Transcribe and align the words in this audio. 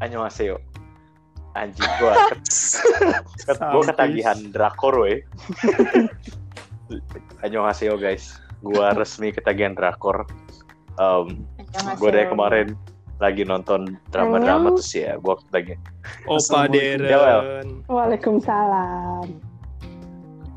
Annyeonghaseyo. 0.00 0.56
Anjing 1.54 1.90
gua. 2.00 2.14
gua 3.72 3.82
ketagihan 3.92 4.38
drakor 4.52 4.94
we. 4.96 5.24
Annyeonghaseyo 7.44 8.00
guys. 8.00 8.40
Gua 8.64 8.92
resmi 8.96 9.32
ketagihan 9.32 9.76
drakor. 9.76 10.28
Um, 11.00 11.48
gue 11.96 12.10
dari 12.12 12.28
kemarin 12.28 12.76
lagi 13.20 13.44
nonton 13.44 13.96
drama-drama 14.12 14.76
terus 14.76 14.92
ya 14.96 15.16
gue 15.16 15.34
ketagihan. 15.48 15.80
Opa 16.28 16.68
Ya. 16.68 16.96
Deren. 16.98 17.84
Waalaikumsalam. 17.88 19.28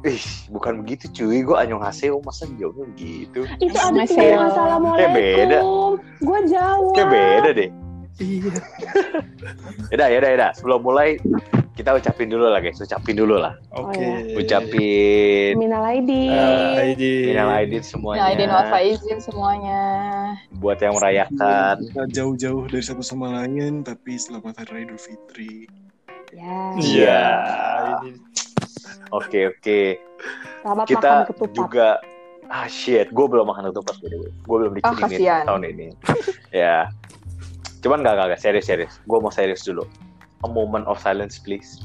Ih, 0.04 0.25
bukan 0.51 0.83
begitu 0.83 1.07
cuy. 1.15 1.47
Gue 1.47 1.55
Annyeonghaseyo 1.55 2.19
masa 2.28 2.43
jauhnya 2.60 2.87
begitu. 2.91 3.47
Itu 3.64 3.78
ada 3.79 4.04
tuh 4.04 4.19
assalamualaikum. 4.19 5.00
Kayak 5.00 5.15
beda. 5.15 5.60
Gue 6.19 6.39
jawab. 6.51 6.96
Kayak 6.96 7.10
beda 7.11 7.50
deh. 7.55 7.69
Iya. 8.15 8.53
Yaudah, 9.89 10.07
yaudah, 10.07 10.29
yaudah. 10.29 10.51
Sebelum 10.53 10.79
mulai 10.81 11.17
kita 11.73 11.89
ucapin 11.91 12.29
dulu 12.29 12.45
lah 12.45 12.59
guys. 12.59 12.77
Ucapin 12.77 13.15
dulu 13.15 13.36
lah. 13.36 13.57
Oke. 13.71 13.97
iya. 13.97 14.37
Ucapin 14.37 15.53
Minal 15.57 15.83
aidin. 15.87 16.29
Eh, 16.29 16.93
ID. 16.93 17.03
minal 17.33 17.49
aidin 17.51 17.81
semuanya. 17.81 18.19
Ya, 18.19 18.25
Aidin 18.29 18.49
wal 18.49 18.65
faizin 18.69 19.17
semuanya. 19.19 19.81
buat 20.53 20.77
yang 20.77 20.93
merayakan. 20.93 21.81
Kita 21.81 22.03
jauh-jauh 22.11 22.63
dari 22.67 22.83
satu 22.83 23.01
sama 23.01 23.33
lain, 23.36 23.81
tapi 23.81 24.15
selamat 24.15 24.61
Hari 24.61 24.86
Idul 24.86 24.97
Fitri. 24.97 25.65
Ya. 26.29 26.57
Iya. 26.75 27.21
Oke 29.11 29.50
oke. 29.50 29.81
Selamat 30.61 30.86
Kita 30.86 31.09
makan 31.19 31.27
ketupat. 31.29 31.53
juga 31.53 31.87
ah 32.48 32.67
shit, 32.67 33.09
gue 33.09 33.25
belum 33.25 33.45
makan 33.45 33.70
ketupat 33.70 33.95
by 33.98 34.08
the 34.08 34.17
way. 34.20 34.31
Gue 34.44 34.58
belum 34.59 34.73
dikirimin 34.75 35.03
kasihan. 35.09 35.44
tahun 35.44 35.64
ini. 35.67 35.88
ya. 36.52 36.89
Cuman 37.84 38.00
gak 38.00 38.16
gak, 38.16 38.28
gak 38.34 38.42
serius 38.42 38.66
serius. 38.72 38.94
Gue 39.06 39.20
mau 39.20 39.30
serius 39.30 39.67
dulu. 39.67 39.84
A 40.44 40.48
moment 40.48 40.88
of 40.88 40.98
silence 41.03 41.36
please. 41.38 41.84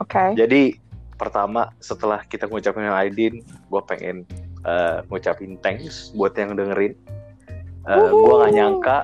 Oke. 0.00 0.32
Jadi 0.34 0.80
pertama 1.20 1.68
setelah 1.80 2.24
kita 2.24 2.48
ngucapin 2.48 2.88
yang 2.88 2.96
Aidin, 2.96 3.34
gue 3.44 3.82
pengen 3.84 4.24
eh, 4.64 5.04
ngucapin 5.12 5.60
thanks 5.60 6.10
buat 6.16 6.32
yang 6.40 6.56
dengerin. 6.56 6.96
Eh, 7.86 8.08
gue 8.10 8.34
gak 8.40 8.52
nyangka 8.56 8.98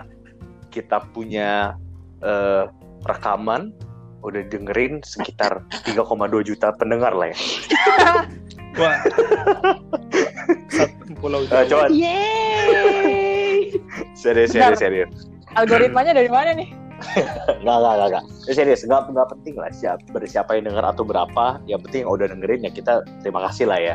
kita 0.72 1.04
punya 1.12 1.76
eh, 2.24 2.64
rekaman 3.04 3.76
udah 4.22 4.42
dengerin 4.48 5.02
sekitar 5.02 5.66
3,2 5.84 6.00
juta 6.48 6.72
pendengar 6.78 7.12
lah 7.12 7.28
ya. 7.28 7.38
Wah. 8.80 8.96
Satu 10.72 11.12
pulau 11.20 11.44
Eh, 11.44 11.64
coba 11.68 11.92
Yeay. 11.92 13.76
serius 14.22 14.56
serius 14.56 14.80
serius. 14.80 15.31
Algoritmanya 15.56 16.12
dari 16.16 16.30
mana 16.32 16.52
nih? 16.56 16.68
Nggak 17.66 17.76
nggak 17.82 17.94
nggak 17.98 18.08
nggak. 18.14 18.24
Eh, 18.46 18.54
serius 18.54 18.86
nggak 18.86 19.10
nggak 19.10 19.28
penting 19.34 19.58
lah 19.58 19.74
siapa 19.74 20.06
siapa 20.22 20.54
yang 20.54 20.70
denger 20.70 20.84
atau 20.86 21.02
berapa. 21.02 21.58
Yang 21.66 21.80
penting 21.90 22.00
yang 22.06 22.12
udah 22.14 22.26
dengerin 22.30 22.60
ya 22.62 22.70
kita 22.70 22.92
terima 23.26 23.42
kasih 23.50 23.66
lah 23.66 23.78
ya. 23.82 23.94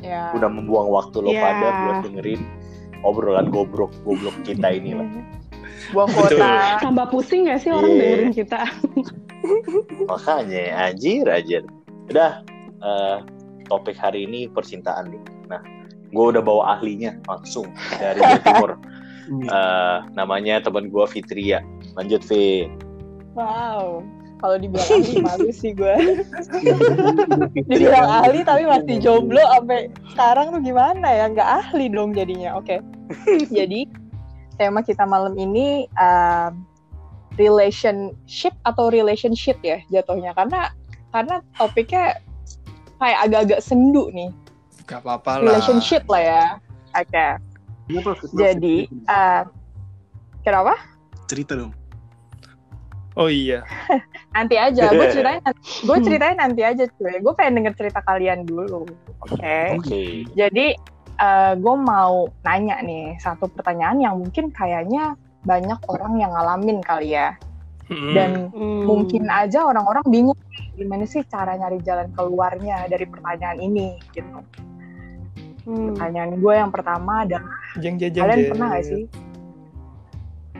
Ya. 0.00 0.32
Udah 0.32 0.48
membuang 0.48 0.88
waktu 0.88 1.20
lo 1.20 1.28
Ya. 1.28 1.44
pada 1.44 1.68
buat 1.84 1.96
dengerin 2.08 2.40
obrolan 3.04 3.52
goblok 3.52 3.92
goblok 4.08 4.32
kita 4.48 4.64
ini 4.72 4.96
lah. 4.96 5.06
Buang 5.92 6.08
Betul. 6.08 6.40
kuota. 6.40 6.80
Tambah 6.80 7.06
pusing 7.12 7.52
gak 7.52 7.60
sih 7.60 7.68
orang 7.68 7.92
Iya. 7.92 8.00
dengerin 8.00 8.32
kita? 8.32 8.60
Makanya 10.10 10.64
anjir 10.88 11.24
anjir. 11.28 11.62
Udah 12.08 12.40
eh, 12.80 13.16
topik 13.68 13.94
hari 13.94 14.24
ini 14.24 14.48
percintaan 14.48 15.12
nih. 15.12 15.22
Nah, 15.52 15.60
gue 16.10 16.24
udah 16.32 16.42
bawa 16.42 16.78
ahlinya 16.78 17.12
langsung 17.28 17.68
dari 18.00 18.18
Jawa 18.24 18.40
Timur. 18.40 18.70
Eh, 19.30 19.96
namanya 20.18 20.58
teman 20.62 20.90
gue 20.90 21.04
Fitria. 21.06 21.62
Lanjut 21.94 22.22
Vi. 22.26 22.66
Wow. 23.38 24.02
Kalau 24.42 24.58
dibilang 24.58 24.90
ahli 24.90 25.22
malu 25.30 25.50
sih 25.54 25.70
gue. 25.70 25.94
Dibilang 27.70 28.08
ahli 28.10 28.42
tapi 28.42 28.66
masih 28.66 28.98
jomblo 28.98 29.38
sampai 29.38 29.86
sekarang 30.10 30.50
tuh 30.50 30.60
gimana 30.66 31.06
ya? 31.06 31.30
Nggak 31.30 31.48
ahli 31.62 31.86
dong 31.86 32.10
jadinya. 32.10 32.58
Oke. 32.58 32.82
Jadi 33.58 33.86
tema 34.58 34.82
kita 34.82 35.06
malam 35.06 35.38
ini 35.38 35.86
um, 35.94 36.66
relationship 37.38 38.52
atau 38.66 38.92
relationship 38.92 39.56
ya 39.64 39.80
jatuhnya 39.88 40.36
karena 40.36 40.68
karena 41.14 41.40
topiknya 41.56 42.20
kayak 43.00 43.18
agak-agak 43.24 43.60
sendu 43.64 44.12
nih 44.12 44.28
Gak 44.84 45.00
apa-apa 45.06 45.40
lah. 45.40 45.56
relationship 45.56 46.04
lah 46.10 46.22
ya. 46.22 46.44
Oke. 46.98 47.51
Kenapa, 47.88 48.10
Fit? 48.18 48.30
Jadi 48.34 48.76
uh, 49.08 49.42
kenapa? 50.42 50.74
cerita 51.26 51.56
dong. 51.56 51.72
Oh 53.16 53.28
iya. 53.28 53.64
Nanti 54.36 54.56
aja, 54.56 54.88
gue 54.88 55.06
ceritain, 55.14 55.40
gue 55.84 55.96
ceritain 56.04 56.36
nanti 56.36 56.60
aja 56.64 56.84
cuy. 56.96 57.20
Gue 57.20 57.32
pengen 57.36 57.64
denger 57.64 57.74
cerita 57.76 58.00
kalian 58.04 58.44
dulu, 58.48 58.88
oke? 59.20 59.58
Oke. 59.80 60.24
Jadi 60.32 60.76
gue 61.56 61.76
mau 61.78 62.26
nanya 62.42 62.82
nih 62.82 63.14
satu 63.22 63.46
pertanyaan 63.46 64.02
yang 64.02 64.18
mungkin 64.18 64.50
kayaknya 64.50 65.14
banyak 65.46 65.78
orang 65.86 66.18
yang 66.18 66.34
ngalamin 66.34 66.82
kali 66.82 67.14
ya, 67.14 67.36
Hmm. 67.92 68.14
dan 68.16 68.30
Hmm. 68.54 68.88
mungkin 68.88 69.28
aja 69.28 69.68
orang-orang 69.68 70.06
bingung 70.08 70.38
gimana 70.78 71.04
sih 71.04 71.20
cara 71.28 71.58
nyari 71.58 71.82
jalan 71.84 72.08
keluarnya 72.16 72.88
dari 72.88 73.04
pertanyaan 73.04 73.58
ini 73.60 74.00
gitu. 74.16 74.40
Hmm. 75.68 75.92
Pertanyaan 75.92 76.40
gue 76.40 76.54
yang 76.56 76.72
pertama 76.72 77.28
adalah 77.28 77.52
jeng 77.80 77.96
jeng 77.96 78.12
jeng. 78.12 78.24
kalian 78.26 78.38
jeng. 78.38 78.50
pernah 78.52 78.68
gak 78.74 78.84
sih 78.84 79.04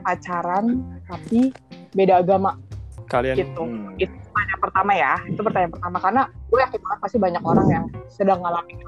pacaran 0.02 0.82
tapi 1.06 1.54
beda 1.94 2.20
agama? 2.20 2.58
Kalian 3.06 3.38
gitu. 3.38 3.62
Hmm. 3.62 3.94
Itu 3.96 4.10
pertanyaan 4.10 4.60
pertama 4.60 4.92
ya. 4.96 5.12
Itu 5.30 5.40
pertanyaan 5.40 5.72
pertama 5.72 5.96
karena 6.02 6.22
gue 6.50 6.58
yakin 6.58 6.80
banget 6.82 6.98
pasti 7.00 7.16
banyak 7.22 7.42
orang 7.42 7.66
yang 7.70 7.84
sedang 8.10 8.40
ngalamin. 8.42 8.78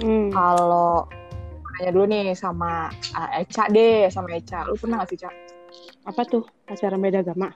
Hmm. 0.00 0.28
Kalau 0.30 1.10
nanya 1.72 1.90
dulu 1.90 2.04
nih 2.06 2.36
sama 2.36 2.92
uh, 3.16 3.30
Eca 3.40 3.66
deh, 3.72 4.06
sama 4.12 4.28
Eca. 4.36 4.68
Lu 4.68 4.78
pernah 4.78 5.02
gak 5.02 5.10
sih, 5.10 5.18
Cak? 5.18 5.34
Apa 6.06 6.22
tuh 6.28 6.44
pacaran 6.68 7.00
beda 7.00 7.24
agama? 7.24 7.48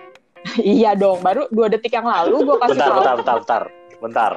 iya 0.64 0.96
dong, 0.96 1.20
baru 1.20 1.46
dua 1.52 1.68
detik 1.68 1.92
yang 1.92 2.08
lalu 2.08 2.48
gue 2.48 2.56
kasih 2.64 2.80
Bentar, 2.80 2.88
tahu. 2.88 2.96
bentar, 2.96 3.14
bentar, 3.20 3.36
bentar, 3.36 3.62
bentar, 4.00 4.32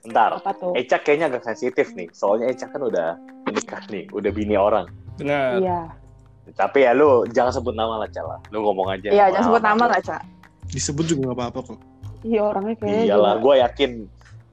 bentar. 0.00 0.30
Apa 0.34 0.52
tuh? 0.52 0.72
Eca 0.72 0.96
kayaknya 0.96 1.26
agak 1.28 1.42
sensitif 1.44 1.90
nih, 1.92 2.08
soalnya 2.10 2.48
Eca 2.48 2.66
kan 2.66 2.80
udah 2.80 3.16
menikah 3.44 3.82
nih, 3.86 4.06
udah 4.10 4.30
bini 4.30 4.54
orang. 4.54 4.86
benar. 5.14 5.58
Iya. 5.58 5.80
Tapi 6.50 6.80
ya 6.80 6.92
lu 6.92 7.26
jangan 7.28 7.52
sebut 7.52 7.72
nama 7.72 7.98
lah, 7.98 8.08
Cala. 8.08 8.38
Lu 8.48 8.62
ngomong 8.62 8.88
aja. 8.88 9.08
Iya, 9.08 9.28
jangan 9.30 9.46
sebut 9.48 9.62
nama 9.62 9.84
lah, 9.86 10.00
Cak. 10.00 10.22
Disebut 10.68 11.04
juga 11.06 11.20
nggak 11.26 11.36
apa-apa 11.36 11.60
kok. 11.66 11.78
Iya 12.20 12.40
orangnya 12.44 12.74
kayaknya 12.76 13.04
Iyalah, 13.08 13.34
gue 13.36 13.54
yakin 13.58 13.90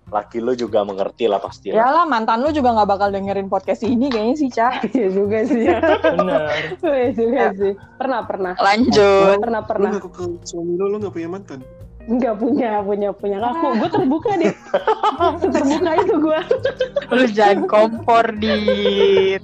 laki 0.05 0.37
lu 0.37 0.53
juga 0.53 0.81
mengerti 0.81 1.25
lah 1.25 1.39
pasti. 1.39 1.69
lah. 1.69 1.81
Iyalah, 1.81 2.05
mantan 2.05 2.39
lu 2.39 2.49
juga 2.49 2.73
gak 2.73 2.85
bakal 2.87 3.09
dengerin 3.09 3.45
podcast 3.45 3.81
ini 3.81 4.05
kayaknya 4.07 4.35
sih, 4.35 4.49
Cak. 4.49 4.85
Iya 4.93 5.07
juga 5.09 5.37
sih. 5.43 5.61
ya. 5.63 5.77
Benar. 6.13 6.41
Iya 6.79 7.09
juga 7.11 7.37
Ya. 7.39 7.47
sih. 7.53 7.73
Pernah 7.95 8.19
pernah. 8.21 8.53
Lanjut. 8.55 9.37
Pernah 9.39 9.61
Lu 9.61 9.67
pernah. 9.67 9.91
ngaku 9.93 10.09
ke 10.11 10.23
suami 10.43 10.73
lu, 10.73 10.85
lu 10.87 10.97
nggak 10.99 11.09
punya 11.11 11.25
mantan. 11.27 11.59
Enggak 12.05 12.37
punya, 12.37 12.85
punya, 12.85 13.09
punya. 13.17 13.37
Aku, 13.41 13.81
gue 13.81 13.89
terbuka 13.89 14.31
deh. 14.37 14.53
terbuka 15.57 15.91
itu 16.05 16.13
gue. 16.21 16.39
Lu 17.09 17.25
jangan 17.33 17.59
kompor, 17.65 18.25
Dit. 18.37 19.41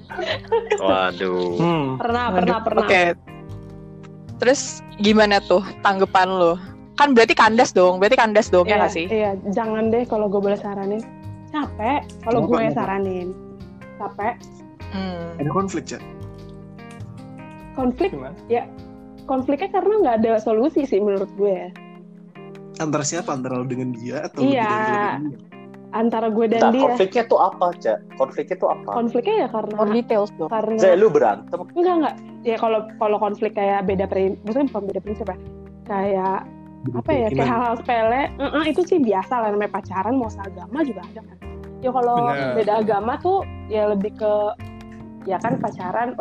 Waduh. 0.78 1.58
Hmm. 1.58 1.88
Pernah, 1.98 2.26
pernah, 2.30 2.58
pernah. 2.62 2.86
Oke. 2.86 3.18
Terus 4.38 4.86
gimana 5.02 5.42
tuh 5.50 5.66
tanggapan 5.82 6.30
lu? 6.30 6.54
Kan 7.02 7.18
berarti 7.18 7.34
kandas 7.34 7.74
dong, 7.74 7.98
berarti 7.98 8.14
kandas 8.14 8.54
dong 8.54 8.70
ya 8.70 8.78
Iya, 8.78 8.80
nggak 8.82 8.94
sih? 8.94 9.06
Iya, 9.10 9.32
jangan 9.50 9.90
deh 9.90 10.06
kalau 10.06 10.30
gue 10.30 10.38
boleh 10.38 10.58
saranin. 10.58 11.02
Capek 11.50 12.06
kalau 12.22 12.46
gue 12.46 12.62
saranin. 12.78 13.34
Capek. 13.97 14.38
Hmm. 14.94 15.41
Ada 15.41 15.50
konflik, 15.50 15.84
Cak. 15.90 16.02
Konflik, 17.74 18.14
Gimana? 18.14 18.38
konfliknya 19.26 19.70
karena 19.72 19.94
nggak 20.03 20.16
ada 20.22 20.32
solusi 20.44 20.84
sih 20.84 21.00
menurut 21.00 21.32
gue 21.40 21.50
ya. 21.50 21.70
Antara 22.82 23.06
siapa? 23.06 23.30
Antara 23.32 23.62
lu 23.62 23.66
dengan 23.66 23.94
dia 23.94 24.26
atau 24.26 24.42
Iya. 24.42 24.66
dengan 24.66 25.22
dia? 25.30 25.40
Antara 25.92 26.32
gue 26.32 26.48
dan 26.48 26.62
Bentar, 26.64 26.72
dia. 26.72 26.84
konfliknya 26.88 27.24
tuh 27.28 27.40
apa, 27.40 27.66
Cak? 27.76 27.98
Konfliknya 28.16 28.56
tuh 28.58 28.70
apa? 28.72 28.90
Konfliknya 28.96 29.36
ya 29.44 29.48
karena 29.52 29.76
More 29.76 29.92
details 29.92 30.32
dong. 30.40 30.48
karena 30.48 30.80
Zai, 30.80 30.96
lu 30.96 31.08
berantem. 31.12 31.60
enggak 31.76 31.96
enggak 32.00 32.16
ya 32.42 32.56
kalau 32.58 32.80
kalau 32.96 33.18
konflik 33.20 33.54
kayak 33.54 33.86
beda 33.86 34.08
prinsip 34.08 34.40
maksudnya 34.42 34.68
bukan 34.72 34.84
beda 34.90 35.02
prinsip 35.04 35.26
ya 35.30 35.38
kayak 35.86 36.40
apa 36.98 37.12
ya 37.14 37.28
kayak 37.30 37.46
hal-hal 37.46 37.74
sepele 37.78 38.22
"Mm-mm, 38.42 38.64
itu 38.66 38.82
sih 38.82 38.98
biasa 38.98 39.34
lah 39.38 39.50
namanya 39.54 39.70
pacaran 39.72 40.18
mau 40.18 40.26
seagama 40.26 40.82
juga 40.82 41.06
ada 41.06 41.22
kan 41.22 41.38
ya 41.78 41.90
kalau 41.94 42.18
beda 42.58 42.74
agama 42.82 43.14
tuh 43.22 43.38
ya 43.70 43.94
lebih 43.94 44.18
ke 44.18 44.34
ya 45.26 45.38
kan 45.38 45.62
pacaran 45.62 46.18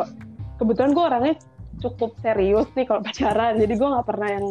kebetulan 0.61 0.93
gue 0.93 1.01
orangnya 1.03 1.35
cukup 1.81 2.13
serius 2.21 2.69
nih 2.77 2.85
kalau 2.85 3.01
pacaran 3.07 3.57
jadi 3.57 3.73
gue 3.73 3.87
nggak 3.89 4.05
pernah 4.05 4.29
yang 4.29 4.45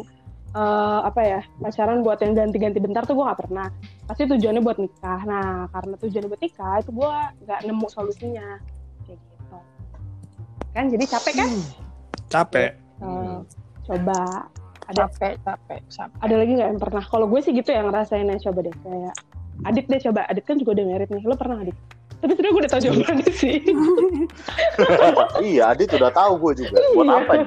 eh, 0.51 1.01
apa 1.07 1.21
ya 1.23 1.41
pacaran 1.63 2.03
buat 2.03 2.19
yang 2.23 2.35
ganti-ganti 2.35 2.79
bentar 2.83 3.07
tuh 3.07 3.15
gue 3.15 3.25
nggak 3.25 3.41
pernah. 3.47 3.69
Pasti 4.07 4.27
tujuannya 4.27 4.63
buat 4.63 4.79
nikah. 4.79 5.21
Nah 5.27 5.71
karena 5.71 5.95
tujuannya 5.99 6.29
buat 6.31 6.43
nikah 6.43 6.75
itu 6.83 6.91
gue 6.91 7.13
nggak 7.47 7.61
nemu 7.67 7.87
solusinya. 7.91 8.49
Kayak 9.07 9.19
gitu. 9.19 9.59
Kan 10.75 10.85
jadi 10.91 11.05
capek 11.07 11.35
kan? 11.39 11.51
Capek. 12.31 12.71
Eh, 13.03 13.39
coba. 13.87 14.21
Ada 14.91 15.07
capek 15.07 15.35
capek 15.47 15.81
capek. 15.87 16.19
Ada 16.19 16.35
lagi 16.35 16.53
nggak 16.59 16.69
yang 16.75 16.81
pernah? 16.83 17.05
Kalau 17.07 17.27
gue 17.31 17.41
sih 17.43 17.53
gitu 17.55 17.71
yang 17.71 17.87
ngerasainnya 17.91 18.43
coba 18.43 18.59
deh. 18.67 18.77
Kayak 18.83 19.15
Adit 19.61 19.87
deh 19.87 20.01
coba. 20.03 20.27
Adit 20.27 20.45
kan 20.49 20.57
juga 20.59 20.75
udah 20.79 20.87
merit 20.89 21.09
nih. 21.13 21.23
Lo 21.23 21.39
pernah 21.39 21.63
Adit 21.63 21.79
tapi 22.21 22.31
sebenarnya 22.31 22.51
gue 22.51 22.61
udah 22.61 22.71
tau 22.71 22.81
jawabannya 22.81 23.31
sih. 23.43 23.57
Iya 25.41 25.63
Adit 25.69 25.89
udah 25.91 26.11
tahu 26.11 26.33
gue 26.39 26.53
juga. 26.61 26.77
Buat 26.93 27.07
Iya. 27.07 27.17
apa 27.17 27.33
nih 27.35 27.47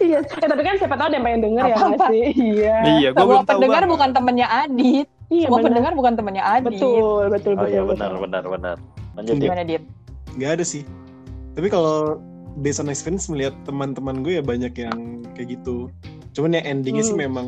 iya. 0.00 0.18
Eh, 0.22 0.46
tapi 0.46 0.62
kan 0.62 0.74
siapa 0.76 0.94
tahu 0.94 1.06
ada 1.06 1.14
yang 1.14 1.24
pengen 1.24 1.40
denger 1.42 1.64
ya 1.64 1.74
Apa-apa. 1.74 1.88
nggak 1.88 2.08
sih? 2.08 2.24
Iya. 2.54 2.76
Iya, 2.94 3.08
gue 3.10 3.24
belum 3.24 3.40
tahu 3.40 3.50
pendengar 3.50 3.74
banget. 3.78 3.92
bukan 3.92 4.08
temennya 4.12 4.46
Adit. 4.48 5.06
Iya 5.26 5.46
semua 5.46 5.58
pendengar 5.60 5.92
bukan 5.92 6.12
temennya 6.14 6.44
Adit. 6.46 6.66
Betul 6.70 7.22
betul 7.28 7.52
oh 7.52 7.58
betul 7.58 7.68
iya 7.68 7.82
betul. 7.82 7.90
benar 7.92 8.12
benar 8.16 8.44
benar. 8.46 8.76
Lanjut 9.14 9.32
ya 9.32 9.40
gimana 9.42 9.62
Dit 9.62 9.82
nggak 10.32 10.50
ada 10.52 10.64
sih. 10.64 10.82
Tapi 11.52 11.66
kalau 11.66 12.20
based 12.56 12.78
on 12.78 12.86
experience 12.86 13.26
melihat 13.26 13.56
teman-teman 13.62 14.20
gue 14.20 14.36
ya 14.36 14.44
banyak 14.44 14.72
yang 14.74 14.98
kayak 15.32 15.56
gitu. 15.56 15.88
Cuman 16.30 16.52
ya 16.52 16.62
endingnya 16.62 17.00
sih 17.02 17.12
Hmm. 17.12 17.24
memang 17.24 17.46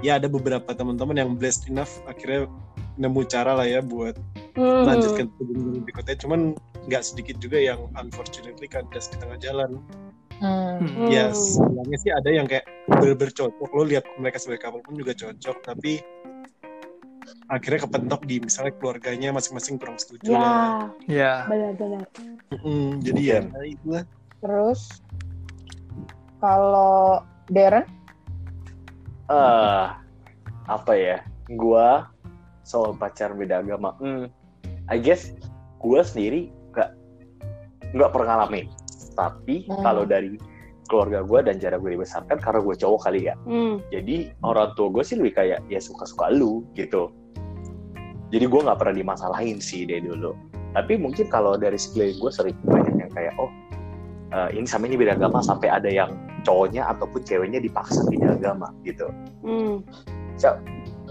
ya 0.00 0.16
ada 0.16 0.26
beberapa 0.26 0.66
teman-teman 0.68 1.14
yang 1.14 1.30
blessed 1.32 1.68
enough 1.68 2.00
akhirnya 2.04 2.48
nemu 3.00 3.20
cara 3.28 3.56
lah 3.56 3.66
ya 3.68 3.80
buat 3.80 4.16
Hmm. 4.52 4.84
melanjutkan 4.84 5.32
ke 5.32 5.42
berikutnya. 5.88 6.16
Cuman 6.20 6.40
nggak 6.84 7.02
sedikit 7.02 7.40
juga 7.40 7.56
yang 7.56 7.88
unfortunately 7.96 8.68
kandas 8.68 9.08
di 9.08 9.16
tengah 9.16 9.40
jalan. 9.40 9.80
Hmm. 10.42 10.82
Hmm. 10.82 11.06
ya 11.06 11.30
sayangnya 11.30 11.98
sih 12.02 12.10
ada 12.10 12.28
yang 12.34 12.50
kayak 12.50 12.66
bener-bener 12.90 13.32
cocok. 13.32 13.70
Lo 13.72 13.86
lihat 13.86 14.04
mereka 14.18 14.42
sebagai 14.42 14.66
couple 14.66 14.82
pun 14.84 14.98
juga 14.98 15.14
cocok 15.14 15.56
tapi 15.62 16.02
akhirnya 17.46 17.86
kepentok 17.86 18.26
di 18.26 18.42
misalnya 18.42 18.74
keluarganya 18.76 19.30
masing-masing 19.32 19.78
kurang 19.78 19.96
setuju 19.96 20.34
ya. 20.34 20.40
lah. 20.40 20.68
Ya. 21.06 21.32
benar-benar. 21.46 22.04
Mm, 22.60 22.90
jadi 23.00 23.20
ya. 23.22 23.40
Itulah 23.64 24.04
terus 24.42 24.80
kalau 26.42 27.22
Darren? 27.48 27.86
Eh 29.30 29.86
apa 30.68 30.92
ya? 30.92 31.22
Gua 31.54 32.11
soal 32.62 32.94
pacar 32.96 33.34
beda 33.34 33.60
agama. 33.62 33.94
Hmm, 33.98 34.26
I 34.88 34.98
guess 34.98 35.34
gua 35.78 36.02
sendiri 36.06 36.50
nggak 36.72 36.90
nggak 37.94 38.10
pernah 38.14 38.26
ngalamin. 38.38 38.66
Tapi 39.12 39.68
Hmm. 39.68 39.82
kalau 39.84 40.04
dari 40.08 40.38
keluarga 40.88 41.24
gua 41.24 41.40
dan 41.40 41.56
cara 41.56 41.80
gue 41.80 41.94
dibesarkan 41.96 42.36
karena 42.36 42.60
gue 42.60 42.74
cowok 42.76 43.00
kali 43.08 43.20
ya. 43.30 43.34
Hmm. 43.48 43.80
jadi 43.88 44.32
orang 44.44 44.76
tua 44.76 44.92
gue 44.92 45.04
sih 45.04 45.16
lebih 45.16 45.40
kayak 45.40 45.64
ya 45.68 45.80
suka-suka 45.80 46.28
lu 46.32 46.66
gitu. 46.76 47.08
Jadi 48.32 48.44
gue 48.48 48.60
nggak 48.64 48.78
pernah 48.80 48.96
dimasalahin 48.96 49.60
sih 49.60 49.84
dari 49.84 50.04
dulu. 50.04 50.32
Tapi 50.72 50.96
mungkin 50.96 51.28
kalau 51.28 51.60
dari 51.60 51.76
sekeliling 51.76 52.16
gue 52.16 52.32
sering 52.32 52.56
banyak 52.64 52.94
yang 52.96 53.12
kayak 53.12 53.32
oh 53.36 53.52
eh, 54.32 54.48
ini 54.56 54.64
sama 54.64 54.88
ini 54.88 54.96
beda 54.96 55.20
agama 55.20 55.44
sampai 55.44 55.68
ada 55.68 55.88
yang 55.88 56.08
cowoknya 56.42 56.88
ataupun 56.96 57.20
ceweknya 57.22 57.60
dipaksa 57.60 58.02
beda 58.08 58.36
agama 58.40 58.72
gitu. 58.84 59.06
Hmm. 59.44 59.84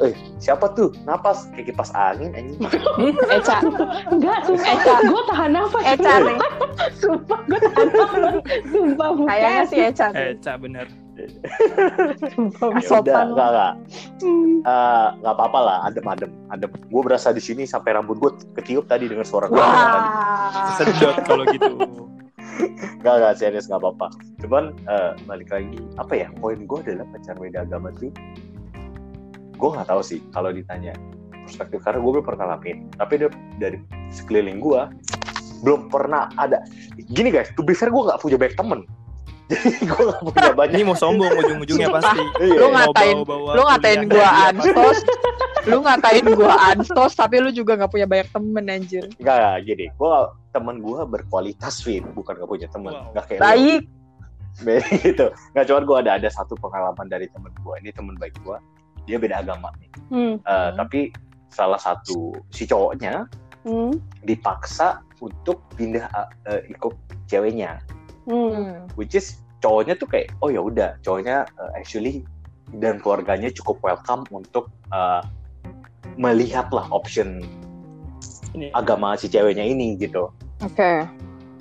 Eh 0.02 0.14
siapa 0.38 0.74
tuh? 0.74 0.90
Napas. 1.06 1.48
Kayak 1.54 1.74
kipas 1.74 1.90
angin 1.94 2.34
anjing. 2.34 2.60
Eca. 3.38 3.58
Enggak 4.10 4.40
sumpah. 4.46 4.74
Eca. 4.74 4.94
gue 5.06 5.22
tahan 5.30 5.52
nafas. 5.54 5.84
Eca. 5.86 6.14
Nih 6.20 6.38
sumpah 7.02 7.40
gue 7.46 7.60
tahan 7.60 7.88
nafas. 7.94 8.34
Sumpah 8.68 9.10
bukan 9.16 9.30
kayaknya 9.30 9.64
sih 9.70 9.80
Eca. 9.86 10.08
Eh, 10.12 10.14
nih 10.14 10.38
Ca 10.42 10.54
bener. 10.58 10.88
sumpah 12.34 12.70
ya 12.74 12.88
Sopan. 12.88 13.06
udah 13.06 13.22
nggak 13.30 13.50
nggak 13.52 13.74
Hmm. 14.22 14.58
Eh, 14.62 15.08
nggak 15.22 15.34
apa-apa 15.34 15.60
lah. 15.62 15.78
Adem 15.86 16.06
adem. 16.08 16.32
Adem. 16.50 16.70
Gue 16.90 17.02
berasa 17.06 17.30
di 17.30 17.42
sini 17.42 17.66
sampai 17.66 17.94
rambut 17.94 18.18
gue 18.18 18.32
ketiup 18.58 18.86
tadi 18.86 19.06
dengan 19.06 19.26
suara 19.26 19.46
gue 19.46 19.62
Sedot 20.78 21.18
kalau 21.26 21.46
gitu. 21.50 21.70
Gak, 23.02 23.16
gak, 23.18 23.34
serius 23.42 23.66
gak 23.66 23.82
apa-apa. 23.82 24.14
Cuman 24.44 24.78
eh, 24.86 25.12
balik 25.26 25.50
lagi, 25.50 25.82
apa 25.98 26.14
ya, 26.14 26.28
poin 26.38 26.62
gue 26.70 26.80
adalah 26.86 27.08
pacar 27.10 27.34
beda 27.40 27.66
agama 27.66 27.90
tuh, 27.98 28.14
gue 29.62 29.70
gak 29.78 29.88
tahu 29.94 30.02
sih 30.02 30.20
kalau 30.34 30.50
ditanya 30.50 30.98
perspektif, 31.46 31.80
karena 31.86 32.00
gue 32.02 32.12
belum 32.18 32.26
pernah 32.26 32.40
ngalamin. 32.54 32.78
Tapi 32.98 33.14
dari, 33.22 33.38
dari 33.62 33.78
sekeliling 34.10 34.58
gue, 34.58 34.82
belum 35.62 35.94
pernah 35.94 36.30
ada. 36.38 36.66
Gini 37.14 37.30
guys, 37.30 37.54
to 37.54 37.62
be 37.62 37.78
fair 37.78 37.94
gue 37.94 38.02
gak 38.02 38.18
punya 38.22 38.42
banyak 38.42 38.58
temen. 38.58 38.82
Jadi 39.52 39.84
gue 39.84 40.02
gak 40.02 40.22
punya 40.26 40.52
banyak. 40.58 40.76
Ini 40.80 40.84
mau 40.88 40.98
sombong 40.98 41.32
ujung-ujungnya 41.38 41.90
pasti. 41.94 42.22
Iya. 42.42 42.58
Lu 42.58 42.68
Mau 42.72 42.74
ngatain 42.74 43.18
lu 43.30 43.62
ngatain 43.68 44.00
dia 44.10 44.26
pasti. 44.26 44.42
anstos 44.50 44.98
lu 45.70 45.78
ngatain 45.86 46.26
gua 46.34 46.54
anstos 46.74 47.14
tapi 47.14 47.38
lu 47.38 47.54
juga 47.54 47.78
nggak 47.78 47.94
punya 47.94 48.10
banyak 48.10 48.34
temen 48.34 48.66
anjir 48.66 49.06
Gak, 49.22 49.38
gak, 49.38 49.58
gini. 49.68 49.86
Gue 49.94 50.10
temen 50.56 50.82
gue 50.82 51.00
berkualitas, 51.06 51.86
Fit. 51.86 52.02
Bukan 52.18 52.34
gak 52.42 52.50
punya 52.50 52.66
temen. 52.72 52.96
Wow. 52.96 53.14
Gak 53.14 53.26
kayak 53.30 53.40
lu. 53.40 53.46
baik 53.46 53.84
Beda 54.60 54.88
gitu. 55.08 55.26
Nggak 55.56 55.66
cuman 55.70 55.84
gue 55.88 55.98
ada 56.08 56.12
ada 56.20 56.30
satu 56.32 56.54
pengalaman 56.60 57.08
dari 57.08 57.28
temen 57.32 57.52
gue. 57.56 57.76
Ini 57.86 57.92
temen 57.96 58.16
baik 58.20 58.36
gue. 58.42 58.58
Dia 59.12 59.20
beda 59.20 59.44
agama 59.44 59.76
nih. 59.84 59.92
Hmm. 60.08 60.34
Hmm. 60.48 60.72
Tapi 60.80 61.12
salah 61.52 61.80
satu 61.80 62.32
si 62.56 62.64
cowoknya 62.64 63.28
Hmm. 63.62 63.94
dipaksa 64.26 65.06
untuk 65.22 65.62
pindah 65.78 66.10
uh, 66.50 66.62
ikut 66.66 66.98
ceweknya, 67.30 67.78
Hmm. 68.26 68.90
Which 68.98 69.14
is 69.14 69.38
cowoknya 69.62 69.98
tuh 70.02 70.10
kayak 70.10 70.34
oh 70.42 70.50
ya 70.50 70.62
udah 70.62 70.98
cowoknya 71.06 71.46
uh, 71.62 71.72
actually 71.78 72.26
dan 72.82 72.98
keluarganya 72.98 73.54
cukup 73.54 73.78
welcome 73.86 74.26
untuk 74.34 74.74
uh, 74.90 75.22
melihat 76.18 76.70
lah 76.74 76.90
option 76.90 77.46
Ini. 78.58 78.74
agama 78.74 79.14
si 79.14 79.30
ceweknya 79.30 79.62
ini 79.62 79.94
gitu. 80.02 80.34
oke 80.66 80.92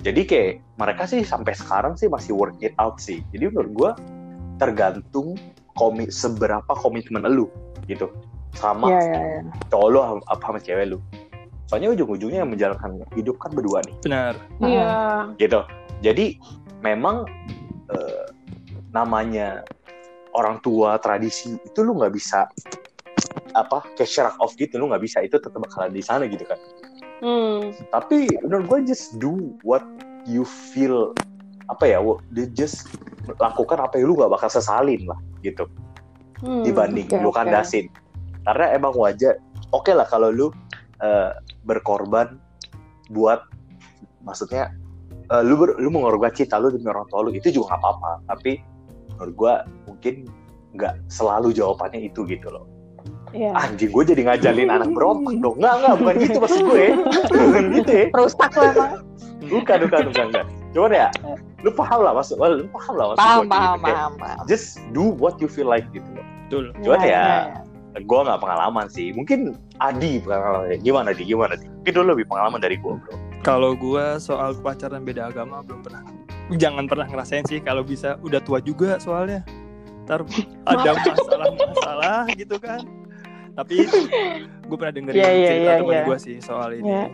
Jadi 0.01 0.21
kayak 0.25 0.51
mereka 0.81 1.05
sih 1.05 1.21
sampai 1.21 1.53
sekarang 1.53 1.93
sih 1.93 2.09
masih 2.09 2.33
work 2.33 2.57
it 2.65 2.73
out 2.81 2.97
sih. 2.97 3.21
Jadi 3.29 3.53
menurut 3.53 3.71
gua 3.77 3.91
tergantung 4.57 5.37
komi 5.81 6.05
seberapa 6.13 6.69
komitmen 6.77 7.25
lu 7.25 7.49
gitu 7.89 8.13
sama 8.53 8.93
Iya, 8.93 9.01
iya, 9.01 9.21
iya. 9.41 9.41
cowok 9.73 9.87
lu 9.89 9.99
apa 10.29 10.43
sama 10.45 10.59
cewek 10.61 10.85
lu. 10.93 10.97
Soalnya 11.65 11.95
ujung-ujungnya 11.97 12.43
yang 12.45 12.51
menjalankan 12.51 13.01
hidup 13.17 13.39
kan 13.41 13.49
berdua 13.55 13.81
nih. 13.81 13.95
Benar. 14.05 14.33
Iya. 14.61 14.91
gitu. 15.41 15.65
Jadi 16.05 16.37
memang 16.85 17.25
eh, 17.89 18.25
namanya 18.93 19.65
orang 20.37 20.61
tua 20.61 20.99
tradisi 21.01 21.57
itu 21.57 21.79
lu 21.81 21.97
nggak 21.97 22.13
bisa 22.13 22.45
apa 23.55 23.83
kayak 23.99 24.35
off 24.39 24.55
gitu 24.55 24.79
lu 24.79 24.91
nggak 24.91 25.03
bisa 25.03 25.23
itu 25.23 25.39
tetap 25.39 25.57
bakalan 25.57 25.95
di 25.95 26.03
sana 26.03 26.27
gitu 26.27 26.43
kan. 26.45 26.59
Hmm. 27.23 27.71
Tapi 27.89 28.27
menurut 28.45 28.65
gue 28.67 28.93
just 28.93 29.15
do 29.17 29.55
what 29.63 29.81
you 30.27 30.43
feel 30.43 31.15
apa 31.71 31.87
ya 31.87 32.03
just 32.51 32.91
lakukan 33.39 33.79
apa 33.79 33.95
yang 33.95 34.11
lu 34.11 34.19
nggak 34.19 34.33
bakal 34.33 34.51
sesalin 34.51 35.07
lah 35.07 35.19
gitu. 35.43 35.65
Hmm. 36.41 36.65
dibanding 36.65 37.05
oke, 37.05 37.21
lu 37.21 37.29
kandasin 37.29 37.85
karena 38.49 38.73
emang 38.73 38.97
wajar 38.97 39.37
oke 39.69 39.93
lah 39.93 40.09
kalau 40.09 40.33
lu 40.33 40.49
eh, 40.97 41.29
berkorban 41.69 42.41
buat 43.13 43.45
maksudnya 44.25 44.73
eh, 45.29 45.43
lu 45.45 45.53
ber- 45.53 45.77
lu 45.77 45.93
mengorbankan 45.93 46.33
cita 46.33 46.57
lu 46.57 46.73
demi 46.73 46.89
orang 46.89 47.05
tua 47.13 47.29
lu 47.29 47.31
itu 47.33 47.53
juga 47.53 47.77
nggak 47.77 47.81
apa-apa. 47.85 48.11
Tapi 48.25 48.51
menurut 49.13 49.33
gua 49.37 49.53
mungkin 49.85 50.25
nggak 50.73 50.97
selalu 51.13 51.53
jawabannya 51.53 52.09
itu 52.09 52.25
gitu 52.25 52.49
loh. 52.49 52.65
Iya. 53.31 53.55
anjing 53.55 53.95
gue 53.95 54.03
jadi 54.11 54.27
ngajalin 54.27 54.67
anak 54.67 54.91
berontak 54.91 55.39
dong. 55.39 55.55
Nggak 55.55 55.73
nggak 55.79 55.93
bukan 56.03 56.15
gitu 56.19 56.37
maksud 56.43 56.61
gue. 56.67 56.85
Bukan 57.31 57.63
gitu 57.79 57.91
ya. 57.95 58.05
Perusak 58.11 58.51
lo 58.59 58.63
emang 58.67 58.91
bukan 59.47 59.79
bukan 59.87 60.01
bukan 60.11 60.25
bukan 60.31 60.45
cuman 60.71 60.91
ya 60.95 61.07
lu 61.61 61.69
paham 61.75 61.99
lah 62.01 62.15
maksud 62.15 62.39
well, 62.39 62.55
lu 62.57 62.67
paham 62.71 62.93
lah 62.95 63.05
maksud 63.13 63.21
paham 63.21 63.43
gue 63.43 63.51
paham 63.51 63.77
gitu. 63.77 63.85
Paham 63.91 64.11
paham 64.17 64.43
just 64.47 64.79
do 64.95 65.11
what 65.19 65.35
you 65.43 65.51
feel 65.51 65.67
like 65.67 65.85
gitu 65.91 66.07
loh 66.15 66.25
Betul. 66.51 66.75
Cuman 66.83 66.99
Iya, 66.99 67.07
ya, 67.07 67.23
iya, 67.95 67.99
gue 68.03 68.19
nggak 68.27 68.39
pengalaman 68.43 68.85
sih. 68.91 69.15
Mungkin 69.15 69.55
Adi 69.79 70.19
pengalaman. 70.19 70.83
Gimana 70.83 71.15
di 71.15 71.23
Gimana 71.23 71.55
di? 71.55 71.63
Mungkin 71.63 71.93
dulu 71.95 72.05
lebih 72.11 72.27
pengalaman 72.27 72.59
dari 72.59 72.75
gue 72.75 72.91
bro. 72.99 73.15
Kalau 73.41 73.71
gua 73.73 74.19
soal 74.19 74.53
pacaran 74.59 75.07
beda 75.07 75.31
agama 75.31 75.63
belum 75.63 75.79
pernah. 75.79 76.03
Jangan 76.51 76.91
pernah 76.91 77.07
ngerasain 77.07 77.47
sih 77.47 77.63
kalau 77.63 77.87
bisa 77.87 78.19
udah 78.19 78.43
tua 78.43 78.59
juga 78.59 78.99
soalnya. 78.99 79.47
Ntar 80.03 80.27
ada 80.67 80.91
masalah-masalah 80.91 82.27
gitu 82.35 82.59
kan. 82.59 82.83
Tapi 83.55 83.87
gue 84.67 84.75
pernah 84.75 84.91
dengerin 84.91 85.15
Iya, 85.15 85.29
iya, 85.31 85.49
cerita 85.55 85.63
iya, 85.63 85.73
teman 85.79 85.95
iya. 85.95 86.03
gue 86.03 86.17
sih 86.19 86.35
soal 86.43 86.69
ini. 86.75 86.83
Iya. 86.83 87.05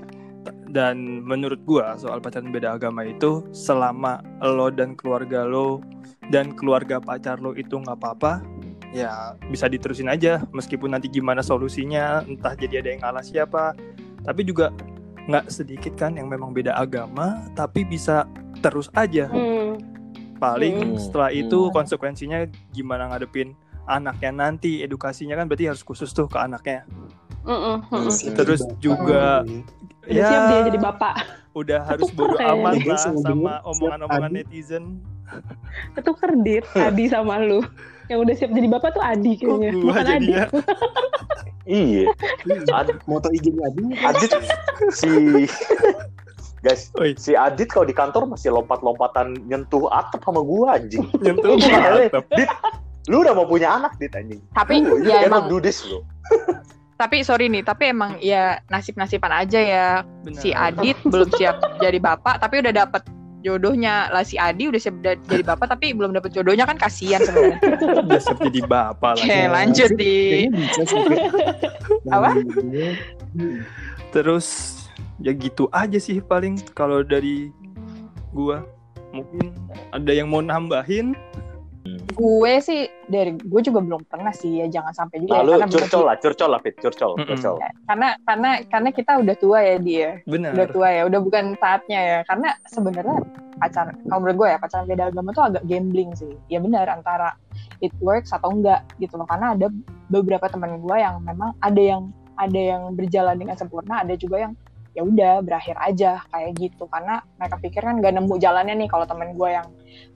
Dan 0.67 1.23
menurut 1.23 1.61
gua 1.63 1.95
soal 1.99 2.19
pacaran 2.19 2.51
beda 2.51 2.75
agama 2.75 3.03
itu 3.07 3.43
selama 3.55 4.21
lo 4.43 4.67
dan 4.69 4.93
keluarga 4.93 5.47
lo 5.47 5.79
dan 6.27 6.53
keluarga 6.53 6.99
pacar 6.99 7.39
lo 7.39 7.55
itu 7.55 7.79
nggak 7.79 7.97
apa-apa, 7.97 8.43
ya 8.91 9.33
bisa 9.47 9.71
diterusin 9.71 10.11
aja 10.11 10.43
meskipun 10.51 10.91
nanti 10.91 11.07
gimana 11.07 11.39
solusinya, 11.39 12.23
entah 12.27 12.53
jadi 12.55 12.83
ada 12.83 12.89
yang 12.91 13.01
ngalah 13.03 13.23
siapa. 13.23 13.71
Tapi 14.27 14.43
juga 14.43 14.75
nggak 15.27 15.51
sedikit 15.51 15.93
kan 15.99 16.15
yang 16.15 16.31
memang 16.31 16.55
beda 16.55 16.71
agama 16.79 17.43
tapi 17.51 17.83
bisa 17.83 18.23
terus 18.63 18.87
aja 18.95 19.27
Hmm. 19.27 19.75
paling 20.39 20.95
Hmm. 20.95 20.97
setelah 20.97 21.35
itu 21.35 21.67
Hmm. 21.67 21.73
konsekuensinya 21.75 22.47
gimana 22.71 23.11
ngadepin 23.11 23.51
anaknya 23.83 24.31
nanti 24.31 24.79
edukasinya 24.79 25.35
kan 25.35 25.51
berarti 25.51 25.67
harus 25.67 25.83
khusus 25.83 26.15
tuh 26.15 26.31
ke 26.31 26.39
anaknya 26.39 26.87
Mm-mm, 27.47 27.75
mm-mm. 27.85 28.35
terus 28.35 28.61
juga 28.77 29.47
Udah 30.03 30.23
siap 30.23 30.41
dia 30.43 30.53
ya 30.53 30.61
jadi 30.67 30.79
bapak. 30.79 31.13
udah 31.51 31.79
harus 31.83 32.09
bodo 32.11 32.37
amat 32.37 32.75
lah 32.81 32.99
sama 33.17 33.53
omongan-omongan 33.65 34.31
netizen. 34.31 34.99
ketukar 35.91 36.31
dit 36.37 36.63
Adi 36.77 37.07
sama 37.07 37.35
lu 37.37 37.59
yang 38.07 38.21
udah 38.21 38.31
siap 38.31 38.51
jadi 38.51 38.67
bapak 38.69 38.93
tuh 38.93 39.01
Adi 39.01 39.35
Kok 39.35 39.47
kayaknya 39.57 39.71
gua 39.73 39.83
bukan 39.83 40.05
Adi? 40.07 40.31
Iya. 41.67 42.07
Ad- 42.71 43.03
Moto 43.03 43.27
IG-nya 43.27 43.67
Adi. 43.67 43.83
Adit 43.99 44.31
si 44.89 45.11
guys 46.61 46.95
Oi. 46.95 47.11
si 47.15 47.35
Adit 47.35 47.67
kalau 47.67 47.83
di 47.83 47.91
kantor 47.91 48.23
masih 48.25 48.55
lompat-lompatan 48.55 49.35
nyentuh 49.43 49.87
atap 49.89 50.23
sama 50.23 50.39
gua 50.39 50.79
anjing. 50.79 51.03
Nyentuh 51.19 51.59
atap. 51.59 52.23
Dit, 52.31 52.47
lu 53.07 53.19
udah 53.19 53.35
mau 53.35 53.43
punya 53.43 53.75
anak 53.75 53.99
Dit 53.99 54.15
anjing. 54.15 54.39
Tapi 54.53 54.79
Lu, 54.79 55.03
ya 55.03 55.27
emang 55.27 55.51
do 55.51 55.59
this 55.59 55.83
bro. 55.83 55.99
Tapi 56.97 57.21
sorry 57.21 57.45
nih, 57.47 57.61
tapi 57.61 57.93
emang 57.93 58.17
ya 58.17 58.57
nasib-nasiban 58.73 59.29
aja 59.29 59.59
ya 59.61 59.87
Benar. 60.25 60.41
si 60.41 60.49
Adit 60.51 60.97
belum 61.13 61.29
siap 61.37 61.61
jadi 61.77 62.01
bapak 62.01 62.41
tapi 62.41 62.65
udah 62.65 62.73
dapet 62.73 63.05
jodohnya 63.45 64.09
lah 64.09 64.25
si 64.25 64.35
Adi 64.35 64.67
udah 64.67 64.81
siap 64.81 64.97
jadi 64.99 65.43
bapak 65.45 65.71
tapi 65.71 65.93
belum 65.93 66.11
dapet 66.11 66.33
jodohnya 66.33 66.65
kan 66.65 66.75
kasihan 66.75 67.21
sebenarnya. 67.23 67.59
Udah 68.09 68.19
siap 68.19 68.39
jadi 68.43 68.61
bapak 68.65 69.13
lah. 69.15 69.23
Oke, 69.23 69.39
lanjut 69.47 69.89
di. 69.95 70.15
Apa? 72.15 72.35
Terus 74.11 74.47
ya 75.21 75.31
gitu 75.31 75.69
aja 75.71 75.95
sih 76.01 76.19
paling 76.19 76.59
kalau 76.73 77.05
dari 77.05 77.53
gua 78.33 78.65
mungkin 79.15 79.55
ada 79.95 80.11
yang 80.11 80.27
mau 80.27 80.43
nambahin 80.43 81.15
gue 81.95 82.53
sih 82.59 82.89
dari 83.07 83.31
gue 83.37 83.61
juga 83.63 83.79
belum 83.79 84.01
pernah 84.09 84.33
sih 84.35 84.59
ya 84.59 84.65
jangan 84.67 84.93
sampai 84.93 85.23
juga 85.23 85.37
ya, 85.37 85.41
Lalu 85.41 85.51
karena 85.51 85.65
bener 85.67 85.79
curcol 85.79 86.03
lah, 86.03 86.15
curcol 86.19 86.49
lah 86.51 86.59
Fit, 86.59 86.75
curcol, 86.81 87.11
Mm-mm. 87.15 87.27
curcol. 87.29 87.55
karena 87.87 88.07
karena 88.27 88.49
karena 88.67 88.89
kita 88.91 89.11
udah 89.21 89.35
tua 89.37 89.59
ya 89.63 89.75
dia 89.79 90.09
benar 90.27 90.51
udah 90.57 90.67
tua 90.73 90.87
ya 90.91 91.01
udah 91.07 91.19
bukan 91.23 91.45
saatnya 91.61 91.99
ya. 91.99 92.19
Karena 92.27 92.49
sebenarnya 92.67 93.17
pacar 93.57 93.85
kalau 94.05 94.19
menurut 94.21 94.37
gue 94.37 94.47
ya 94.53 94.57
pacaran 94.61 94.85
beda 94.85 95.03
agama 95.09 95.29
tuh 95.31 95.45
agak 95.47 95.63
gambling 95.65 96.11
sih. 96.17 96.33
Ya 96.51 96.59
benar 96.59 96.85
antara 96.91 97.33
it 97.79 97.93
works 98.03 98.33
atau 98.33 98.51
enggak 98.51 98.83
gitu 98.97 99.15
loh. 99.15 99.27
Karena 99.29 99.55
ada 99.55 99.67
beberapa 100.11 100.45
teman 100.51 100.81
gue 100.81 100.97
yang 100.97 101.23
memang 101.23 101.55
ada 101.63 101.81
yang 101.81 102.11
ada 102.37 102.59
yang 102.59 102.93
berjalan 102.93 103.33
dengan 103.37 103.57
sempurna 103.57 104.05
ada 104.05 104.13
juga 104.13 104.37
yang 104.37 104.53
ya 104.97 105.05
udah 105.05 105.45
berakhir 105.45 105.77
aja 105.77 106.25
kayak 106.33 106.57
gitu 106.57 106.89
karena 106.89 107.21
mereka 107.37 107.61
pikir 107.61 107.85
kan 107.85 108.01
gak 108.01 108.17
nemu 108.17 108.33
jalannya 108.41 108.73
nih 108.81 108.89
kalau 108.89 109.05
temen 109.05 109.37
gue 109.37 109.49
yang 109.53 109.69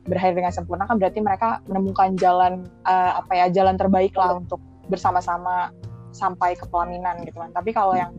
berakhir 0.09 0.33
dengan 0.33 0.49
sempurna 0.49 0.89
kan 0.89 0.97
berarti 0.97 1.21
mereka 1.21 1.61
menemukan 1.69 2.17
jalan 2.17 2.65
eh, 2.89 3.11
apa 3.13 3.31
ya 3.37 3.45
jalan 3.53 3.77
terbaik 3.77 4.17
lah 4.17 4.41
untuk 4.41 4.57
bersama-sama 4.89 5.69
sampai 6.17 6.57
ke 6.57 6.65
pelaminan 6.65 7.21
gitu 7.21 7.37
kan 7.37 7.53
tapi 7.53 7.69
kalau 7.69 7.93
yang 7.93 8.09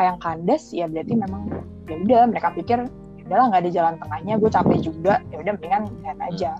kayak 0.00 0.16
yang 0.16 0.18
kandas 0.24 0.64
ya 0.72 0.88
berarti 0.88 1.12
memang 1.12 1.52
ya 1.84 1.94
udah 2.00 2.22
mereka 2.32 2.48
pikir 2.56 2.88
ya 2.88 3.22
udahlah 3.28 3.46
nggak 3.52 3.62
ada 3.68 3.72
jalan 3.76 3.94
tengahnya 4.00 4.34
gue 4.40 4.50
capek 4.50 4.78
juga 4.80 5.14
ya 5.28 5.36
udah 5.44 5.52
mendingan 5.60 5.82
end 6.08 6.22
aja 6.24 6.50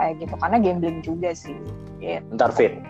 kayak 0.00 0.16
gitu 0.24 0.34
karena 0.40 0.56
gambling 0.56 0.98
juga 1.04 1.30
sih 1.36 1.56
gitu. 2.00 2.24
Bentar 2.32 2.50
Fit. 2.56 2.80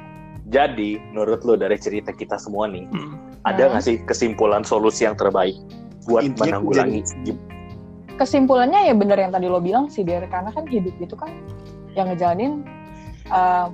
Jadi 0.51 0.99
menurut 1.15 1.47
lu 1.47 1.55
dari 1.55 1.79
cerita 1.79 2.11
kita 2.11 2.35
semua 2.35 2.67
nih, 2.67 2.87
Hmm. 2.91 3.15
ada 3.47 3.67
Hmm. 3.67 3.71
nggak 3.79 3.83
sih 3.83 3.97
kesimpulan 4.03 4.63
solusi 4.67 5.07
yang 5.07 5.15
terbaik 5.15 5.55
buat 6.07 6.27
Intinya 6.27 6.59
menanggulangi 6.59 7.01
kesimpulannya 8.19 8.87
ya 8.87 8.95
bener 8.95 9.19
yang 9.19 9.33
tadi 9.33 9.47
lo 9.49 9.59
bilang 9.59 9.89
sih 9.89 10.05
Der 10.07 10.23
karena 10.29 10.53
kan 10.53 10.69
hidup 10.69 10.95
itu 11.01 11.15
kan 11.17 11.31
yang 11.97 12.07
ngejalanin 12.13 12.63
um, 13.33 13.71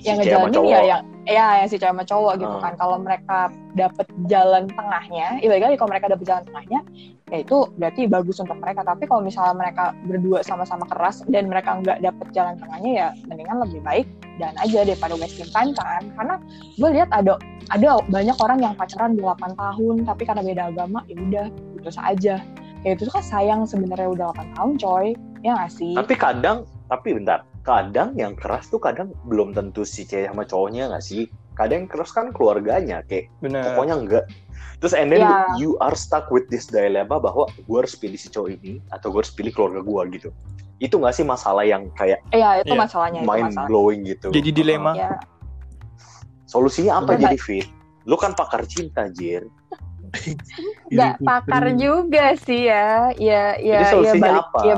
yang 0.00 0.16
Si 0.22 0.28
sama 0.28 0.48
ngejalanin 0.48 0.70
ya 0.70 0.80
yang 0.86 1.02
ya 1.28 1.46
yang 1.64 1.68
si 1.68 1.76
cewek 1.76 1.92
sama 1.92 2.04
cowok 2.04 2.32
gitu 2.40 2.54
Hmm. 2.56 2.64
kan 2.64 2.72
kalau 2.78 2.96
mereka 3.00 3.38
dapet 3.76 4.06
jalan 4.28 4.70
tengahnya 4.70 5.38
kali 5.60 5.74
kalau 5.76 5.90
mereka 5.90 6.06
dapet 6.12 6.24
jalan 6.26 6.44
tengahnya 6.46 6.80
ya 7.30 7.46
itu 7.46 7.70
berarti 7.78 8.10
bagus 8.10 8.42
untuk 8.42 8.58
mereka. 8.58 8.82
Tapi 8.82 9.06
kalau 9.06 9.22
misalnya 9.22 9.54
mereka 9.54 9.94
berdua 10.04 10.42
sama-sama 10.42 10.84
keras 10.90 11.22
dan 11.30 11.46
mereka 11.46 11.78
nggak 11.78 12.02
dapet 12.02 12.26
jalan 12.34 12.54
tengahnya 12.58 12.90
ya 12.90 13.08
mendingan 13.30 13.58
lebih 13.62 13.80
baik 13.86 14.06
dan 14.42 14.52
aja 14.58 14.82
daripada 14.82 15.14
wasting 15.16 15.50
time 15.54 15.70
kan? 15.78 16.02
Karena 16.18 16.34
gue 16.76 16.88
lihat 16.90 17.08
ada 17.14 17.38
ada 17.70 18.02
banyak 18.10 18.36
orang 18.42 18.58
yang 18.58 18.74
pacaran 18.74 19.14
8 19.14 19.54
tahun 19.54 19.96
tapi 20.02 20.22
karena 20.26 20.42
beda 20.42 20.62
agama 20.74 21.06
ya 21.06 21.16
udah 21.16 21.46
putus 21.78 21.96
aja. 22.02 22.42
Kayak 22.82 22.94
itu 22.98 23.12
kan 23.12 23.24
sayang 23.24 23.60
sebenarnya 23.68 24.08
udah 24.10 24.26
8 24.34 24.56
tahun 24.58 24.72
coy. 24.82 25.06
Ya 25.40 25.56
nggak 25.56 25.72
sih? 25.72 25.96
Tapi 25.96 26.14
kadang, 26.20 26.68
tapi 26.84 27.16
bentar, 27.16 27.48
kadang 27.64 28.12
yang 28.12 28.36
keras 28.36 28.68
tuh 28.68 28.76
kadang 28.76 29.12
belum 29.24 29.56
tentu 29.56 29.88
si 29.88 30.04
cewek 30.04 30.32
sama 30.32 30.44
cowoknya 30.44 30.92
nggak 30.92 31.04
sih? 31.04 31.28
Kadang 31.56 31.84
yang 31.84 31.90
keras 31.92 32.12
kan 32.12 32.32
keluarganya, 32.32 33.00
kayak 33.08 33.32
benar. 33.40 33.72
pokoknya 33.72 33.94
enggak. 33.96 34.24
Terus 34.78 34.92
and 34.92 35.08
then 35.08 35.20
Ya. 35.20 35.44
you 35.54 35.76
are 35.78 35.92
stuck 35.92 36.28
with 36.28 36.48
this 36.48 36.64
dilemma 36.64 37.16
bahwa 37.16 37.44
gue 37.50 37.76
harus 37.76 37.92
pilih 37.92 38.16
si 38.16 38.28
cowok 38.28 38.50
ini 38.56 38.80
atau 38.88 39.10
gue 39.10 39.20
harus 39.20 39.30
pilih 39.30 39.52
keluarga 39.52 39.80
gue 39.80 40.02
gitu. 40.16 40.28
Itu 40.78 40.96
nggak 40.96 41.12
sih 41.12 41.22
masalah 41.22 41.62
yang 41.62 41.92
kayak 41.92 42.24
Iya 42.30 42.64
itu 42.64 42.72
Iya. 42.72 42.80
masalahnya 42.80 43.20
itu 43.20 43.28
mind 43.28 43.46
masalah 43.52 43.68
blowing 43.68 44.00
gitu? 44.04 44.28
Jadi 44.30 44.48
dilema. 44.50 44.92
ya 44.94 45.20
Solusinya 46.44 46.98
apa 46.98 47.14
jadi 47.14 47.36
fit? 47.36 47.68
Lu 48.04 48.16
kan 48.16 48.32
pakar 48.32 48.64
cinta, 48.64 49.06
Jir. 49.08 49.46
nggak 50.90 51.22
pakar 51.22 51.70
juga 51.78 52.34
sih 52.36 52.66
ya 52.66 53.14
ya 53.14 53.54
Jadi 53.54 53.62
ya 53.62 53.78
ya 53.78 53.90
solusinya 53.94 54.22
balik 54.26 54.42
apa? 54.42 54.58
ya 54.66 54.74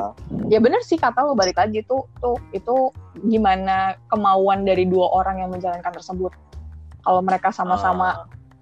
ya 0.51 0.59
bener 0.61 0.81
sih 0.85 1.01
kata 1.01 1.25
lo 1.25 1.33
balik 1.33 1.57
lagi 1.57 1.81
tuh 1.83 2.05
tuh 2.21 2.37
itu 2.53 2.93
gimana 3.25 3.97
kemauan 4.13 4.61
dari 4.63 4.85
dua 4.85 5.09
orang 5.09 5.41
yang 5.41 5.49
menjalankan 5.49 5.89
tersebut 5.89 6.37
kalau 7.01 7.25
mereka 7.25 7.49
sama-sama 7.49 8.13
Ah. 8.13 8.17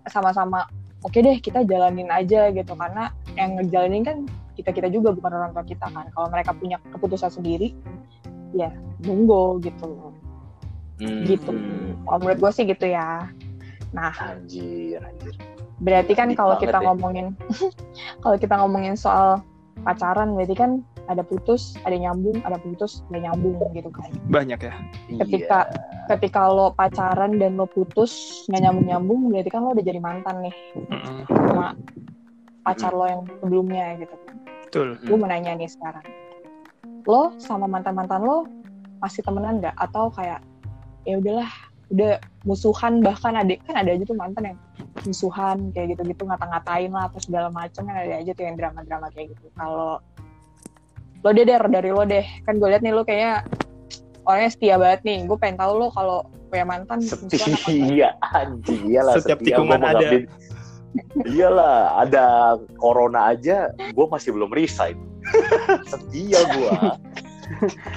sama-sama 0.06 0.70
oke 1.04 1.18
deh 1.18 1.36
kita 1.40 1.64
jalanin 1.64 2.08
aja 2.12 2.52
gitu 2.52 2.72
karena 2.76 3.12
yang 3.38 3.56
ngejalanin 3.56 4.02
kan 4.04 4.18
kita 4.56 4.70
kita 4.76 4.88
juga 4.92 5.16
bukan 5.16 5.32
orang 5.32 5.50
tua 5.56 5.64
kita 5.64 5.86
kan 5.88 6.06
kalau 6.12 6.28
mereka 6.28 6.52
punya 6.52 6.76
keputusan 6.92 7.32
sendiri 7.32 7.72
ya 8.52 8.68
monggo 9.06 9.58
gitu 9.62 10.12
Hmm. 11.00 11.24
gitu 11.24 11.48
kalau 12.04 12.18
menurut 12.20 12.38
gue 12.44 12.52
sih 12.52 12.64
gitu 12.68 12.84
ya 12.84 13.24
nah 13.96 14.12
Anjir, 14.20 15.00
anjir. 15.00 15.32
berarti 15.80 16.12
kan 16.12 16.28
kalau 16.36 16.60
kita 16.60 16.76
ya. 16.76 16.84
ngomongin 16.92 17.32
kalau 18.22 18.36
kita 18.36 18.54
ngomongin 18.60 19.00
soal 19.00 19.40
pacaran 19.80 20.36
berarti 20.36 20.52
kan 20.52 20.84
ada 21.10 21.26
putus 21.26 21.74
ada 21.82 21.98
nyambung 21.98 22.38
ada 22.46 22.54
putus 22.56 23.02
ada 23.10 23.18
nyambung 23.26 23.58
gitu 23.74 23.90
kan. 23.90 24.08
Banyak 24.30 24.60
ya? 24.62 24.74
Ketika- 25.18 25.66
Iya. 25.66 26.06
ketika 26.14 26.46
lo 26.46 26.70
pacaran 26.70 27.36
dan 27.36 27.58
lo 27.58 27.66
putus 27.66 28.44
nggak 28.46 28.62
nyambung 28.62 28.86
nyambung 28.86 29.20
berarti 29.28 29.50
kan 29.50 29.60
lo 29.66 29.74
udah 29.74 29.84
jadi 29.84 29.98
mantan 29.98 30.36
nih. 30.46 30.54
Mm-mm. 30.78 31.18
sama 31.26 31.74
pacar 32.62 32.92
lo 32.94 33.04
yang 33.04 33.22
sebelumnya 33.42 33.98
gitu. 33.98 34.14
Betul. 34.70 34.88
Gue 35.02 35.16
mau 35.18 35.26
nanya 35.26 35.58
nih 35.58 35.66
sekarang. 35.66 36.06
Lo 37.04 37.34
sama 37.36 37.66
mantan 37.66 37.98
mantan 37.98 38.22
lo 38.22 38.46
masih 39.02 39.26
temenan 39.26 39.58
nggak? 39.58 39.74
Atau 39.74 40.14
kayak 40.14 40.38
ya 41.02 41.18
udahlah 41.18 41.50
udah 41.90 42.22
musuhan 42.46 43.02
bahkan 43.02 43.34
ada 43.34 43.50
kan 43.66 43.74
ada 43.74 43.90
aja 43.90 44.06
tuh 44.06 44.14
mantan 44.14 44.54
yang 44.54 44.58
musuhan 45.02 45.74
kayak 45.74 45.96
gitu-gitu 45.96 46.22
ngata-ngatain 46.22 46.92
lah 46.94 47.10
atau 47.10 47.18
segala 47.18 47.48
macam 47.50 47.82
kan 47.82 47.96
ada 47.98 48.14
aja 48.22 48.30
tuh 48.30 48.44
yang 48.46 48.54
drama-drama 48.54 49.10
kayak 49.10 49.34
gitu. 49.34 49.50
Kalau 49.58 49.98
lo 51.20 51.30
deh 51.30 51.44
Der, 51.44 51.62
dari 51.62 51.90
lo 51.90 52.02
deh 52.02 52.24
kan 52.42 52.56
gue 52.56 52.68
liat 52.68 52.80
nih 52.80 52.92
lo 52.92 53.02
kayaknya 53.02 53.44
orangnya 54.22 54.50
setia 54.50 54.76
banget 54.76 55.00
nih 55.02 55.18
gue 55.24 55.36
pengen 55.36 55.56
tahu 55.56 55.72
lo 55.76 55.88
kalau 55.90 56.18
punya 56.46 56.66
mantan? 56.66 56.98
Setia 56.98 58.10
anjing 58.26 58.82
iyalah 58.84 59.14
Setiap 59.16 59.38
setia. 59.38 59.54
tikungan 59.54 59.80
ada. 59.80 60.08
iyalah 61.24 61.74
ada 62.00 62.24
corona 62.74 63.30
aja 63.30 63.70
gue 63.70 64.06
masih 64.06 64.34
belum 64.34 64.50
resign 64.50 64.98
setia 65.90 66.40
gue 66.48 66.72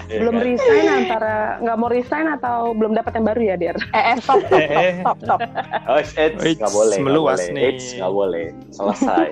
belum 0.13 0.37
resign 0.37 0.85
antara 0.85 1.35
nggak 1.61 1.77
mau 1.79 1.87
resign 1.87 2.25
atau 2.27 2.73
belum 2.73 2.93
dapat 2.93 3.17
yang 3.17 3.25
baru 3.27 3.41
ya 3.43 3.55
Der 3.55 3.77
eh 3.91 4.03
eh 4.13 4.17
stop 4.19 4.41
stop 4.43 4.53
Eh, 4.53 4.69
eh. 4.69 4.93
stop 4.99 5.17
stop, 5.21 5.39
stop. 5.41 5.87
oh, 5.87 5.97
it's, 5.97 6.13
it's 6.15 6.37
It's 6.37 6.57
nggak 6.57 6.69
boleh 6.71 6.95
nggak 6.95 7.05
meluas 7.07 7.39
boleh 7.39 7.53
nih. 7.53 7.63
it's 7.71 7.85
nggak 7.93 8.13
boleh 8.13 8.45
selesai 8.69 9.27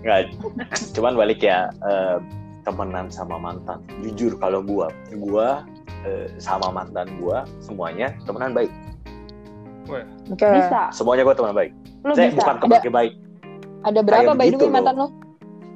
nggak 0.00 0.20
cuman 0.92 1.12
balik 1.14 1.40
ya 1.40 1.58
eh, 1.82 2.16
temenan 2.64 3.06
sama 3.12 3.36
mantan. 3.36 3.84
Jujur 4.00 4.34
kalau 4.40 4.64
gue 4.64 4.88
gue 5.12 5.48
eh, 6.04 6.26
sama 6.40 6.72
mantan 6.72 7.06
gue 7.20 7.38
semuanya 7.60 8.12
temenan 8.24 8.56
baik. 8.56 8.72
Oke. 10.32 10.48
bisa. 10.48 10.88
Semuanya 10.90 11.22
gue 11.28 11.34
temenan 11.36 11.56
baik. 11.56 11.72
Lo 12.04 12.12
saya 12.12 12.28
bisa. 12.32 12.38
bukan 12.40 12.56
teman 12.60 12.92
baik. 12.92 13.12
ada 13.84 14.00
berapa 14.00 14.32
Kayak 14.32 14.40
by 14.40 14.48
the 14.48 14.56
way 14.56 14.70
mantan 14.72 14.96
lo 14.96 15.08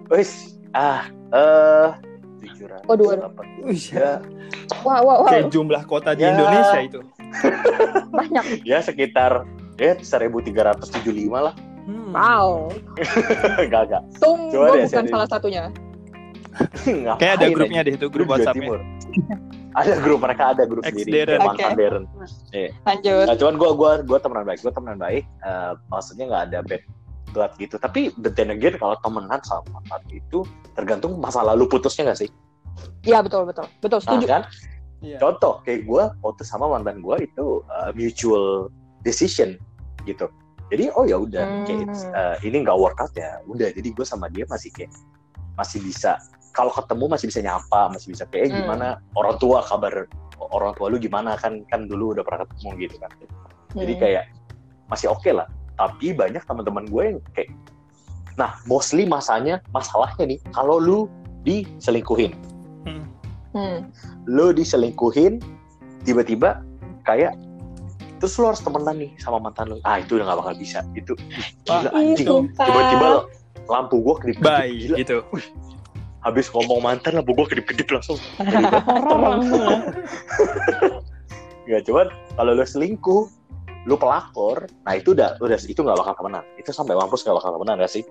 Wis, 0.08 0.56
ah, 0.72 1.04
eh, 1.36 1.88
tujuh 2.40 2.64
ratus 2.72 2.88
Waduh, 2.88 3.04
waduh. 3.04 3.20
delapan 3.28 3.44
puluh 3.52 3.66
Wih, 3.68 3.76
tiga. 3.76 4.12
wah 4.80 4.98
wah 5.04 5.16
wah. 5.20 5.28
Kayak 5.28 5.52
jumlah 5.52 5.82
kota 5.84 6.10
di 6.16 6.24
Ya. 6.24 6.32
Indonesia 6.32 6.80
itu. 6.80 7.00
Banyak. 8.16 8.44
Ya 8.64 8.80
sekitar 8.80 9.44
ya 9.76 9.92
1375 10.00 11.04
lah. 11.28 11.52
Hmm. 11.84 12.12
wow. 12.16 12.72
Enggak, 13.64 13.82
enggak. 13.88 14.02
tung 14.16 14.48
Coba 14.48 14.64
gue 14.72 14.76
deh, 14.80 14.84
bukan 14.88 15.04
salah 15.12 15.28
satunya 15.28 15.62
kayak 17.16 17.32
ada 17.38 17.46
grupnya 17.48 17.80
deh 17.82 17.94
itu 17.94 18.06
grup 18.06 18.26
Jawa 18.26 18.34
WhatsApp. 18.36 18.56
Timur. 18.56 18.78
Ada 19.74 19.94
grup 20.00 20.18
mereka 20.20 20.42
ada 20.50 20.62
grup 20.64 20.82
Ex 20.82 20.94
sendiri 20.96 21.28
Darren. 21.28 21.40
mantan 21.40 21.70
Oke. 21.70 21.78
Darren. 21.78 22.04
lanjut 22.82 23.24
Nah, 23.24 23.36
cuman 23.36 23.54
gua 23.56 23.70
gua 23.72 23.90
gua 24.02 24.18
temenan 24.18 24.44
baik, 24.44 24.58
gua 24.60 24.72
temenan 24.72 24.98
baik. 24.98 25.22
eh, 25.40 25.72
maksudnya 25.88 26.24
nggak 26.26 26.42
ada 26.50 26.58
bad 26.64 26.82
telat 27.28 27.52
gitu 27.56 27.76
tapi 27.76 28.08
but 28.16 28.32
then 28.34 28.48
again 28.48 28.72
kalau 28.74 28.96
temenan 28.98 29.36
sama 29.42 29.62
mantan 29.70 30.00
itu 30.08 30.42
tergantung 30.72 31.20
masa 31.20 31.44
lalu 31.44 31.68
putusnya 31.68 32.08
gak 32.08 32.24
sih 32.24 32.30
Iya 33.04 33.20
betul 33.20 33.44
betul 33.44 33.68
betul 33.78 34.00
nah, 34.00 34.04
setuju. 34.08 34.26
kan 34.26 34.42
Iya. 34.98 35.20
contoh 35.20 35.60
kayak 35.62 35.84
gue 35.84 36.02
waktu 36.24 36.42
sama 36.42 36.66
mantan 36.66 36.98
gue 36.98 37.16
itu 37.22 37.60
uh, 37.68 37.92
mutual 37.92 38.72
decision 39.04 39.54
gitu 40.02 40.26
jadi 40.68 40.88
oh 40.90 41.04
ya 41.04 41.20
udah 41.20 41.44
Hmm. 41.44 41.64
kayak 41.68 41.80
it's, 41.86 42.02
uh, 42.10 42.34
ini 42.40 42.64
nggak 42.64 42.74
workout 42.74 43.12
ya 43.12 43.38
udah 43.44 43.70
jadi 43.70 43.88
gue 43.92 44.02
sama 44.02 44.26
dia 44.26 44.48
masih 44.48 44.72
kayak 44.72 44.90
masih 45.54 45.78
bisa 45.84 46.16
kalau 46.52 46.72
ketemu 46.72 47.04
masih 47.08 47.26
bisa 47.28 47.40
nyapa 47.40 47.90
masih 47.90 48.08
bisa 48.12 48.24
kayak 48.26 48.44
eh, 48.44 48.50
Hmm. 48.50 48.58
gimana 48.64 48.86
orang 49.14 49.36
tua 49.38 49.62
kabar 49.62 50.06
orang 50.38 50.72
tua 50.74 50.86
lu 50.88 50.96
gimana? 50.96 51.34
Kan 51.36 51.62
kan 51.66 51.86
dulu 51.86 52.14
udah 52.14 52.24
pernah 52.24 52.46
ketemu 52.46 52.70
gitu 52.82 52.96
kan. 52.98 53.10
Jadi 53.74 53.92
Hmm. 53.94 54.00
kayak 54.00 54.24
masih 54.86 55.08
oke 55.08 55.30
lah. 55.30 55.46
Tapi 55.74 56.10
banyak 56.10 56.42
teman-teman 56.42 56.84
gue 56.86 57.02
yang 57.04 57.18
kayak 57.32 57.50
nah 58.34 58.54
mostly 58.66 59.02
masanya 59.02 59.58
masalahnya 59.70 60.24
nih 60.24 60.38
kalau 60.50 60.78
lu 60.78 60.98
diselingkuhin. 61.42 62.32
Hmm. 62.86 63.04
Hmm. 63.56 63.78
lu 64.28 64.52
diselingkuhin 64.52 65.40
tiba-tiba 66.04 66.62
kayak 67.02 67.34
terus 68.18 68.34
lu 68.36 68.46
harus 68.46 68.58
temenan 68.60 68.98
nih 68.98 69.10
sama 69.18 69.38
mantan 69.38 69.70
lu. 69.70 69.78
Ah 69.82 69.98
itu 69.98 70.18
udah 70.18 70.26
gak 70.34 70.38
bakal 70.42 70.54
bisa. 70.54 70.82
Itu 70.92 71.14
gila 71.64 71.90
anjing. 71.92 72.50
tiba-tiba 72.54 73.08
lampu 73.68 74.00
gua 74.00 74.14
kedip-kedip 74.16 74.42
Bye 74.42 74.70
gila. 74.74 74.96
gitu. 74.98 75.16
Habis 76.22 76.50
ngomong 76.50 76.82
mantan 76.82 77.18
lampu 77.18 77.34
gua 77.34 77.46
kedip-kedip 77.46 77.88
langsung 77.90 78.18
horor 78.38 79.18
langsung 79.18 79.62
ya. 79.62 79.78
ya 81.66 81.78
cuman 81.84 82.10
kalau 82.34 82.52
lu 82.58 82.64
selingkuh 82.66 83.24
lu 83.86 83.94
pelakor 83.94 84.66
nah 84.82 84.94
itu 84.98 85.14
udah 85.14 85.38
udah 85.38 85.58
itu 85.58 85.78
nggak 85.78 85.98
bakal 85.98 86.14
temenan 86.18 86.44
itu 86.58 86.70
sampai 86.74 86.98
mampus 86.98 87.22
nggak 87.22 87.36
bakal 87.38 87.50
temenan 87.56 87.78
gak 87.80 87.92
sih 87.92 88.04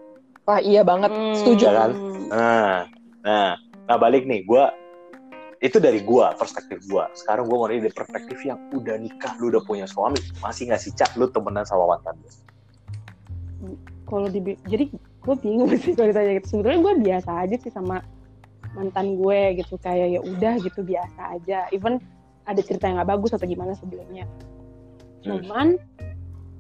Wah 0.48 0.64
iya 0.64 0.80
banget. 0.80 1.12
Hmm. 1.12 1.36
Setuju. 1.36 1.64
Ya 1.68 1.72
kan? 1.76 1.92
Nah, 2.32 2.88
nah, 3.20 3.60
nah 3.84 3.98
balik 4.00 4.24
nih, 4.24 4.48
gua 4.48 4.72
itu 5.60 5.76
dari 5.76 6.00
gua 6.08 6.32
perspektif 6.40 6.88
gua. 6.88 7.12
Sekarang 7.12 7.52
gua 7.52 7.58
mau 7.60 7.68
dari 7.68 7.84
perspektif 7.92 8.40
yang 8.48 8.56
udah 8.72 8.96
nikah, 8.96 9.36
lu 9.44 9.52
udah 9.52 9.60
punya 9.68 9.84
suami, 9.84 10.24
masih 10.40 10.72
nggak 10.72 10.80
sih 10.80 10.96
cak 10.96 11.20
lu 11.20 11.28
temenan 11.28 11.68
sama 11.68 11.84
mantan 11.84 12.16
lu? 12.24 12.32
kalau 14.08 14.32
di 14.32 14.56
jadi 14.66 14.88
gue 15.28 15.36
bingung 15.44 15.68
sih 15.84 15.92
kalau 15.92 16.08
ditanya 16.10 16.40
gitu. 16.40 16.48
Sebenarnya 16.56 16.80
gue 16.80 16.94
biasa 17.04 17.30
aja 17.44 17.56
sih 17.60 17.70
sama 17.70 18.00
mantan 18.74 19.20
gue 19.20 19.60
gitu. 19.60 19.76
Kayak 19.78 20.08
ya 20.16 20.20
udah 20.24 20.54
gitu 20.64 20.80
biasa 20.82 21.22
aja. 21.36 21.68
Even 21.70 22.00
ada 22.48 22.64
cerita 22.64 22.88
yang 22.88 22.96
nggak 22.98 23.12
bagus 23.12 23.36
atau 23.36 23.44
gimana 23.44 23.76
sebelumnya. 23.76 24.24
Hmm. 25.28 25.44
cuman 25.44 25.68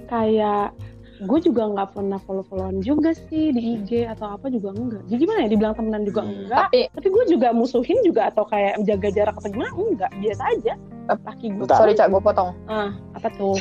kayak 0.06 0.76
gue 1.18 1.40
juga 1.42 1.66
nggak 1.66 1.98
pernah 1.98 2.20
follow 2.22 2.46
followan 2.46 2.78
juga 2.84 3.10
sih 3.16 3.50
di 3.50 3.80
IG 3.80 4.06
atau 4.06 4.36
apa 4.36 4.52
juga 4.52 4.70
enggak. 4.76 5.02
Jadi 5.08 5.20
gimana 5.24 5.40
ya 5.46 5.50
dibilang 5.50 5.74
temenan 5.74 6.04
juga 6.04 6.22
Hmm. 6.22 6.34
enggak. 6.36 6.68
Tapi 6.68 6.80
tapi 6.92 7.08
gue 7.10 7.24
juga 7.32 7.48
musuhin 7.56 7.98
juga 8.04 8.30
atau 8.30 8.44
kayak 8.46 8.84
jaga 8.84 9.10
jarak 9.10 9.36
atau 9.40 9.50
gimana 9.50 9.72
enggak. 9.74 10.12
Biasa 10.20 10.44
aja. 10.52 10.74
Laki 11.08 11.48
gue 11.56 11.66
sorry 11.72 11.96
cak 11.96 12.12
gue 12.12 12.20
potong. 12.20 12.52
ah 12.68 12.92
apa 13.16 13.32
tuh 13.34 13.56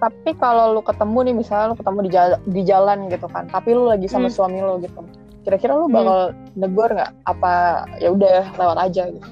Tapi 0.00 0.32
kalau 0.40 0.72
lu 0.72 0.80
ketemu 0.80 1.18
nih 1.28 1.34
misalnya 1.36 1.66
lu 1.70 1.76
ketemu 1.76 1.98
di 2.00 2.10
jalan, 2.10 2.38
di 2.48 2.62
jalan 2.64 2.98
gitu 3.12 3.26
kan, 3.28 3.44
tapi 3.52 3.76
lu 3.76 3.84
lagi 3.84 4.08
sama 4.08 4.26
Hmm. 4.26 4.34
suami 4.34 4.58
lu 4.64 4.80
gitu. 4.80 5.00
Kira-kira 5.44 5.76
lu 5.76 5.92
bakal 5.92 6.32
negor 6.56 6.88
nggak? 6.88 7.12
Apa 7.28 7.52
ya 8.00 8.08
udah 8.12 8.48
lewat 8.56 8.78
aja 8.80 9.02
gitu? 9.12 9.28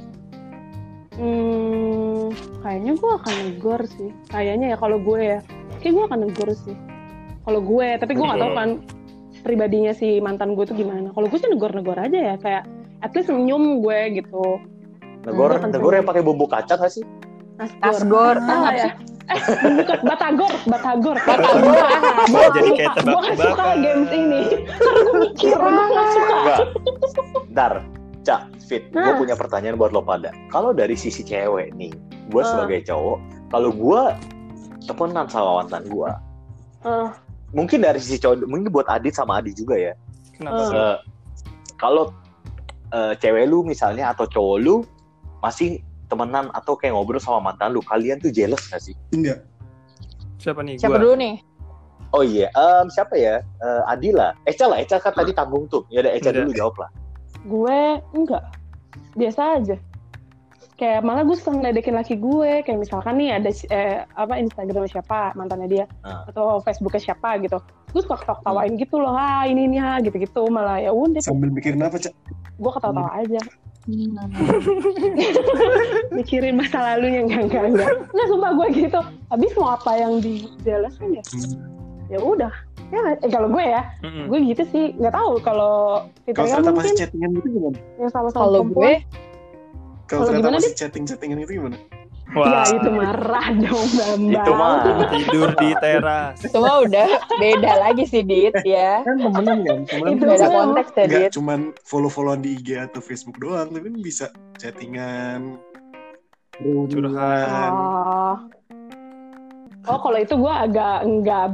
Hmm, 1.18 2.30
kayaknya 2.62 2.92
gue 2.94 3.10
akan 3.10 3.34
negor 3.48 3.80
sih. 3.90 4.10
Kayaknya 4.30 4.66
ya 4.72 4.76
kalau 4.78 5.02
gue 5.02 5.18
ya, 5.18 5.38
kayak 5.82 5.92
gue 5.96 6.04
akan 6.06 6.20
negor 6.28 6.48
sih. 6.54 6.76
Kalau 7.42 7.60
gue, 7.64 7.86
tapi 7.96 8.12
gue 8.14 8.24
nggak 8.28 8.40
tahu 8.44 8.52
kan 8.54 8.70
pribadinya 9.42 9.92
si 9.96 10.20
mantan 10.20 10.52
gue 10.54 10.64
tuh 10.68 10.76
gimana. 10.76 11.10
Kalau 11.10 11.26
gue 11.26 11.38
sih 11.40 11.48
negor-negor 11.48 11.96
aja 11.98 12.18
ya, 12.18 12.34
kayak 12.38 12.64
at 13.00 13.10
least 13.16 13.32
senyum 13.32 13.80
gue 13.82 14.20
gitu. 14.22 14.60
Negor, 15.26 15.58
Hmm. 15.58 15.72
negor 15.72 15.92
yang 15.96 16.06
pakai 16.06 16.22
bumbu 16.22 16.46
kacang 16.46 16.78
gak 16.78 16.92
sih? 16.92 17.04
Asgor, 17.58 18.36
Ah, 18.38 18.70
ah, 18.70 18.72
ya. 18.72 18.90
Eh, 19.28 19.40
bukan 19.76 19.98
batagor, 20.06 20.52
batagor. 20.64 21.16
Batagor. 21.20 21.74
Gue 22.26 22.46
Jadi 22.54 22.70
kayak 22.72 22.92
Gue 22.96 23.12
gak 23.12 23.36
suka 23.36 23.36
tebak-tebakan. 23.36 23.76
games 23.84 24.10
ini. 24.10 24.40
Karena 24.72 24.98
gue 24.98 25.14
mikir, 25.20 25.52
gue 25.52 25.70
gak 25.92 26.08
suka. 26.08 26.36
Ntar, 27.50 27.72
cak, 28.22 28.40
fit. 28.64 28.82
Gue 28.88 29.12
punya 29.18 29.34
pertanyaan 29.34 29.76
buat 29.76 29.92
lo 29.92 30.00
pada. 30.00 30.32
Kalau 30.48 30.72
dari 30.72 30.96
sisi 30.96 31.20
cewek 31.20 31.74
nih, 31.74 31.92
gue 32.30 32.40
Ah. 32.40 32.48
sebagai 32.48 32.86
cowok, 32.86 33.18
kalau 33.48 33.70
gue 33.70 34.02
temenan 34.86 35.26
sama 35.28 35.60
mantan 35.60 35.84
gue, 35.84 36.10
Ah. 36.80 37.10
mungkin 37.50 37.82
dari 37.82 37.98
sisi 37.98 38.16
cowok, 38.16 38.48
mungkin 38.48 38.70
buat 38.70 38.88
Adit 38.88 39.12
sama 39.12 39.42
Adi 39.42 39.52
juga 39.52 39.76
ya. 39.76 39.92
Kenapa? 40.32 40.62
Eh, 40.70 40.96
kalau 41.76 42.14
eh, 42.88 43.12
cewek 43.20 43.44
lu 43.44 43.60
misalnya 43.60 44.08
atau 44.08 44.24
cowok 44.24 44.56
lu 44.56 44.80
masih 45.38 45.84
temenan 46.08 46.48
atau 46.56 46.74
kayak 46.74 46.96
ngobrol 46.96 47.20
sama 47.20 47.52
mantan 47.52 47.76
lu, 47.76 47.84
kalian 47.84 48.18
tuh 48.18 48.32
jealous 48.32 48.64
gak 48.72 48.80
sih? 48.80 48.96
Enggak. 49.12 49.44
Siapa 50.40 50.64
nih? 50.64 50.80
Siapa 50.80 50.96
Gua. 50.96 51.04
dulu 51.04 51.14
nih? 51.20 51.34
Oh 52.16 52.24
iya, 52.24 52.48
em, 52.56 52.88
siapa 52.88 53.20
ya? 53.20 53.44
Eh, 53.44 53.82
Adi 53.92 54.16
lah. 54.16 54.32
Eca 54.48 54.64
lah, 54.64 54.80
Eca 54.80 54.96
kan 54.96 55.12
tadi 55.12 55.36
tanggung 55.36 55.68
tuh. 55.68 55.84
Ya 55.92 56.00
udah 56.00 56.12
Eca 56.16 56.32
dulu 56.32 56.50
jawab 56.56 56.74
lah. 56.80 56.90
gue 57.38 57.80
enggak 58.18 58.42
biasa 59.14 59.62
aja 59.62 59.76
kayak 60.78 61.02
malah 61.02 61.26
gue 61.26 61.34
suka 61.34 61.50
ngeledekin 61.52 61.92
laki 61.92 62.14
gue. 62.16 62.62
Kayak 62.62 62.78
misalkan 62.80 63.18
nih 63.18 63.34
ada 63.34 63.50
eh, 63.68 64.06
apa 64.14 64.38
Instagram 64.38 64.86
siapa 64.86 65.34
mantannya 65.34 65.68
dia 65.68 65.84
Ah. 66.06 66.22
atau 66.30 66.62
Facebooknya 66.62 67.02
siapa 67.02 67.34
gitu. 67.42 67.58
Gue 67.90 68.00
suka 68.00 68.16
ketawa 68.16 68.38
tawain 68.46 68.78
gitu 68.78 68.96
loh 68.96 69.12
ah 69.12 69.42
ini 69.42 69.66
nih 69.66 69.80
ah 69.80 69.98
gitu 69.98 70.16
gitu 70.16 70.46
malah 70.48 70.78
ya 70.78 70.94
udah. 70.94 71.18
Sambil 71.18 71.50
mikirin 71.50 71.82
apa, 71.82 71.98
Cak? 71.98 72.14
gue 72.58 72.70
ketawa 72.70 72.94
tawa 72.94 73.10
aja. 73.18 73.42
Mikirin 76.12 76.54
masa 76.56 76.78
lalunya 76.78 77.24
enggak 77.24 77.42
enggak 77.48 77.64
enggak. 77.72 77.92
Nggak 78.12 78.26
sumpah 78.28 78.50
gue 78.54 78.66
gitu. 78.76 79.00
Habis 79.32 79.52
mau 79.56 79.68
apa 79.72 79.92
yang 79.96 80.12
di 80.20 80.34
jealous 80.62 80.94
kan 80.96 81.08
ya 81.12 81.22
ya 82.08 82.18
udah. 82.20 82.52
Ya 82.88 83.00
eh, 83.16 83.28
kalau 83.28 83.48
gue 83.48 83.64
ya 83.64 83.82
gue 84.02 84.38
gitu 84.44 84.62
sih. 84.68 84.84
Nggak 84.96 85.14
tahu 85.14 85.32
kalau 85.40 86.04
kita 86.24 86.40
mungkin 86.60 86.74
masih 86.76 86.96
chattingan 86.96 87.30
gitu 87.36 87.48
gimana? 87.50 87.78
yang 87.96 88.10
sama-sama 88.12 88.40
Kalau 88.44 88.60
gue, 88.64 88.92
Kalau 90.08 90.24
ternyata 90.26 90.48
gimana, 90.48 90.58
masih 90.64 90.74
chatting-chattingan 90.74 91.38
itu 91.44 91.52
gimana? 91.60 91.76
Wah, 92.36 92.60
Ya 92.60 92.76
itu 92.76 92.90
marah 92.92 93.46
dong 93.56 93.88
Bambang. 93.96 94.36
Itu 94.36 94.52
mah. 94.52 94.76
tidur 95.08 95.50
di 95.56 95.68
teras. 95.80 96.36
semua 96.44 96.84
udah 96.84 97.08
beda 97.40 97.72
lagi 97.80 98.04
sih 98.04 98.20
Dit 98.20 98.52
ya. 98.68 99.00
Kan 99.00 99.16
temenan 99.16 99.64
kan? 99.64 99.78
Temenan 99.88 100.12
Itu 100.12 100.24
Beda 100.28 100.44
mah. 100.44 100.52
konteks 100.52 100.90
ya 100.92 101.04
nggak 101.08 101.22
Dit. 101.24 101.32
cuman 101.40 101.60
follow-followan 101.88 102.40
di 102.44 102.60
IG 102.60 102.68
atau 102.76 103.00
Facebook 103.00 103.40
doang, 103.40 103.72
tapi 103.72 103.88
kan 103.88 103.96
bisa 104.00 104.26
chattingan, 104.60 105.56
Curhat. 106.60 107.70
Oh. 107.72 108.34
Oh 109.88 109.98
kalau 109.98 110.18
itu 110.18 110.34
gue 110.34 110.52
agak 110.52 110.96
nggak 111.02 111.44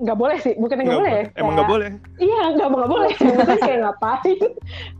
nggak 0.00 0.16
boleh 0.16 0.36
sih 0.40 0.56
bukan 0.56 0.76
nggak 0.80 0.98
boleh. 0.98 1.22
Emang 1.36 1.52
nggak 1.54 1.68
boleh. 1.68 1.90
iya 2.16 2.42
nggak 2.50 2.68
nggak 2.70 2.88
boleh 2.88 3.12
Maksudnya 3.20 3.58
kayak 3.60 3.78
ngapain 3.80 4.38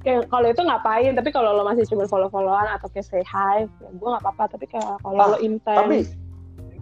kayak 0.00 0.20
kalau 0.28 0.46
itu 0.46 0.60
ngapain 0.60 1.12
tapi 1.12 1.28
kalau 1.30 1.50
lo 1.52 1.62
masih 1.64 1.84
cuma 1.86 2.04
follow 2.04 2.28
followan 2.28 2.68
atau 2.70 2.86
kayak 2.88 3.04
say 3.04 3.24
hi 3.24 3.64
ya 3.80 3.88
gue 3.90 4.04
nggak 4.06 4.20
apa-apa 4.20 4.44
tapi 4.52 4.66
kayak 4.66 5.00
kalau 5.00 5.16
Ah, 5.16 5.28
lo 5.32 5.38
intens 5.40 5.80
Tapi 5.80 5.98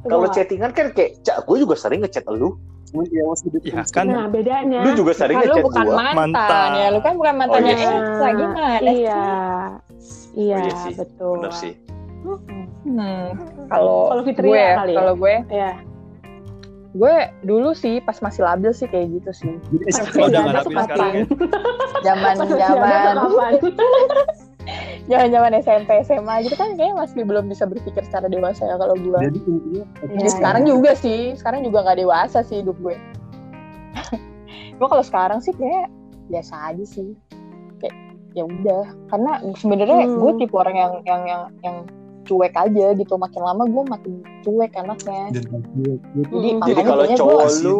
kalau 0.02 0.26
chattingan 0.28 0.74
kan 0.74 0.90
kayak, 0.90 1.22
cak, 1.22 1.46
gue 1.46 1.56
juga 1.56 1.78
sering 1.78 2.02
ngechat 2.02 2.26
lu. 2.26 2.58
Oh 2.92 3.06
iya, 3.06 3.22
Ya 3.62 3.86
kan. 3.88 4.04
nah 4.04 4.26
bedanya 4.26 4.82
Lu 4.82 4.92
juga 4.92 5.14
sering 5.14 5.38
lu 5.38 5.46
ngechat 5.46 5.64
bukan 5.64 5.84
gue. 5.86 5.94
mantan, 5.94 6.18
Mantan. 6.18 6.68
ya, 6.74 6.86
lu 6.90 6.98
kan 7.00 7.14
bukan 7.14 7.34
mantannya 7.38 7.70
Oh, 7.70 7.78
iya. 7.78 7.88
Elsa 7.94 8.26
gimana? 8.28 8.68
iya 8.82 8.90
iya, 8.90 9.22
Oh, 10.52 10.60
iya 10.60 10.74
sih. 10.82 10.92
betul 10.98 11.38
Bener 11.38 11.52
sih. 11.54 11.72
Hmm, 12.82 13.32
kalau 13.66 14.10
Kalau 14.10 14.22
Fitria 14.22 14.50
gue, 14.50 14.58
ya, 14.58 14.72
kali 14.76 14.90
ya? 14.92 14.98
kalau 14.98 15.14
gue, 15.16 15.34
ya 15.48 15.70
gue 16.92 17.14
dulu 17.40 17.72
sih 17.72 18.04
pas 18.04 18.20
masih 18.20 18.44
labil 18.44 18.68
sih 18.70 18.84
kayak 18.84 19.08
gitu 19.16 19.30
sih. 19.32 19.54
Jadi 19.72 19.84
SMP 19.88 20.14
udah 20.28 20.40
nggak 20.44 20.56
labil 20.60 20.76
sekarang 20.84 21.12
ya? 21.12 21.24
Zaman 22.04 22.34
zaman 22.36 23.52
zaman 25.08 25.28
zaman 25.32 25.52
SMP 25.58 25.90
SMA 26.06 26.34
gitu 26.46 26.54
kan 26.54 26.76
kayaknya 26.76 26.94
masih 26.94 27.24
belum 27.24 27.48
bisa 27.48 27.64
berpikir 27.64 28.04
secara 28.04 28.28
dewasa 28.28 28.68
ya 28.68 28.76
kalau 28.76 28.94
gue. 28.94 29.18
Jadi 29.18 29.38
intinya 30.04 30.20
Ya, 30.20 30.30
sekarang 30.30 30.62
juga 30.68 30.92
sih, 30.94 31.32
sekarang 31.34 31.64
juga 31.64 31.82
nggak 31.82 31.98
dewasa 31.98 32.44
sih 32.44 32.60
hidup 32.60 32.76
gue. 32.78 32.96
gue 34.78 34.86
kalau 34.86 35.04
sekarang 35.04 35.40
sih 35.40 35.56
kayak 35.56 35.88
biasa 36.28 36.54
aja 36.72 36.84
sih, 36.84 37.16
kayak 37.80 37.96
ya 38.36 38.44
udah. 38.44 38.84
Karena 39.08 39.40
sebenarnya 39.56 40.06
Hmm. 40.06 40.20
gue 40.20 40.32
tipe 40.44 40.54
orang 40.54 40.76
yang 40.76 40.92
yang 41.08 41.22
yang 41.26 41.42
yang 41.64 41.76
cuek 42.32 42.54
aja 42.56 42.86
gitu. 42.92 43.14
Makin 43.14 43.40
lama 43.40 43.62
gue 43.66 43.82
makin 43.86 44.12
cuek 44.40 44.72
anaknya. 44.74 45.22
Jadi, 45.30 45.48
Hmm. 45.52 46.00
Jadi 46.32 46.48
makanya 46.56 46.84
kalau 46.86 47.04
cowok 47.12 47.36
gua- 47.36 47.60
lu 47.60 47.76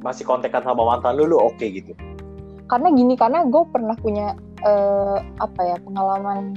masih 0.00 0.24
kontekan 0.24 0.62
sama 0.62 0.86
mantan 0.86 1.12
lu, 1.14 1.26
lu 1.26 1.36
oke 1.36 1.60
gitu. 1.60 1.90
karena 2.64 2.86
gini 2.88 3.14
karena 3.14 3.42
gue 3.44 3.62
pernah 3.66 3.98
punya 3.98 4.30
eh, 4.62 5.16
apa 5.36 5.60
ya 5.60 5.76
pengalaman 5.80 6.54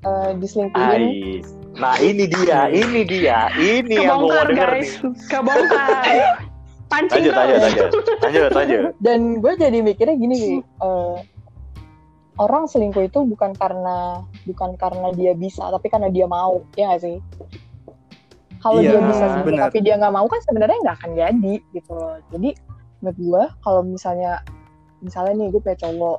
eh, 0.00 0.30
diselingkuhin. 0.38 1.42
Nah 1.74 1.98
ini 1.98 2.24
dia, 2.26 2.70
ini 2.70 3.02
dia, 3.02 3.50
ini 3.52 3.98
yang 3.98 4.22
gue 4.22 4.30
mau 4.30 4.30
kebongkar 4.30 4.46
denger 4.48 4.70
guys 4.72 4.92
nih. 4.94 5.12
kebongkar 5.26 5.88
Pancing 6.88 7.20
Lanjut, 7.20 7.34
lanjut, 7.34 7.58
lanjut. 7.60 7.88
Lanjut, 8.18 8.50
lanjut. 8.54 8.82
dan 8.98 9.20
gue 9.36 9.52
jadi 9.54 9.78
mikirnya 9.82 10.16
gini 10.16 10.34
nih 10.34 10.54
eh, 10.86 11.14
orang 12.38 12.70
selingkuh 12.70 13.04
itu 13.10 13.18
bukan 13.26 13.50
karena 13.58 14.22
bukan 14.46 14.78
karena 14.78 15.10
dia 15.12 15.34
bisa 15.34 15.66
tapi 15.74 15.90
karena 15.90 16.08
dia 16.08 16.24
mau 16.30 16.62
ya 16.78 16.94
nggak 16.94 17.02
sih? 17.02 17.18
Kalau 18.58 18.82
Iya, 18.82 18.98
dia 18.98 19.00
bisa 19.06 19.24
selingkuh 19.26 19.54
tapi 19.58 19.78
dia 19.82 19.94
nggak 19.98 20.14
mau 20.14 20.26
kan 20.30 20.40
sebenarnya 20.46 20.78
nggak 20.82 20.96
akan 21.02 21.12
jadi 21.18 21.54
gitu 21.74 21.90
loh. 21.94 22.16
Jadi 22.30 22.50
menurut 23.02 23.18
gue 23.18 23.42
kalau 23.62 23.80
misalnya 23.86 24.42
misalnya 25.02 25.34
nih 25.38 25.48
gue 25.54 25.60
punya 25.62 25.78
cowok 25.78 26.18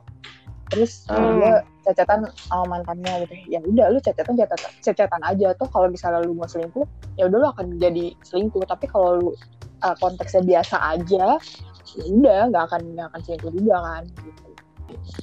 terus 0.69 1.03
Hmm. 1.09 1.41
dia 1.41 1.65
cacatan 1.81 2.29
sama 2.45 2.77
mantannya 2.77 3.25
gitu 3.25 3.33
ya 3.49 3.59
udah 3.65 3.89
lu 3.89 3.99
cacatan 4.03 4.37
cacatan 4.37 4.71
cacatan 4.83 5.21
aja. 5.25 5.47
Tuh 5.57 5.67
kalau 5.71 5.87
misalnya 5.89 6.19
lu 6.23 6.35
mau 6.35 6.45
selingkuh 6.45 6.85
ya 7.15 7.27
udah 7.31 7.37
lu 7.41 7.47
akan 7.55 7.65
jadi 7.79 8.13
selingkuh. 8.27 8.63
Tapi 8.67 8.85
kalau 8.91 9.09
lu 9.19 9.29
uh, 9.83 9.95
konteksnya 9.99 10.43
biasa 10.43 10.75
aja 10.99 11.39
ya 11.89 12.03
udah 12.05 12.53
nggak 12.53 12.63
akan 12.69 12.81
nggak 12.93 13.07
akan 13.09 13.19
selingkuh 13.25 13.51
juga 13.55 13.75
kan 13.81 14.03
gitu 14.21 14.48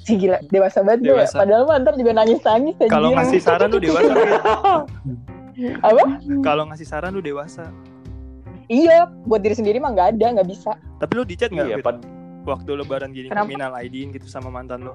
Sih 0.01 0.15
gila 0.17 0.39
dewasa 0.47 0.81
banget 0.81 0.99
gue 1.03 1.07
Dewasa. 1.13 1.35
padahal 1.37 1.63
mah 1.65 1.75
ntar 1.79 1.93
juga 1.95 2.11
nangis 2.15 2.39
nangis 2.41 2.75
Kalau 2.83 3.09
ngasih 3.13 3.39
saran 3.39 3.69
lu 3.69 3.79
dewasa. 3.79 4.11
Apa 5.83 6.03
Kalau 6.41 6.63
ngasih 6.67 6.85
saran 6.85 7.11
lu 7.11 7.19
dewasa. 7.21 7.65
iya 8.67 9.07
buat 9.23 9.39
diri 9.39 9.53
sendiri 9.53 9.77
mah 9.77 9.91
nggak 9.91 10.07
ada 10.15 10.25
nggak 10.35 10.49
bisa 10.49 10.75
Tapi 10.97 11.11
lu 11.13 11.23
di 11.23 11.33
chat 11.33 11.49
nggak? 11.49 11.67
Iya, 11.67 11.77
pad- 11.79 12.03
Waktu 12.43 12.69
lebaran 12.77 13.11
gini 13.11 13.27
Kenapa? 13.27 13.45
minal 13.45 13.71
aidin 13.75 14.11
gitu 14.11 14.27
sama 14.27 14.49
mantan 14.49 14.83
lo. 14.83 14.95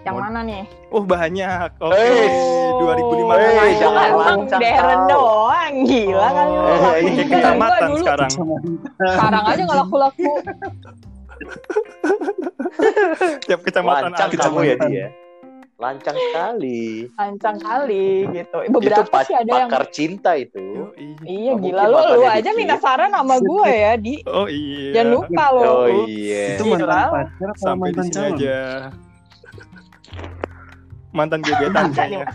yang 0.00 0.16
mana 0.16 0.40
nih 0.40 0.64
Oh 0.88 1.02
banyak. 1.02 1.68
Oke. 1.76 1.92
Eh, 1.92 2.72
2005. 2.72 3.34
eh, 3.34 3.76
jangan 3.76 4.08
lancang 4.14 4.58
Darren 4.58 4.98
kau. 5.02 5.10
doang 5.10 5.74
gila 5.82 6.28
kan 6.30 6.46
lu 6.46 6.56
Oh, 6.56 6.94
iya, 6.96 7.12
kan 7.18 7.28
kecamatan 7.28 7.58
gua 7.58 7.84
dulu 7.84 7.96
sekarang. 8.00 8.30
sekarang 8.96 9.42
aja 9.44 9.60
nggak 9.60 9.76
laku 9.78 9.96
laku 9.98 10.24
Tiap 13.42 13.60
kecamatan 13.60 14.10
Lancang 14.10 14.30
ada. 14.30 14.42
kamu 14.42 14.60
ya 14.62 14.76
dia. 14.82 15.06
Lancang 15.78 16.18
sekali. 16.18 17.06
lancang 17.14 17.56
kali 17.56 18.26
gitu 18.28 18.56
Itu 18.60 18.70
beberapa 18.72 19.06
pa- 19.06 19.22
sih 19.22 19.30
ada 19.32 19.46
yang 19.56 19.70
pakar 19.70 19.84
cinta 19.88 20.34
itu. 20.34 20.58
Yoi. 20.58 21.06
iya 21.22 21.52
gila 21.54 21.82
lu 21.86 21.98
lu 22.14 22.22
aja 22.24 22.50
minta 22.52 22.76
saran 22.76 23.10
sama 23.10 23.38
gue 23.38 23.70
ya 23.70 23.92
di 23.94 24.18
Oh 24.24 24.44
iya. 24.44 24.90
jangan 24.92 25.10
lupa 25.12 25.44
lo 25.48 25.62
Oh 25.62 25.86
iya. 26.02 26.44
Itu 26.52 26.66
mantan 26.66 26.90
pacar 27.08 27.50
Sampai 27.54 27.88
di 27.88 27.94
mantan 27.94 28.04
sini 28.04 28.16
calon? 28.16 28.34
aja. 28.34 28.58
Mantan 31.08 31.40
gebetan 31.46 31.86
kayaknya. 31.88 32.26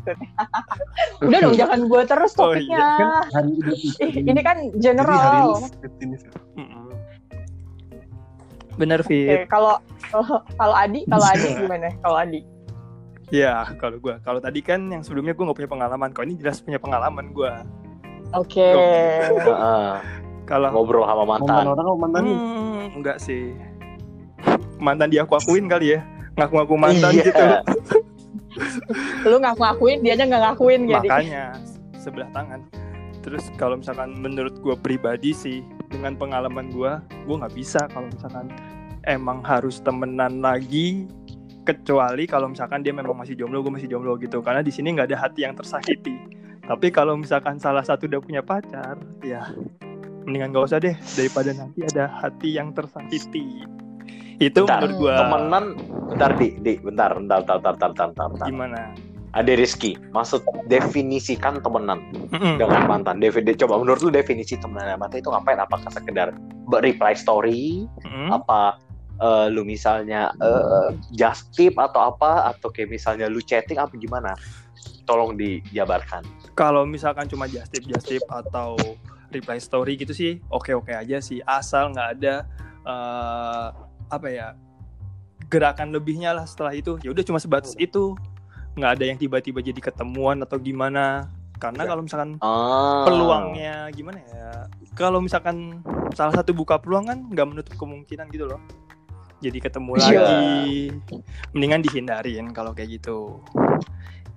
udah 1.21 1.39
dong 1.39 1.53
jangan 1.53 1.79
gue 1.83 2.01
terus 2.05 2.31
Oh, 2.33 2.49
topiknya 2.49 2.87
Kan 3.29 3.45
Idul 3.49 3.75
Ih, 3.75 3.91
Fitri. 3.91 4.23
ini 4.23 4.41
kan 4.41 4.57
Jadi 4.71 4.97
hari 4.97 5.39
general 5.43 5.47
Bener 8.73 9.01
Fit. 9.01 9.45
kalau 9.45 9.77
kalau 10.07 10.41
kalau 10.53 10.75
Adi 10.75 11.05
kalau 11.05 11.25
Adi 11.25 11.47
gimana 11.61 11.89
kalau 11.99 12.17
Adi 12.17 12.41
Ya 13.29 13.65
kalau 13.77 13.97
gua 13.97 14.21
kalau 14.21 14.37
tadi 14.37 14.61
kan 14.61 14.77
yang 14.87 15.01
sebelumnya 15.01 15.33
gua 15.33 15.49
nggak 15.49 15.57
punya 15.57 15.71
pengalaman. 15.71 16.09
Kalau 16.11 16.25
ini 16.27 16.35
jelas 16.37 16.61
punya 16.61 16.77
pengalaman 16.77 17.33
gua. 17.33 17.65
oke 18.31 18.67
Heeh. 19.33 19.93
Kalau 20.43 20.67
Ngobrol 20.69 21.01
sama 21.01 21.23
Mantan 21.23 21.65
orang 21.65 21.81
sama 21.81 21.97
mantan? 21.97 22.23
Hmm, 22.27 22.83
enggak 22.93 23.17
sih. 23.17 23.55
Mantan 24.77 25.09
dia 25.09 25.23
aku 25.23 25.33
akuin 25.33 25.65
kali 25.65 25.95
ya. 25.95 26.03
Ngaku-ngaku 26.35 26.75
mantan 26.75 27.09
Iya. 27.09 27.23
gitu. 27.25 27.45
lu 29.29 29.41
ngaku 29.41 29.61
ngakuin 29.61 29.99
dia 30.03 30.13
aja 30.13 30.23
nggak 30.29 30.43
ngakuin 30.45 30.81
jadi 30.85 31.07
Makanya 31.09 31.43
sebelah 31.95 32.29
tangan. 32.29 32.61
Terus 33.23 33.49
kalau 33.55 33.79
misalkan 33.79 34.13
menurut 34.13 34.53
gue 34.59 34.75
pribadi 34.77 35.31
sih 35.31 35.63
dengan 35.93 36.17
pengalaman 36.17 36.73
gue, 36.73 36.91
gue 37.29 37.35
nggak 37.37 37.53
bisa 37.53 37.85
kalau 37.93 38.09
misalkan 38.09 38.49
emang 39.05 39.45
harus 39.45 39.77
temenan 39.85 40.41
lagi 40.41 41.05
kecuali 41.63 42.25
kalau 42.25 42.51
misalkan 42.51 42.81
dia 42.81 42.91
memang 42.91 43.13
masih 43.13 43.37
jomblo, 43.37 43.61
gue 43.61 43.73
masih 43.77 43.87
jomblo 43.87 44.17
gitu. 44.17 44.41
Karena 44.41 44.65
di 44.65 44.73
sini 44.73 44.97
nggak 44.97 45.13
ada 45.13 45.29
hati 45.29 45.45
yang 45.45 45.53
tersakiti. 45.53 46.17
Tapi 46.63 46.89
kalau 46.89 47.19
misalkan 47.19 47.59
salah 47.59 47.83
satu 47.83 48.07
udah 48.07 48.19
punya 48.23 48.41
pacar, 48.41 48.95
ya 49.19 49.51
mendingan 50.23 50.55
gak 50.55 50.65
usah 50.71 50.79
deh 50.79 50.95
daripada 51.19 51.51
nanti 51.51 51.83
ada 51.83 52.07
hati 52.23 52.55
yang 52.55 52.71
tersakiti. 52.71 53.67
Itu 54.39 54.63
Bentar, 54.65 54.79
menurut 54.81 54.95
gue 54.97 55.13
Temenan, 55.13 55.65
bentar 56.09 56.31
di, 56.39 56.47
di, 56.63 56.73
bentar, 56.79 57.11
bentar, 57.15 57.39
bentar, 57.43 57.57
bentar, 57.59 57.73
bentar, 57.75 58.07
bentar, 58.09 58.27
bentar. 58.31 58.47
gimana? 58.47 58.81
Ada 59.33 59.57
Rizky, 59.57 59.97
maksud 60.13 60.45
definisikan 60.69 61.57
temenan 61.65 62.05
Mm-mm. 62.29 62.61
dengan 62.61 62.85
mantan. 62.85 63.17
Definisi, 63.17 63.65
coba 63.65 63.81
menurut 63.81 64.05
lu 64.05 64.13
definisi 64.13 64.53
temenan 64.61 64.93
dengan 64.93 64.99
mantan 65.01 65.25
itu 65.25 65.33
ngapain? 65.33 65.57
Apakah 65.57 65.89
sekedar 65.89 66.37
reply 66.69 67.17
story? 67.17 67.89
Mm-mm. 68.05 68.29
Apa 68.29 68.77
eh, 69.17 69.45
lu 69.49 69.65
misalnya 69.65 70.29
eh, 70.37 70.93
just 71.17 71.49
tip 71.57 71.73
atau 71.81 72.13
apa? 72.13 72.53
Atau 72.53 72.69
kayak 72.69 72.93
misalnya 72.93 73.25
lu 73.25 73.41
chatting 73.41 73.81
apa 73.81 73.97
gimana? 73.97 74.37
Tolong 75.09 75.33
dijabarkan. 75.33 76.23
kalau 76.53 76.85
misalkan 76.85 77.25
cuma 77.25 77.49
just 77.49 77.73
tip 77.73 77.81
just 77.89 78.05
tip 78.05 78.21
atau 78.29 78.77
reply 79.33 79.57
story 79.57 79.97
gitu 79.97 80.13
sih 80.13 80.37
oke 80.53 80.69
oke 80.77 80.93
aja 80.93 81.17
sih 81.17 81.41
asal 81.43 81.89
nggak 81.91 82.09
ada 82.21 82.45
eh, 82.85 83.67
apa 84.07 84.27
ya 84.29 84.53
gerakan 85.49 85.89
lebihnya 85.89 86.33
lah 86.33 86.45
setelah 86.45 86.73
itu 86.77 87.01
ya 87.01 87.09
udah 87.09 87.25
cuma 87.25 87.41
sebatas 87.41 87.73
itu 87.81 88.13
nggak 88.73 88.91
ada 88.91 89.03
yang 89.05 89.17
tiba-tiba 89.17 89.59
jadi 89.59 89.79
ketemuan 89.79 90.39
atau 90.39 90.57
gimana 90.57 91.29
karena 91.55 91.83
kalau 91.85 92.01
misalkan 92.01 92.35
Ah. 92.37 93.05
peluangnya 93.05 93.87
gimana 93.89 94.19
ya 94.21 94.67
kalau 94.93 95.17
misalkan 95.17 95.79
salah 96.11 96.33
satu 96.33 96.51
buka 96.51 96.75
peluang 96.75 97.05
kan 97.05 97.17
nggak 97.23 97.47
menutup 97.47 97.73
kemungkinan 97.75 98.27
gitu 98.29 98.45
loh 98.45 98.59
jadi 99.39 99.59
ketemu 99.59 99.91
Iya. 99.95 100.01
lagi 100.01 100.91
mendingan 101.51 101.81
dihindarin 101.81 102.45
kalau 102.51 102.71
kayak 102.71 102.95
gitu 102.95 103.39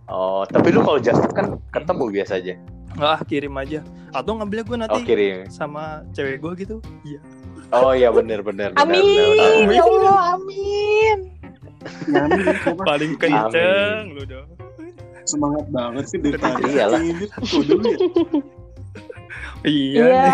Oh, 0.07 0.47
tapi 0.47 0.71
lu 0.71 0.87
kalau 0.87 1.03
just 1.03 1.19
tip 1.19 1.35
kan 1.35 1.59
ketemu 1.69 2.05
biasa 2.13 2.39
aja. 2.39 2.55
ah 2.97 3.19
kirim 3.21 3.51
aja 3.53 3.83
atau 4.11 4.39
ngambilnya 4.39 4.65
gue 4.65 4.77
nanti 4.79 4.95
Oh, 4.95 5.03
kirim. 5.03 5.51
sama 5.51 6.07
cewek 6.11 6.39
gue 6.39 6.53
gitu 6.57 6.77
iya 7.03 7.19
Oh 7.69 7.91
iya 7.91 8.09
bener 8.09 8.41
bener. 8.41 8.71
bener, 8.71 8.79
amin 8.79 9.03
bener, 9.03 9.27
bener. 9.67 9.75
ya 9.75 9.83
Allah 9.83 10.19
amin 10.33 11.19
Nyami, 12.07 12.41
siapa? 12.57 12.83
paling 12.85 13.13
kenceng 13.17 14.05
lu 14.13 14.23
dong 14.25 14.49
semangat 15.27 15.67
banget 15.75 16.05
sih 16.07 16.19
dari 16.23 16.39
tadi. 16.39 16.63
Iyalah. 16.71 17.01
Ini 17.03 17.25
tuh 17.27 17.63
dulu 17.67 17.83
ya. 17.83 17.99
iya 19.67 20.05
Iya. 20.07 20.27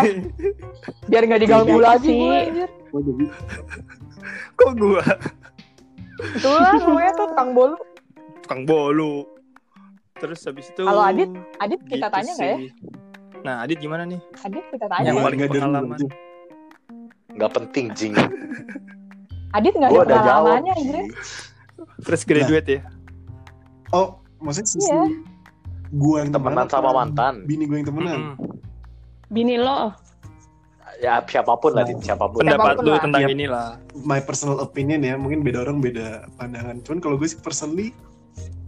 biar 1.09 1.23
nggak 1.25 1.41
diganggu 1.41 1.73
Iya 1.73 1.81
lagi 1.81 2.11
gue 2.13 2.37
anjir. 2.37 2.69
Oh, 2.93 3.01
kok 4.53 4.71
gua 4.77 5.01
itulah 6.23 6.71
namanya 6.77 7.11
tuh 7.17 7.25
tukang 7.33 7.51
bolu 7.51 7.75
tukang 8.45 8.61
bolu 8.63 9.25
terus 10.15 10.45
habis 10.45 10.69
itu 10.69 10.85
Kalau 10.85 11.03
Adit? 11.03 11.27
Adit 11.57 11.81
kita 11.89 12.05
gitu 12.05 12.13
tanya 12.13 12.31
nggak 12.37 12.47
ya 12.53 12.57
nah 13.41 13.55
Adit 13.65 13.77
gimana 13.81 14.03
nih 14.05 14.21
Adit 14.39 14.63
kita 14.69 14.85
tanya 14.85 15.09
Yang 15.09 15.17
ya? 15.17 15.23
paling 15.25 15.39
pengalaman. 15.49 15.97
Nggak 17.33 17.51
penting 17.51 17.85
jing. 17.97 18.13
Adit 19.53 19.73
nggak 19.73 19.89
Gua 19.89 20.01
ada 20.01 20.09
jawab. 20.09 20.21
pengalamannya 20.21 20.73
anjir 20.75 20.95
fresh 22.01 22.25
graduate 22.25 22.69
ya 22.69 22.81
Oh, 23.89 24.17
maksudnya 24.39 24.69
sisi 24.71 24.89
Iya. 24.89 25.05
gua 25.93 26.15
yang 26.19 26.33
Temenan 26.33 26.65
sama 26.65 26.89
mantan. 26.91 27.45
Bini 27.45 27.63
gue 27.63 27.77
yang 27.77 27.87
temenan. 27.87 28.19
Mm-mm. 28.33 28.49
Bini 29.29 29.55
lo, 29.55 29.93
Ya 30.97 31.21
siapa 31.21 31.53
pun 31.55 31.73
lah, 31.73 31.85
siapa 31.99 32.25
pun. 32.25 32.41
pendapat 32.41 32.73
Siapa 32.73 32.79
pun 32.79 32.83
lu 32.83 32.91
lah. 32.91 33.01
tentang 33.01 33.21
Yap. 33.21 33.31
inilah 33.31 33.67
My 33.99 34.17
personal 34.17 34.57
opinion 34.57 35.01
ya, 35.01 35.13
mungkin 35.13 35.41
beda 35.41 35.61
orang 35.61 35.77
beda 35.77 36.25
pandangan. 36.35 36.81
Cuman 36.81 36.97
kalau 36.97 37.15
gue 37.15 37.27
sih 37.27 37.37
personally, 37.37 37.93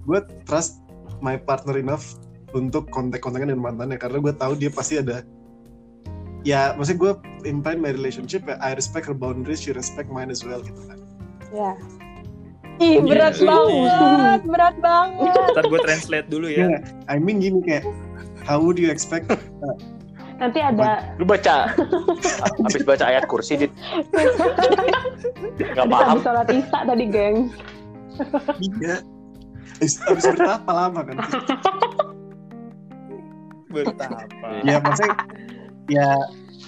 gue 0.03 0.19
trust 0.43 0.83
my 1.17 1.33
partner 1.35 1.73
enough 1.75 2.17
untuk 2.51 2.85
kontak-kontakan 2.87 3.49
dengan 3.49 3.65
mantannya 3.65 3.95
karena 3.95 4.17
gue 4.19 4.33
tahu 4.35 4.53
dia 4.53 4.69
pasti 4.69 4.97
ada 4.97 5.25
ya 6.45 6.77
maksudnya 6.77 6.99
gue 7.01 7.11
imply 7.43 7.73
my 7.73 7.89
relationship 7.89 8.45
ya 8.45 8.55
I 8.61 8.77
respect 8.77 9.09
her 9.09 9.17
boundaries 9.17 9.59
she 9.59 9.73
respect 9.73 10.07
mine 10.07 10.29
as 10.29 10.45
well 10.45 10.61
gitu 10.61 10.77
kan 10.85 11.01
ya 11.49 11.71
ih 12.77 13.01
berat 13.01 13.39
Iya. 13.39 13.49
banget 13.49 14.41
berat 14.45 14.75
banget 14.77 15.33
ntar 15.51 15.63
gue 15.65 15.79
translate 15.81 16.27
dulu 16.29 16.45
ya 16.47 16.69
Iya, 16.69 16.77
I 17.09 17.17
mean 17.17 17.41
gini 17.41 17.65
kayak 17.65 17.87
how 18.45 18.61
would 18.61 18.77
you 18.77 18.93
expect 18.93 19.25
nanti 20.35 20.59
ada 20.59 21.15
Lu 21.15 21.23
baca 21.23 21.71
habis 22.59 22.83
baca 22.83 23.07
ayat 23.07 23.23
kursi, 23.25 23.55
Dit. 23.55 23.71
Nggak 25.71 25.87
paham. 25.87 26.19
habis 26.19 26.23
sholat 26.27 26.47
isya 26.51 26.79
tadi, 26.83 27.05
geng. 27.07 27.37
iya 28.59 28.99
habis, 29.79 29.95
habis 30.03 30.25
bertapa 30.27 30.71
lama 30.75 30.99
kan 31.07 31.15
bertapa 33.71 34.47
ya 34.63 34.77
maksudnya 34.79 35.15
ya 35.89 36.09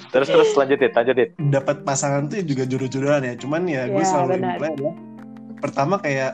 Terus 0.07 0.31
terus 0.31 0.55
lanjut, 0.55 0.79
Dit. 0.79 0.95
Lanjut, 0.95 1.15
Dit. 1.19 1.35
dapat 1.51 1.83
pasangan 1.83 2.31
tuh 2.31 2.39
juga 2.47 2.63
jodoh-jodohan 2.63 3.27
ya 3.27 3.33
cuman 3.35 3.67
ya 3.67 3.91
gue 3.91 3.99
Iya, 3.99 4.07
selalu 4.07 4.31
imply 4.39 4.69
adalah 4.71 4.95
pertama 5.59 5.95
kayak 5.99 6.31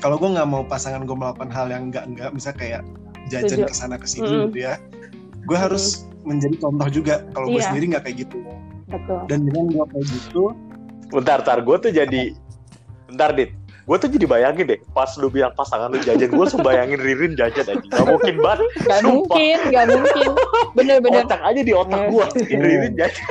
kalau 0.00 0.16
gue 0.16 0.30
nggak 0.32 0.48
mau 0.48 0.62
pasangan 0.64 1.04
gue 1.04 1.12
melakukan 1.12 1.50
hal 1.52 1.68
yang 1.68 1.92
enggak 1.92 2.08
enggak 2.08 2.30
misalnya 2.32 2.58
kayak 2.58 2.82
jajan 3.28 3.66
ke 3.68 3.74
sana 3.76 4.00
ke 4.00 4.08
sini 4.08 4.24
Mm-mm. 4.24 4.44
gitu 4.48 4.58
ya 4.64 4.80
gue 5.44 5.58
harus 5.58 6.08
menjadi 6.24 6.56
contoh 6.64 6.88
juga 6.88 7.28
kalau 7.36 7.52
gue 7.52 7.60
Iya. 7.60 7.68
sendiri 7.68 7.84
nggak 7.92 8.02
kayak 8.08 8.16
gitu 8.24 8.36
betul 8.88 9.20
dan 9.28 9.38
dengan 9.44 9.64
gue 9.68 9.84
kayak 9.84 10.06
gitu 10.08 10.44
Bentar, 11.08 11.40
bentar. 11.40 11.58
Gue 11.64 11.76
tuh 11.80 11.92
jadi... 11.92 12.36
Bentar, 13.08 13.32
Dit. 13.32 13.56
Gue 13.88 13.96
tuh 13.96 14.12
jadi 14.12 14.28
bayangin 14.28 14.68
deh. 14.68 14.80
Pas 14.92 15.08
lu 15.16 15.32
bilang 15.32 15.56
pasangan 15.56 15.88
lu 15.88 15.96
jajan, 16.04 16.28
gue 16.28 16.36
langsung 16.36 16.60
bayangin 16.60 17.00
Ririn 17.00 17.32
jajan 17.40 17.64
aja. 17.72 17.80
Gak 17.88 18.04
mungkin 18.04 18.36
banget. 18.36 18.68
Gak 18.84 19.00
Sumpah. 19.00 19.16
mungkin, 19.16 19.58
gak 19.72 19.84
mungkin. 19.88 20.28
Bener-bener. 20.76 21.24
Otak 21.24 21.40
aja 21.40 21.60
di 21.64 21.72
otak 21.72 22.00
gue. 22.12 22.24
Ririn 22.52 22.92
jajan. 23.00 23.24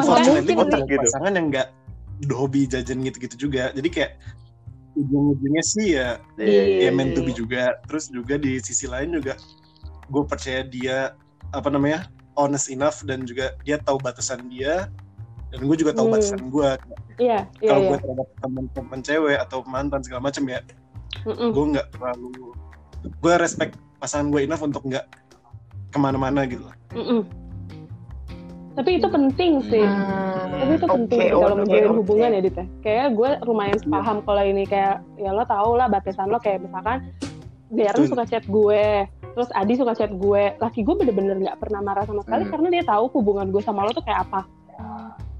fortunately 0.00 0.56
mungkin 0.56 0.56
gue 0.56 0.64
nih. 0.64 0.80
punya 0.80 0.86
Gitu. 0.96 1.04
pasangan 1.12 1.32
yang 1.36 1.46
nggak 1.52 1.68
hobi 2.32 2.64
jajan 2.64 3.04
gitu-gitu 3.04 3.36
juga 3.36 3.68
jadi 3.76 3.88
kayak 3.92 4.12
ujung-ujungnya 4.96 5.60
sih 5.60 6.00
ya 6.00 6.16
Iya. 6.40 6.88
ya 6.88 6.90
meant 6.96 7.12
to 7.12 7.20
be 7.20 7.36
juga 7.36 7.76
terus 7.84 8.08
juga 8.08 8.40
di 8.40 8.56
sisi 8.64 8.88
lain 8.88 9.12
juga 9.20 9.36
gue 10.08 10.22
percaya 10.24 10.64
dia 10.64 11.12
apa 11.52 11.68
namanya 11.68 12.08
honest 12.40 12.72
enough 12.72 13.04
dan 13.04 13.28
juga 13.28 13.52
dia 13.68 13.76
tahu 13.84 14.00
batasan 14.00 14.48
dia 14.48 14.88
dan 15.48 15.60
gue 15.62 15.76
juga 15.76 15.92
tahu 15.92 16.06
Hmm. 16.06 16.14
batasan 16.14 16.42
gue 16.44 16.68
iya 17.18 17.38
iya 17.56 17.68
kalau 17.68 17.80
iya 17.80 17.88
gue 17.88 17.98
terhadap 18.00 18.28
teman-teman 18.38 18.98
cewek 19.00 19.36
atau 19.38 19.58
mantan 19.64 20.00
segala 20.00 20.20
macam 20.22 20.42
ya 20.44 20.60
Mm-mm. 21.22 21.50
gue 21.50 21.64
nggak 21.72 21.86
terlalu 21.90 22.28
gue 23.16 23.34
respect 23.36 23.72
pasangan 23.96 24.28
gue 24.28 24.40
enough 24.42 24.60
untuk 24.60 24.82
nggak 24.82 25.06
ke 25.88 25.96
mana-mana 25.96 26.44
gitu 26.44 26.62
loh. 26.62 26.74
Mm-mm. 26.92 27.22
tapi 28.74 28.90
itu 28.94 29.08
penting 29.08 29.52
sih 29.64 29.80
Hmm, 29.80 30.52
tapi 30.54 30.72
itu 30.74 30.86
penting 30.86 31.18
sih 31.18 31.30
kalau 31.32 31.54
oke, 31.54 31.60
menjalin 31.62 31.88
oke. 31.88 31.98
hubungan 31.98 32.30
ya 32.30 32.40
Dita 32.40 32.64
kayak 32.80 33.06
gue 33.12 33.30
lumayan 33.42 33.78
paham 33.82 34.16
kalau 34.20 34.42
ini 34.42 34.64
kayak 34.64 35.00
ya 35.16 35.32
lo 35.32 35.44
tau 35.44 35.72
lah 35.74 35.88
batasan 35.88 36.28
lo 36.28 36.36
kayak 36.36 36.60
misalkan 36.60 37.08
Darren 37.66 38.06
suka 38.06 38.22
chat 38.24 38.44
gue 38.44 38.84
terus 39.32 39.50
Adi 39.50 39.74
suka 39.74 39.92
chat 39.92 40.08
gue 40.08 40.42
laki 40.54 40.80
gue 40.80 40.94
bener-bener 40.94 41.40
nggak 41.40 41.58
pernah 41.58 41.80
marah 41.80 42.04
sama 42.04 42.20
sekali 42.22 42.44
Hmm. 42.44 42.52
karena 42.52 42.68
dia 42.70 42.84
tahu 42.84 43.04
hubungan 43.12 43.48
gue 43.48 43.58
sama 43.60 43.80
lo 43.80 43.90
tuh 43.90 44.00
kayak 44.02 44.28
apa 44.28 44.44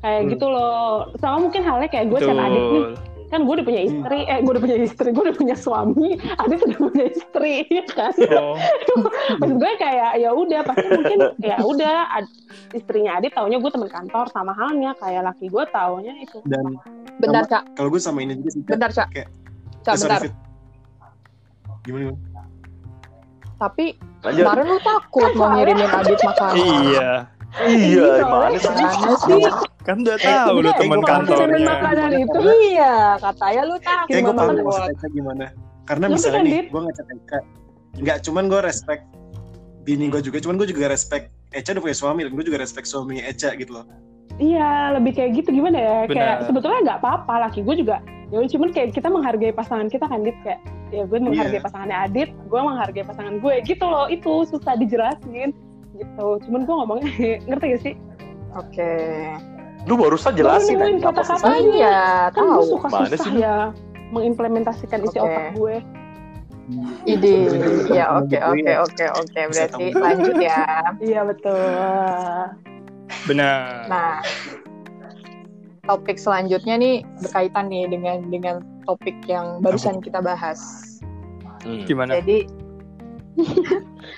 kayak 0.07 0.23
Hmm. 0.23 0.31
gitu 0.31 0.47
loh 0.47 0.87
sama 1.17 1.37
mungkin 1.41 1.61
halnya 1.61 1.89
kayak 1.89 2.07
gue 2.07 2.21
chat 2.21 2.39
Adit 2.39 2.63
nih 2.71 2.85
kan 3.27 3.43
gue 3.43 3.53
udah 3.53 3.67
punya 3.67 3.83
istri 3.83 4.19
eh 4.23 4.39
gue 4.39 4.53
udah 4.55 4.63
punya 4.63 4.79
istri 4.79 5.09
gue 5.11 5.19
udah 5.21 5.35
punya 5.35 5.57
suami 5.57 6.09
Adit 6.37 6.63
udah 6.63 6.79
punya 6.81 7.05
istri 7.11 7.55
ya 7.67 7.83
kan 7.89 8.15
Oh, 8.33 8.55
maksud 9.43 9.57
gue 9.57 9.73
kayak 9.77 10.11
ya 10.17 10.31
udah 10.31 10.61
pasti 10.63 10.87
mungkin 10.87 11.19
ya 11.41 11.59
udah 11.59 11.97
ad- 12.13 12.35
istrinya 12.71 13.19
Adit 13.19 13.35
taunya 13.35 13.59
gue 13.59 13.67
teman 13.69 13.91
kantor 13.91 14.31
sama 14.31 14.55
halnya 14.55 14.95
kayak 14.95 15.27
laki 15.27 15.51
gue 15.51 15.65
taunya 15.69 16.15
itu 16.17 16.39
dan 16.47 16.79
Bentar, 17.19 17.43
Cak. 17.45 17.63
kalau 17.75 17.89
gue 17.89 17.99
sama 17.99 18.21
ini 18.21 18.37
juga 18.37 18.51
sih 18.53 18.61
Kak. 18.61 18.71
Bentar, 18.71 18.91
Cak. 18.93 19.09
Kayak- 19.11 19.31
Cak, 19.83 19.89
Eh, 19.89 19.97
sorry, 19.97 20.07
bentar. 20.07 20.21
Fit. 20.23 20.35
gimana, 21.83 22.03
gimana? 22.05 22.21
Tapi 23.57 23.85
Lanjut. 24.21 24.45
kemarin 24.45 24.65
lu 24.69 24.79
takut 24.81 25.31
mau 25.33 25.49
ngirimin 25.51 25.89
Adit 25.89 26.21
makanan. 26.21 26.55
iya. 26.85 27.11
Iya, 27.57 28.05
mana 28.23 28.57
sih? 28.57 28.69
Gimana 28.69 29.15
sih? 29.17 29.43
Kan 29.81 29.97
udah 30.03 30.19
tahu 30.19 30.51
lu 30.53 30.61
Udah, 30.61 30.75
teman 30.75 30.99
pesanin 30.99 31.07
kantornya. 31.25 31.59
makanan 31.65 32.11
itu 32.19 32.39
Iya, 32.69 32.95
katanya 33.17 33.63
lu 33.65 33.77
takut. 33.79 34.09
Kayak 34.09 34.21
gue 34.21 34.27
Gimana 34.27 34.41
tahu 34.43 34.51
kan? 34.51 34.65
maksud 34.67 34.85
Eka 34.91 35.07
gimana. 35.09 35.45
Karena 35.87 36.05
misalnya 36.09 36.41
nih, 36.43 36.63
gue 36.67 36.81
ngechat 36.83 37.07
Eka. 37.09 37.39
Enggak, 37.97 38.17
cuman 38.21 38.45
gue 38.47 38.61
respect 38.61 39.03
bini 39.83 40.05
gue 40.09 40.21
juga. 40.21 40.37
Cuman 40.39 40.57
gue 40.57 40.67
juga 40.67 40.85
respect 40.87 41.25
Eca 41.49 41.71
udah 41.73 41.83
punya 41.83 41.97
suami 41.97 42.21
dan 42.23 42.33
gue 42.33 42.45
juga 42.45 42.59
respect 42.59 42.85
suami 42.85 43.23
Eca 43.23 43.55
gitu 43.55 43.73
loh. 43.73 43.87
iya 44.37 44.93
lebih 44.93 45.17
kayak 45.17 45.33
gitu 45.33 45.49
gimana 45.49 45.79
ya 45.81 45.97
kayak 46.05 46.45
sebetulnya 46.45 46.85
nggak 46.85 46.99
apa-apa 47.01 47.49
laki 47.49 47.65
gue 47.65 47.73
juga 47.81 48.05
ya 48.29 48.37
udah, 48.37 48.51
cuman 48.53 48.69
kayak 48.69 48.93
kita 48.93 49.09
menghargai 49.09 49.49
pasangan 49.49 49.89
kita 49.89 50.05
kan 50.05 50.21
Dit 50.21 50.37
kayak 50.45 50.61
ya 50.93 51.09
gue 51.09 51.17
menghargai 51.17 51.57
Iya. 51.57 51.65
pasangannya 51.65 51.97
Adit 52.05 52.29
gue 52.45 52.61
menghargai 52.61 53.01
pasangan 53.01 53.41
gue 53.41 53.55
gitu 53.65 53.89
loh 53.89 54.05
itu 54.13 54.45
susah 54.45 54.77
dijelasin 54.77 55.57
gitu 55.99 56.27
cuman 56.49 56.61
gue 56.65 56.75
ngomongnya 56.75 57.09
ngerti 57.49 57.67
gak 57.73 57.83
sih 57.83 57.95
Oke. 58.57 58.93
Lu 59.87 59.95
barusan 60.01 60.33
jelasin 60.35 60.81
nemuin 60.81 60.99
aja 60.99 61.09
apa 61.13 61.23
sih? 61.23 61.35
kata-kata. 61.37 61.49
Iya, 61.77 62.01
kan 62.33 62.43
gue 62.43 62.57
tahu. 62.57 62.71
suka 62.73 62.87
Mana 62.89 63.07
susah 63.07 63.19
sih 63.23 63.35
ya 63.39 63.57
mengimplementasikan 64.07 64.99
isi 65.03 65.19
Oke. 65.19 65.27
otak 65.27 65.47
gue 65.59 65.77
Ide. 67.07 67.47
Iya, 67.95 68.11
ketemu 68.11 68.19
oke, 68.19 68.35
gue 68.35 68.51
oke, 68.51 68.67
ya. 68.67 68.79
oke, 68.83 69.05
oke. 69.23 69.41
Berarti 69.55 69.85
lanjut 69.95 70.37
ya. 70.43 70.63
iya 70.99 71.21
betul 71.23 71.63
Benar. 73.31 73.87
Nah, 73.87 74.19
topik 75.87 76.19
selanjutnya 76.19 76.75
nih 76.75 76.95
berkaitan 77.23 77.71
nih 77.71 77.87
dengan 77.87 78.19
dengan 78.27 78.57
topik 78.83 79.15
yang 79.31 79.63
barusan 79.63 80.03
kita 80.03 80.19
bahas. 80.19 80.59
Hmm. 81.63 81.87
Gimana? 81.87 82.19
Jadi, 82.19 82.51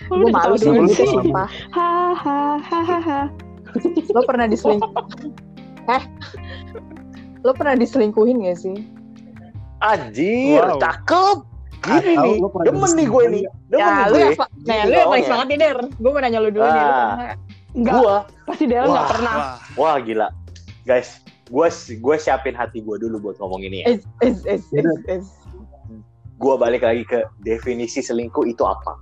gue 0.09 0.29
malu 0.33 0.55
sih 0.57 1.07
sumpah. 1.07 1.49
Hahaha. 1.73 3.29
Lo 4.13 4.21
pernah 4.25 4.49
diseling... 4.49 4.81
Eh? 5.89 6.05
Lo 7.41 7.57
pernah 7.57 7.73
diselingkuhin 7.73 8.45
gak 8.45 8.61
sih? 8.61 8.77
Anjir, 9.81 10.61
Wow. 10.61 10.77
cakep. 10.77 11.39
Gini 11.81 12.13
nih, 12.19 12.35
lu 12.45 12.49
demen 12.61 12.91
nih 12.93 13.07
gue 13.09 13.23
nih. 13.33 13.43
Demen 13.73 13.81
ya, 13.81 13.89
nih 13.89 14.05
lu 14.05 14.13
gue. 14.13 14.21
yang 14.21 14.35
sel- 14.37 14.53
nah, 14.69 14.79
lu 14.85 14.93
yang 14.93 15.09
paling 15.09 15.25
semangat 15.25 15.47
nih, 15.49 15.57
Der. 15.57 15.79
Gue 15.97 16.11
mau 16.13 16.21
nanya 16.21 16.39
lu 16.45 16.51
dulu 16.53 16.67
nih. 16.69 16.83
Lu 16.85 16.93
pernah 16.93 17.37
Enggak, 17.79 17.95
Gua, 18.01 18.17
pasti 18.49 18.65
dia 18.65 18.81
nggak 18.85 18.91
Wah. 18.91 19.09
pernah. 19.13 19.35
Wah, 19.37 19.57
wah 19.77 19.97
gila. 20.03 20.29
Guys, 20.85 21.21
gue 21.49 21.69
gue 22.01 22.17
siapin 22.21 22.53
hati 22.53 22.85
gue 22.85 22.97
dulu 23.01 23.17
buat 23.31 23.37
ngomong 23.41 23.65
ini 23.65 23.85
ya. 23.85 23.87
Is, 23.97 24.03
is, 24.21 24.39
is, 24.45 24.63
is, 24.77 24.99
is. 25.09 25.27
Gue 26.37 26.55
balik 26.61 26.85
lagi 26.85 27.09
ke 27.09 27.25
definisi 27.41 28.05
selingkuh 28.05 28.45
itu 28.45 28.61
apa? 28.67 28.99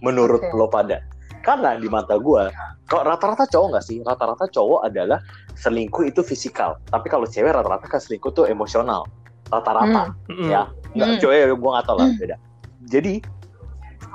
Menurut 0.00 0.42
Oke. 0.42 0.54
lo 0.54 0.66
pada? 0.68 1.02
Karena 1.42 1.74
di 1.78 1.88
mata 1.88 2.18
gue, 2.18 2.50
kok 2.84 3.02
rata-rata 3.06 3.46
cowok 3.46 3.68
nggak 3.78 3.84
sih? 3.84 3.98
Rata-rata 4.02 4.46
cowok 4.50 4.86
adalah 4.86 5.18
selingkuh 5.54 6.06
itu 6.06 6.20
fisikal. 6.20 6.76
Tapi 6.86 7.06
kalau 7.08 7.24
cewek 7.24 7.50
rata-rata 7.50 7.86
kan 7.86 7.98
selingkuh 7.98 8.30
tuh 8.32 8.46
emosional. 8.46 9.06
Rata-rata. 9.48 10.12
mm, 10.28 10.44
ya 10.44 10.68
nggak 10.92 11.08
Hmm. 11.08 11.20
coy 11.20 11.36
gue 11.56 11.70
nggak 11.72 11.86
tahu 11.88 11.96
lah 12.00 12.08
beda 12.16 12.36
jadi 12.84 13.14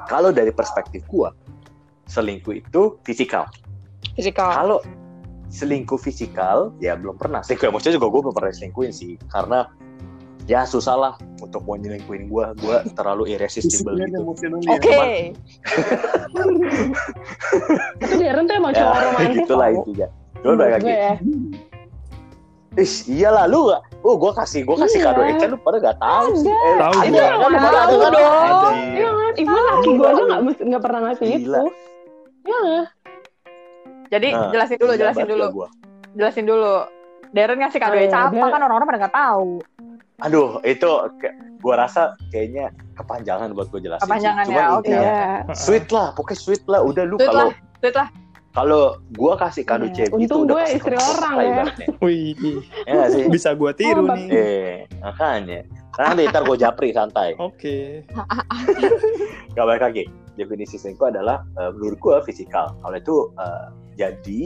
kalau 0.06 0.30
dari 0.30 0.50
perspektif 0.50 1.02
gue 1.06 1.30
selingkuh 2.06 2.54
itu 2.54 2.82
fisikal 3.02 3.46
Fisikal. 4.14 4.50
kalau 4.54 4.80
selingkuh 5.50 5.98
fisikal 5.98 6.74
ya 6.78 6.98
belum 6.98 7.18
pernah 7.18 7.42
selingkuh 7.42 7.70
emosional 7.70 7.98
juga 7.98 8.08
gue 8.10 8.22
belum 8.30 8.36
pernah 8.36 8.52
selingkuhin 8.54 8.94
sih 8.94 9.18
karena 9.30 9.70
ya 10.46 10.64
susah 10.64 10.96
lah 10.96 11.14
untuk 11.40 11.64
mau 11.64 11.76
nyelingkuhin 11.76 12.28
gue 12.28 12.46
gue 12.58 12.78
terlalu 12.98 13.32
irresistible 13.32 13.96
gitu 13.96 14.18
emosionalnya. 14.20 14.70
Oke. 14.74 15.32
Tapi 17.96 18.14
Darren 18.18 18.46
tuh 18.46 18.56
emang 18.56 18.72
ya 18.72 18.80
cowok 18.82 18.98
romantis. 19.02 19.38
gitulah 19.38 19.68
tau. 19.68 19.76
intinya 19.80 20.08
Menurut 20.36 20.58
balik 20.58 20.72
gue 20.74 20.84
lagi 20.84 20.92
ya. 20.92 21.14
Ish, 22.74 23.06
iyalah 23.06 23.46
lu 23.46 23.70
gak, 23.70 23.86
oh 24.02 24.18
gue 24.18 24.32
kasih 24.34 24.66
gue 24.66 24.74
kasih 24.76 25.00
Iya. 25.00 25.08
kado 25.08 25.22
Eca 25.24 25.46
lu 25.46 25.58
pada 25.58 25.78
gak 25.80 25.98
tahu 26.02 26.30
sih. 26.36 26.50
Eh, 26.50 26.74
Tahu 26.76 26.94
ada, 26.98 27.06
gua. 27.06 27.22
kan? 27.22 27.38
Lu 27.38 27.58
pada 27.62 27.80
ada 27.86 27.96
dong. 28.10 28.76
Iya 28.90 29.10
kan? 29.14 29.32
Even 29.38 29.62
laki 29.64 29.90
gue 29.94 30.08
aja 30.10 30.24
nggak 30.58 30.82
pernah 30.82 31.00
ngasih 31.06 31.26
Gila. 31.38 31.38
itu. 31.38 31.64
Ya 32.44 32.58
nggak? 32.60 32.86
Jadi 34.10 34.28
Nah, 34.30 34.50
jelasin 34.50 34.78
dulu, 34.78 34.90
Gila 34.90 35.00
jelasin 35.00 35.26
dulu, 35.30 35.44
ya 35.44 35.54
gua. 35.54 35.68
jelasin 36.14 36.46
dulu. 36.46 36.74
Darren 37.30 37.58
ngasih 37.58 37.80
kado 37.80 37.96
iya, 37.96 38.06
Eca 38.06 38.20
apa 38.30 38.46
kan 38.48 38.60
orang-orang 38.60 38.88
pada 38.88 39.00
nggak 39.06 39.16
tahu. 39.16 39.50
Aduh, 40.24 40.64
itu 40.64 40.88
gua 41.60 41.76
rasa 41.80 42.16
kayaknya 42.30 42.72
kepanjangan 42.96 43.52
buat 43.52 43.68
gue 43.70 43.82
jelasin. 43.82 44.04
Kepanjangan 44.04 44.44
Cuman 44.48 44.56
ya, 44.58 44.66
oke. 44.72 44.88
Iya. 44.88 45.22
Sweet 45.52 45.88
lah, 45.90 46.08
pokoknya 46.12 46.38
sweet 46.38 46.64
lah. 46.66 46.80
Udah 46.80 47.04
lu 47.04 47.16
kalau 47.18 47.52
sweet 47.80 47.96
lah. 47.96 48.08
kalau 48.54 48.84
gua 49.12 49.34
kasih 49.36 49.64
kado 49.64 49.90
Iya. 49.90 49.96
cewek 49.98 50.12
itu 50.14 50.16
Untung 50.16 50.42
udah 50.46 50.54
gue 50.54 50.62
pasti 50.64 50.78
istri 50.78 50.96
orang 50.96 51.34
ya. 51.34 51.44
ibaratnya. 51.44 51.88
Wih, 52.06 52.36
Ya 52.86 53.04
sih? 53.10 53.24
bisa 53.28 53.50
gua 53.52 53.72
tiru 53.74 54.06
Oh, 54.06 54.14
nih. 54.14 54.28
Eh, 54.30 54.74
makanya. 55.00 55.60
Nanti 55.94 56.22
ntar 56.26 56.44
gue 56.44 56.58
japri 56.58 56.90
santai. 56.90 57.36
Oke. 57.38 58.02
Gak 59.56 59.66
balik 59.66 59.84
lagi. 59.84 60.04
Definisi 60.34 60.78
selingkuh 60.78 61.10
adalah 61.10 61.44
eh, 61.56 61.70
menurut 61.72 62.00
gua 62.00 62.16
fisikal. 62.20 62.74
Kalau 62.80 62.96
itu 62.96 63.16
eh, 63.36 63.66
jadi 63.96 64.40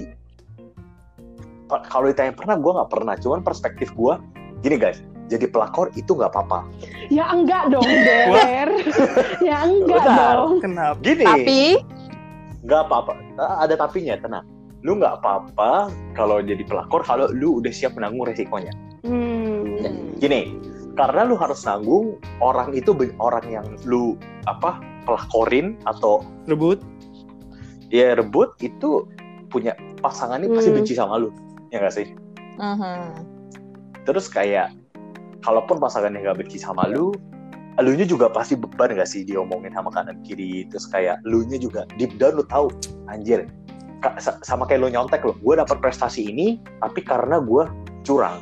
kalau 1.67 2.07
ditanya 2.07 2.31
pernah, 2.31 2.55
gua 2.55 2.71
nggak 2.81 2.91
pernah. 2.91 3.13
Cuman 3.15 3.39
perspektif 3.41 3.91
gua 3.91 4.19
gini 4.59 4.75
guys. 4.75 5.03
Jadi 5.27 5.45
pelakor 5.47 5.91
itu 5.93 6.15
nggak 6.15 6.31
apa-apa. 6.31 6.63
Ya 7.11 7.27
enggak 7.27 7.67
dong, 7.67 7.83
Der. 8.07 8.69
ya 9.43 9.67
enggak 9.67 10.03
Bentar. 10.07 10.35
dong. 10.39 10.53
Kenapa? 10.63 10.99
Gini. 11.03 11.23
Tapi 11.23 11.61
nggak 12.67 12.81
apa-apa 12.83 13.11
Ah, 13.37 13.63
ada 13.63 13.79
tapinya 13.79 14.17
tenang 14.17 14.43
lu 14.83 14.99
nggak 14.99 15.21
apa-apa 15.21 15.87
kalau 16.13 16.43
jadi 16.43 16.61
pelakor 16.63 16.99
kalau 17.01 17.31
lu 17.31 17.63
udah 17.63 17.71
siap 17.71 17.95
menanggung 17.95 18.27
resikonya 18.27 18.75
Hmm. 19.07 19.77
gini 20.17 20.57
karena 20.93 21.23
lu 21.23 21.37
harus 21.37 21.63
nanggung 21.63 22.17
orang 22.41 22.73
itu 22.73 22.91
orang 23.17 23.45
yang 23.47 23.67
lu 23.87 24.19
apa 24.43 24.81
pelakorin 25.05 25.79
atau 25.85 26.25
Rebut? 26.43 26.81
ya 27.87 28.17
rebut 28.17 28.51
itu 28.59 29.07
punya 29.47 29.71
pasangannya 30.01 30.51
pasti 30.51 30.69
Hmm. 30.69 30.77
benci 30.81 30.93
sama 30.93 31.15
lu 31.17 31.31
ya 31.71 31.79
nggak 31.79 31.93
sih 31.93 32.07
Mhm. 32.59 33.01
terus 34.03 34.27
kayak 34.27 34.75
kalaupun 35.39 35.77
pasangannya 35.77 36.21
nggak 36.21 36.37
benci 36.39 36.57
sama 36.57 36.85
lu 36.85 37.13
elunya 37.77 38.03
juga 38.03 38.25
pasti 38.27 38.53
beban 38.53 38.89
gak 38.91 39.05
sih 39.05 39.21
diomongin 39.21 39.69
sama 39.69 39.89
kanan 39.89 40.17
kiri 40.21 40.65
terus 40.67 40.85
kayak 40.85 41.21
elunya 41.23 41.57
juga 41.57 41.85
deep 41.95 42.17
down 42.17 42.33
lu 42.33 42.43
tahu 42.43 42.73
anjir 43.05 43.45
ka- 43.99 44.17
sa- 44.17 44.41
sama 44.41 44.65
kayak 44.65 44.81
lo 44.81 44.89
nyontek 44.89 45.21
lo 45.21 45.33
gue 45.35 45.53
dapat 45.55 45.77
prestasi 45.79 46.25
ini 46.25 46.47
tapi 46.79 47.01
karena 47.01 47.37
gue 47.39 47.63
curang 48.01 48.41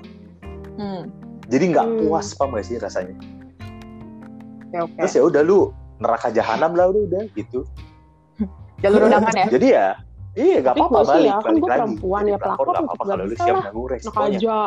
Hmm. 0.75 1.07
jadi 1.45 1.63
nggak 1.69 1.85
Hmm. 1.85 1.97
puas 2.01 2.31
paham 2.31 2.51
gak 2.53 2.65
sih 2.65 2.75
rasanya 2.75 3.15
Oke 4.65 4.77
oke. 4.81 4.97
terus 4.99 5.13
ya 5.13 5.23
udah 5.23 5.41
lu 5.41 5.71
neraka 5.97 6.27
jahanam 6.29 6.71
lah 6.71 6.87
udah 6.89 7.01
udah 7.05 7.23
gitu 7.33 7.63
Jalur 8.77 9.03
undangan 9.07 9.31
ya. 9.33 9.47
jadi 9.49 9.67
ya 9.69 9.87
iya 10.33 10.55
nggak 10.59 10.73
Tapi 10.73 10.81
apa-apa 10.81 10.99
sih 11.01 11.11
balik 11.13 11.23
ya, 11.25 11.35
kan 11.35 11.43
balik 11.45 11.63
lagi 11.63 11.71
perempuan 11.71 12.21
Jadi 12.21 12.27
ya, 12.27 12.37
pelakor 12.37 12.63
nggak 12.65 12.75
tetap 12.75 12.83
apa-apa 12.85 13.03
kalau 13.05 13.23
lu 13.23 13.35
siap 13.37 13.55
nanggung 13.57 13.87
resikonya 13.87 14.37
aja. 14.37 14.59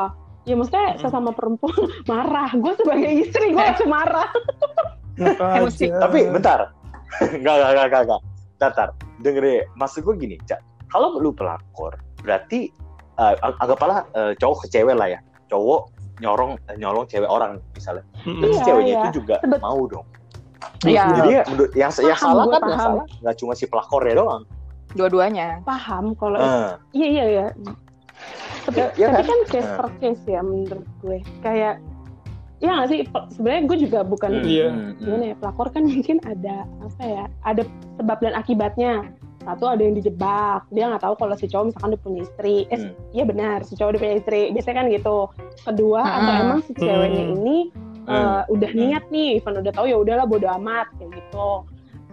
Ya 0.49 0.57
maksudnya 0.57 0.97
sesama 0.97 1.31
perempuan 1.31 1.77
marah. 2.11 2.49
Gue 2.55 2.73
sebagai 2.75 3.11
istri 3.21 3.53
gue 3.53 3.61
langsung 3.61 3.91
marah. 3.91 4.29
Emosi. 5.19 5.91
tapi 5.91 6.31
bentar 6.31 6.71
nggak 7.43 7.43
nggak 7.53 7.71
nggak 7.75 7.87
nggak 7.89 8.03
nggak 8.07 8.21
Bentar, 8.55 8.71
bentar. 8.71 8.89
denger 9.19 9.43
deh 9.43 9.63
maksud 9.75 10.01
gue 10.01 10.15
gini 10.17 10.39
cak 10.41 10.63
kalau 10.87 11.19
lu 11.19 11.35
pelakor 11.35 11.91
berarti 12.21 12.71
eh, 13.17 13.35
ang- 13.37 13.59
anggaplah 13.59 14.07
eh, 14.09 14.33
cowok 14.35 14.63
ke 14.63 14.67
cewek 14.71 14.95
lah 14.95 15.11
ya 15.11 15.19
cowok 15.49 15.91
nyorong 16.19 16.55
eh, 16.65 16.77
nyolong 16.77 17.03
cewek 17.05 17.27
orang 17.27 17.59
misalnya 17.73 18.07
terus 18.23 18.57
Iya, 18.57 18.65
ceweknya 18.65 18.87
iya. 18.89 19.01
itu 19.01 19.11
juga 19.17 19.37
Sebet- 19.41 19.59
mau 19.59 19.83
dong 19.85 20.07
Iya. 20.85 21.03
jadi 21.13 21.31
ya, 21.33 21.43
menurut- 21.49 21.73
yang 21.73 21.91
yang 21.91 22.15
Paham, 22.15 22.23
salah 22.25 22.45
gua 22.45 22.53
kan 22.53 22.61
yang 22.61 22.71
paham. 22.71 22.87
salah 22.87 23.05
nggak 23.19 23.37
cuma 23.37 23.53
si 23.53 23.65
pelakornya 23.67 24.15
doang 24.17 24.43
Dua-duanya. 24.89 25.47
Paham 25.63 26.05
kalau 26.15 26.39
Eh, 26.39 26.71
iya 26.95 27.09
iya 27.11 27.25
iya. 27.29 27.47
Tapi, 28.69 28.79
Ya- 28.79 28.93
ya 28.95 29.07
tapi 29.11 29.23
kan? 29.23 29.27
kan 29.27 29.41
case 29.49 29.65
Nah. 29.65 29.77
per 29.77 29.89
case 29.99 30.23
ya 30.25 30.41
menurut 30.41 30.85
gue. 31.01 31.19
Kayak 31.41 31.75
ya 32.59 32.71
nggak 32.75 32.89
sih 32.89 33.01
sebenarnya 33.33 33.63
gue 33.65 33.79
juga 33.81 34.01
bukan 34.03 34.31
hmm, 34.35 34.45
Iya. 34.45 34.67
hmm, 34.67 34.83
hmm. 34.83 34.95
gimana 35.01 35.25
ya 35.25 35.35
pelakor 35.37 35.67
kan 35.71 35.83
mungkin 35.87 36.17
ada 36.23 36.57
apa 36.81 37.03
ya 37.03 37.25
ada 37.43 37.63
sebab 37.95 38.19
dan 38.19 38.35
akibatnya 38.35 38.93
satu 39.41 39.65
ada 39.65 39.79
yang 39.79 39.95
dijebak 39.95 40.67
dia 40.69 40.85
nggak 40.85 41.01
tahu 41.01 41.15
kalau 41.17 41.33
si 41.33 41.47
cowok 41.47 41.71
misalkan 41.71 41.89
dia 41.89 42.01
punya 42.03 42.21
istri 42.21 42.57
eh 42.69 42.81
Hmm. 42.83 42.93
iya 43.15 43.25
benar 43.25 43.59
si 43.63 43.73
cowok 43.73 43.91
dia 43.95 44.01
punya 44.03 44.17
istri 44.19 44.41
biasanya 44.51 44.77
kan 44.77 44.87
gitu 44.91 45.17
kedua 45.63 46.01
atau 46.03 46.19
Hmm. 46.29 46.43
emang 46.43 46.61
si 46.61 46.73
ceweknya 46.75 47.25
Hmm. 47.25 47.35
ini 47.37 47.59
Hmm. 48.03 48.11
eh, 48.11 48.43
udah 48.51 48.71
niat 48.75 49.05
nih 49.07 49.29
Ivan 49.39 49.55
udah 49.57 49.73
tahu 49.73 49.87
ya 49.87 49.97
udahlah 49.97 50.27
bodo 50.27 50.49
amat 50.51 50.87
kayak 50.93 51.11
gitu 51.15 51.49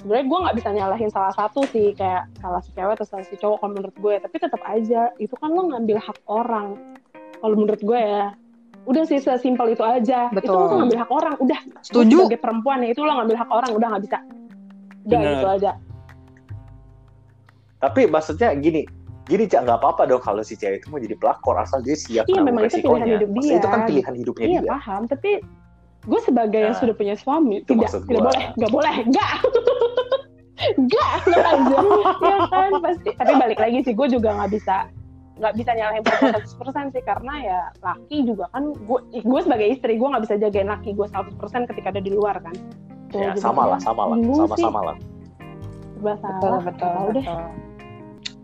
sebenarnya 0.05 0.29
gue 0.29 0.39
nggak 0.45 0.57
bisa 0.61 0.69
nyalahin 0.69 1.09
salah 1.09 1.33
satu 1.33 1.65
sih 1.73 1.97
kayak 1.97 2.29
salah 2.37 2.61
si 2.61 2.69
cewek 2.77 2.93
atau 2.93 3.09
salah 3.09 3.25
si 3.25 3.33
cowok 3.41 3.57
kalau 3.57 3.73
menurut 3.73 3.95
gue. 3.97 4.15
Tapi 4.21 4.35
tetap 4.37 4.61
aja 4.61 5.09
itu 5.17 5.33
kan 5.33 5.49
lo 5.49 5.65
ngambil 5.73 5.97
hak 5.97 6.21
orang. 6.29 6.77
Kalau 7.41 7.55
menurut 7.57 7.81
gue 7.81 7.97
ya 7.97 8.37
udah 8.85 9.01
sih 9.09 9.17
sesimpel 9.17 9.73
itu 9.73 9.81
aja. 9.81 10.29
Itu 10.29 10.45
Betul. 10.45 10.61
lo 10.61 10.77
ngambil 10.77 10.97
hak 11.01 11.09
orang 11.09 11.33
udah. 11.41 11.59
Setuju. 11.81 12.29
sebagai 12.29 12.37
perempuan 12.37 12.85
ya 12.85 12.93
itu 12.93 13.01
lo 13.01 13.17
ngambil 13.17 13.33
hak 13.41 13.49
orang 13.49 13.71
udah 13.73 13.87
nggak 13.97 14.03
bisa. 14.05 14.19
Udah 15.09 15.17
Benar. 15.17 15.31
gitu 15.33 15.47
aja. 15.57 15.71
Tapi 17.81 18.01
maksudnya 18.05 18.53
gini 18.53 18.85
gini 19.25 19.49
cak 19.49 19.65
nggak 19.65 19.81
apa-apa 19.81 20.05
dong 20.05 20.21
kalau 20.21 20.45
si 20.45 20.53
cewek 20.53 20.85
itu 20.85 20.87
mau 20.93 21.01
jadi 21.01 21.17
pelakor 21.17 21.57
asal 21.57 21.81
dia 21.81 21.97
siap 21.97 22.29
Iya, 22.29 22.45
nanggung 22.45 22.61
memang 22.61 22.63
itu 22.69 22.77
pilihan 22.77 23.09
hidup 23.09 23.29
Maksudnya 23.33 23.49
dia. 23.49 23.57
itu 23.57 23.67
kan 23.73 23.79
pilihan 23.89 24.13
hidupnya 24.21 24.45
iya 24.45 24.61
dia. 24.61 24.69
paham. 24.77 25.01
Tapi 25.09 25.31
gue 26.05 26.19
sebagai 26.21 26.59
yang 26.61 26.75
Nah, 26.77 26.81
sudah 26.81 26.95
punya 26.95 27.15
suami 27.17 27.61
itu 27.65 27.73
tidak 27.73 27.89
tidak 28.05 28.21
gua. 28.21 28.27
boleh 28.29 28.43
nggak 28.57 28.71
boleh 28.71 28.95
nggak. 29.09 29.31
Nggak 30.55 31.09
aja 31.27 31.77
ya 32.23 32.37
kan 32.47 32.71
pasti. 32.79 33.09
Tapi 33.11 33.33
balik 33.37 33.59
lagi 33.59 33.83
sih 33.83 33.91
gue 33.93 34.07
juga 34.07 34.33
nggak 34.39 34.51
bisa 34.55 34.87
nggak 35.35 35.51
bisa 35.51 35.71
nyalahin 35.75 35.99
perempuan 35.99 36.87
100% 36.87 36.95
sih 36.95 37.03
karena 37.03 37.33
ya 37.43 37.59
laki 37.83 38.23
juga 38.23 38.47
kan 38.55 38.71
gue 38.71 38.99
gue 39.19 39.39
sebagai 39.43 39.67
istri 39.67 39.99
gue 39.99 40.07
nggak 40.07 40.23
bisa 40.23 40.39
jagain 40.39 40.71
laki 40.71 40.95
gue 40.95 41.07
100% 41.11 41.69
ketika 41.69 41.87
ada 41.91 41.99
di 42.01 42.11
luar 42.15 42.39
kan. 42.39 42.55
Tuh, 43.11 43.19
ya 43.19 43.35
sama 43.35 43.67
lah 43.75 43.79
sama 43.83 44.15
lah 44.15 44.17
sama 44.23 44.55
sama 44.55 44.79
lah. 44.91 44.97
Betul 45.99 46.55
betul. 46.63 46.87
tahu 46.95 47.07
deh 47.19 47.25
betul. 47.27 47.43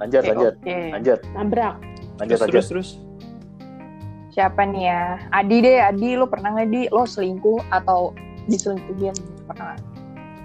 lanjut 0.04 0.22
Oke, 0.22 0.30
lanjut. 0.36 0.54
oke. 0.60 0.78
lanjut. 0.92 1.20
Nabrak. 1.32 1.76
Lanjut 2.20 2.38
terus 2.38 2.42
lanjut. 2.44 2.54
terus 2.54 2.68
terus 2.70 2.90
Siapa 4.32 4.64
nih 4.64 4.84
ya? 4.88 5.02
Adi 5.32 5.58
deh, 5.60 5.78
Adi. 5.78 6.16
Lo 6.16 6.26
pernah 6.26 6.56
nggak 6.56 6.70
di? 6.70 6.82
Lo 6.88 7.04
selingkuh 7.04 7.60
atau 7.70 8.16
diselingkuhin? 8.48 9.16
Pernah 9.46 9.76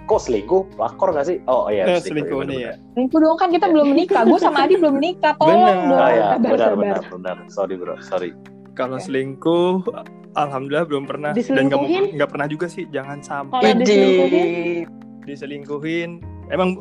kok 0.07 0.23
selingkuh? 0.23 0.63
Pelakor 0.75 1.11
nggak 1.11 1.27
sih? 1.27 1.37
Oh 1.47 1.67
iya 1.67 1.83
Eh, 1.85 1.99
selingkuh 1.99 2.47
nih 2.47 2.59
ya. 2.63 2.73
Selingkuh 2.95 3.19
dong 3.19 3.35
kan? 3.35 3.51
Kita 3.51 3.67
belum 3.67 3.91
menikah. 3.91 4.23
Gue 4.23 4.39
sama 4.39 4.63
Adi 4.63 4.75
belum 4.75 4.99
menikah. 4.99 5.35
Tolong 5.35 5.59
Bener. 5.59 5.75
dong. 5.83 5.99
oh 5.99 6.09
ya 6.09 6.23
Sabar, 6.31 6.51
benar 6.51 6.71
benar 6.75 7.01
benar. 7.11 7.35
Sorry 7.47 7.75
bro. 7.75 7.95
Sorry. 7.99 8.29
Kalau 8.71 8.99
selingkuh 8.99 9.83
alhamdulillah 10.35 10.87
belum 10.87 11.03
pernah. 11.07 11.31
Dan 11.31 11.39
Diselingkuhin? 11.39 12.15
nggak 12.15 12.29
pernah 12.31 12.47
juga 12.47 12.67
sih. 12.67 12.87
Jangan 12.87 13.19
sampai. 13.19 13.59
Kalau 13.71 13.83
diselingkuhin? 13.83 14.85
diselingkuhin. 15.23 16.09
Emang 16.47 16.79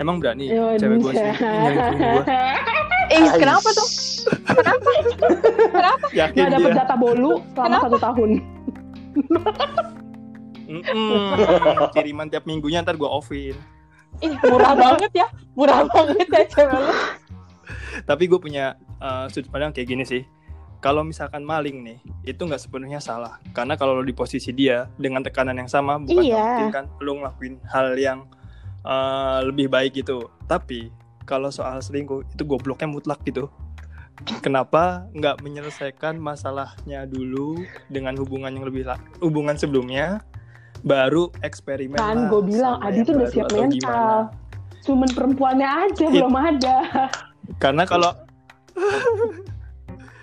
emang 0.00 0.16
berani 0.16 0.48
Ya, 0.48 0.72
cewek 0.80 1.04
gue 1.04 1.12
sih 1.12 1.20
nyelingkuhin 1.20 2.00
gue 2.00 2.24
Eh 3.08 3.24
kenapa 3.36 3.68
tuh? 3.72 3.88
Yakin 6.12 6.38
nggak 6.38 6.52
dapet 6.54 6.70
dia 6.70 6.78
data 6.78 6.94
bolu 6.94 7.32
selama 7.48 7.66
Kenapa? 7.68 7.84
satu 7.84 7.98
tahun 7.98 8.30
Mm-mm. 10.68 11.32
kiriman 11.90 12.28
tiap 12.28 12.44
minggunya 12.44 12.82
ntar 12.82 12.94
gue 12.94 13.08
offin 13.08 13.56
Ih 14.18 14.34
murah 14.40 14.72
banget 14.72 15.12
ya. 15.14 15.26
Murah 15.52 15.84
banget 15.86 16.26
ya 16.26 16.42
cewek 16.48 16.74
lo. 16.74 16.92
tapi 18.02 18.24
gue 18.24 18.38
punya 18.38 18.64
uh, 18.98 19.28
sudut 19.28 19.48
pandang 19.48 19.70
kayak 19.70 19.88
gini 19.88 20.02
sih 20.02 20.22
kalau 20.78 21.02
misalkan 21.02 21.42
maling 21.42 21.82
nih 21.82 21.98
itu 22.24 22.38
nggak 22.38 22.58
sepenuhnya 22.58 22.98
salah 22.98 23.36
karena 23.50 23.74
kalau 23.74 23.98
lo 23.98 24.02
di 24.02 24.14
posisi 24.14 24.50
dia 24.50 24.86
dengan 24.94 25.20
tekanan 25.20 25.56
yang 25.56 25.66
sama 25.66 25.98
bukan 25.98 26.22
Iya. 26.22 26.70
kan 26.70 26.86
lo 26.98 27.18
ngelakuin 27.18 27.58
hal 27.66 27.94
yang 27.94 28.24
uh, 28.82 29.42
lebih 29.42 29.66
baik 29.68 29.96
gitu 29.96 30.30
tapi 30.46 30.88
kalau 31.24 31.50
soal 31.50 31.78
selingkuh 31.78 32.24
itu 32.24 32.42
gobloknya 32.42 32.88
mutlak 32.88 33.20
gitu 33.22 33.50
kenapa 34.40 35.06
nggak 35.12 35.40
menyelesaikan 35.40 36.16
masalahnya 36.16 37.06
dulu 37.06 37.62
dengan 37.88 38.14
hubungan 38.16 38.50
yang 38.50 38.66
lebih 38.66 38.86
hubungan 39.18 39.54
sebelumnya 39.54 40.18
baru 40.80 41.30
eksperimen 41.40 41.96
kan 41.96 42.26
gue 42.26 42.42
bilang 42.44 42.78
Adi 42.80 43.02
tuh 43.02 43.18
udah 43.18 43.28
siap 43.28 43.48
mental 43.50 43.70
gimana. 43.70 44.82
cuman 44.82 45.08
perempuannya 45.10 45.68
aja 45.86 46.04
It- 46.04 46.14
belum 46.14 46.34
ada 46.34 46.76
karena 47.58 47.82
kalau 47.82 48.12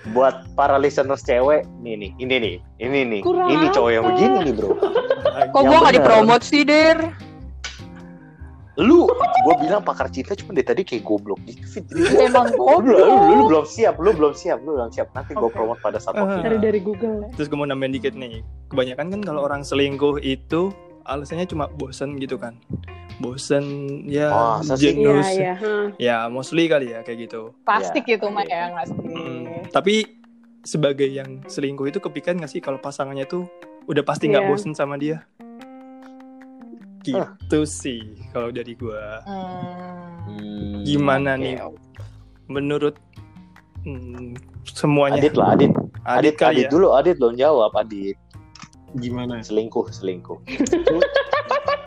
buat 0.06 0.46
para 0.54 0.78
listeners 0.78 1.26
cewek 1.26 1.66
nih 1.82 1.98
nih 1.98 2.12
ini 2.22 2.36
nih 2.38 2.56
ini 2.78 3.00
nih 3.10 3.22
Kurang 3.26 3.50
ini 3.50 3.66
cowok 3.74 3.92
yang 3.92 4.06
begini 4.06 4.38
nih 4.44 4.54
bro 4.54 4.72
Kok 5.46 5.62
gue 5.62 5.72
nggak 5.72 5.84
bener. 5.86 5.96
dipromot 6.00 6.42
sih, 6.42 6.64
Der? 6.64 7.12
Lu 8.78 9.08
gua 9.42 9.56
bilang 9.56 9.80
pakar 9.82 10.08
cinta 10.08 10.34
cuma 10.34 10.52
dari 10.52 10.66
tadi 10.66 10.82
kayak 10.82 11.02
goblok 11.02 11.40
gitu 11.44 11.80
Emang 12.18 12.52
gua- 12.52 12.78
lu, 12.78 12.92
lu, 12.92 12.98
lu, 12.98 13.06
lu 13.06 13.16
goblok. 13.16 13.48
belum 13.48 13.66
siap 13.66 13.96
lu 13.96 14.10
belum 14.12 14.34
siap 14.34 14.58
lu 14.60 14.72
belum 14.74 14.90
siap 14.90 15.08
nanti 15.12 15.32
gua 15.32 15.46
Oke. 15.46 15.56
promote 15.56 15.80
pada 15.80 15.96
saat 15.96 16.14
waktu 16.14 16.44
dari 16.44 16.58
dari 16.60 16.80
Google 16.80 17.24
ya 17.24 17.30
Terus 17.34 17.48
gue 17.48 17.56
mau 17.56 17.64
nambahin 17.64 17.94
dikit 17.94 18.14
nih. 18.14 18.44
Kebanyakan 18.68 19.06
kan 19.10 19.22
kalau 19.24 19.42
orang 19.42 19.62
selingkuh 19.62 20.20
itu 20.20 20.76
alasannya 21.04 21.46
cuma 21.46 21.70
bosen 21.70 22.18
gitu 22.18 22.36
kan. 22.36 22.60
Bosen 23.16 23.64
ya 24.04 24.28
Oh, 24.28 24.60
iya 24.60 24.76
jenuh. 24.76 25.24
iya 25.24 25.54
huh. 25.56 25.88
Ya 25.96 26.18
mostly 26.28 26.66
kali 26.66 26.90
ya 26.90 27.00
kayak 27.02 27.20
gitu. 27.24 27.56
Plastik 27.62 28.04
gitu 28.04 28.28
mah 28.28 28.44
Iya. 28.44 28.56
ya 28.58 28.74
nggak 28.74 28.86
sih? 28.86 28.98
Mm, 28.98 29.44
Tapi 29.70 29.94
sebagai 30.62 31.08
yang 31.08 31.40
selingkuh 31.44 31.86
itu 31.86 32.00
kepikiran 32.00 32.40
gak 32.40 32.50
sih 32.50 32.58
kalau 32.58 32.76
pasangannya 32.78 33.24
tuh 33.24 33.46
udah 33.86 34.02
pasti 34.02 34.28
nggak 34.28 34.42
Iya. 34.42 34.52
bosen 34.52 34.74
sama 34.74 34.98
dia? 34.98 35.24
Gitu 37.14 37.60
sih 37.70 38.02
kalau 38.34 38.50
dari 38.50 38.74
gua. 38.74 39.22
Hmm. 39.28 40.26
Hmm. 40.26 40.82
Gimana 40.82 41.38
Oke, 41.38 41.44
nih 41.46 41.56
menurut 42.50 42.96
mm, 43.86 44.38
semuanya? 44.66 45.22
Adit 45.22 45.34
lah 45.38 45.54
Adit 45.54 45.72
Adit, 46.06 46.06
Adit, 46.06 46.36
kali 46.38 46.54
Adit 46.62 46.66
ya. 46.66 46.72
dulu 46.74 46.88
Adit 46.98 47.16
belum 47.22 47.36
jawab 47.38 47.72
Adit 47.78 48.18
Gimana? 48.98 49.42
selingkuh 49.46 49.86
selingkuh 49.94 50.40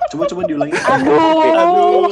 Coba 0.09 0.25
coba 0.25 0.49
diulangi. 0.49 0.73
Aduh. 0.73 1.21
Aduh. 1.53 2.09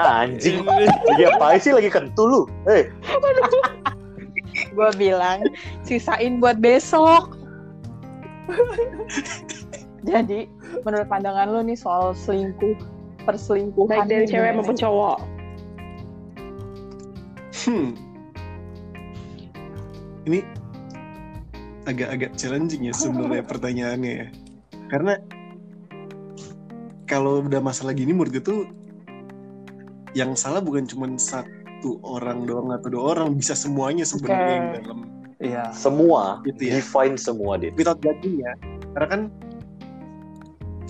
ah, 0.00 0.24
anjing 0.24 0.64
lagi 1.12 1.24
apa 1.28 1.60
sih 1.60 1.68
lagi 1.76 1.92
kentul 1.92 2.26
lu 2.32 2.42
eh 2.64 2.88
Gue 4.72 4.90
bilang 4.96 5.44
sisain 5.84 6.40
buat 6.40 6.56
besok. 6.64 7.36
Jadi 10.00 10.48
menurut 10.82 11.06
pandangan 11.06 11.52
lu 11.52 11.60
nih 11.64 11.76
soal 11.76 12.16
selingkuh 12.16 12.76
perselingkuhan 13.28 14.08
baik 14.08 14.08
dari 14.08 14.24
cewek 14.24 14.56
maupun 14.56 14.76
cowok 14.76 15.18
Hmm. 17.60 17.92
Ini 20.24 20.40
agak-agak 21.84 22.32
challenging 22.32 22.88
ya 22.88 22.94
sebenarnya 22.96 23.44
pertanyaannya 23.52 24.12
ya. 24.24 24.26
Karena 24.88 25.20
kalau 27.04 27.44
udah 27.44 27.60
masalah 27.60 27.92
gini 27.92 28.16
menurut 28.16 28.32
gue 28.32 28.44
tuh 28.44 28.60
yang 30.16 30.32
salah 30.34 30.64
bukan 30.64 30.88
cuma 30.88 31.04
satu 31.20 32.00
orang 32.00 32.48
doang 32.48 32.72
atau 32.72 32.88
dua 32.88 33.04
orang, 33.18 33.36
bisa 33.36 33.52
semuanya 33.52 34.08
sebenarnya 34.08 34.40
Oke. 34.40 34.54
yang 34.56 34.68
dalam 34.80 35.00
Iya. 35.40 35.64
semua 35.72 36.44
Gitu 36.44 36.68
ya. 36.68 36.72
define 36.80 37.16
semua 37.16 37.56
Dit 37.56 37.72
without 37.76 38.00
judging 38.00 38.40
ya. 38.40 38.52
Karena 38.96 39.06
kan 39.08 39.20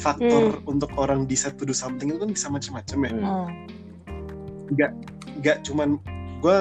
faktor 0.01 0.65
untuk 0.65 0.91
orang 0.97 1.29
decide 1.29 1.55
to 1.55 1.69
do 1.69 1.77
something 1.77 2.09
itu 2.09 2.19
kan 2.19 2.31
bisa 2.33 2.49
macam-macam 2.49 2.99
ya. 3.05 3.11
Hmm. 3.13 3.21
Hmm. 3.21 3.49
nggak 5.41 5.57
cuman 5.67 5.99
gue 6.41 6.59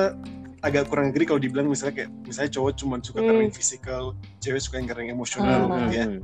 agak 0.60 0.92
kurang 0.92 1.16
agree 1.16 1.24
kalau 1.24 1.40
dibilang 1.40 1.72
misalnya 1.72 2.04
kayak 2.04 2.12
misalnya 2.28 2.52
cowok 2.52 2.72
cuma 2.76 2.96
suka 3.00 3.24
Hmm. 3.24 3.28
karena 3.32 3.42
yang 3.48 3.56
physical 3.56 4.04
cewek 4.44 4.60
suka 4.60 4.76
yang 4.82 4.88
karena 4.92 5.02
yang 5.08 5.14
emosional 5.16 5.60
Hmm. 5.66 5.88
gitu 5.88 5.94
ya 5.96 6.06
Hmm. 6.10 6.22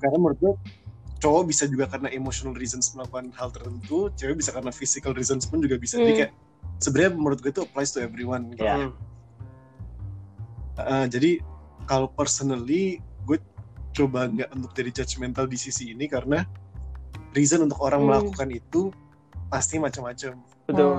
karena 0.00 0.16
menurut 0.16 0.38
gue 0.40 0.52
cowok 1.20 1.42
bisa 1.48 1.64
juga 1.68 1.84
karena 1.88 2.08
emotional 2.12 2.54
reasons 2.56 2.92
melakukan 2.96 3.28
hal 3.36 3.48
tertentu 3.52 4.08
cewek 4.14 4.40
bisa 4.40 4.52
karena 4.52 4.72
physical 4.72 5.12
reasons 5.12 5.44
pun 5.44 5.60
juga 5.60 5.76
bisa 5.76 6.00
jadi 6.00 6.12
Hmm. 6.12 6.18
kayak 6.24 6.32
sebenarnya 6.80 7.12
menurut 7.12 7.38
gue 7.40 7.50
itu 7.52 7.60
applies 7.60 7.90
to 7.92 8.00
everyone 8.00 8.48
gitu. 8.52 8.64
Uh, 10.74 11.06
jadi 11.06 11.38
kalau 11.86 12.10
personally 12.10 12.98
coba 13.94 14.26
nggak 14.26 14.50
untuk 14.52 14.74
jadi 14.74 14.90
judgmental 15.02 15.46
di 15.46 15.54
sisi 15.54 15.94
ini 15.94 16.10
karena 16.10 16.42
reason 17.32 17.62
untuk 17.62 17.78
orang 17.80 18.02
Hmm. 18.02 18.08
melakukan 18.10 18.48
itu 18.50 18.90
pasti 19.46 19.78
macam-macam 19.78 20.34
Betul. 20.66 20.94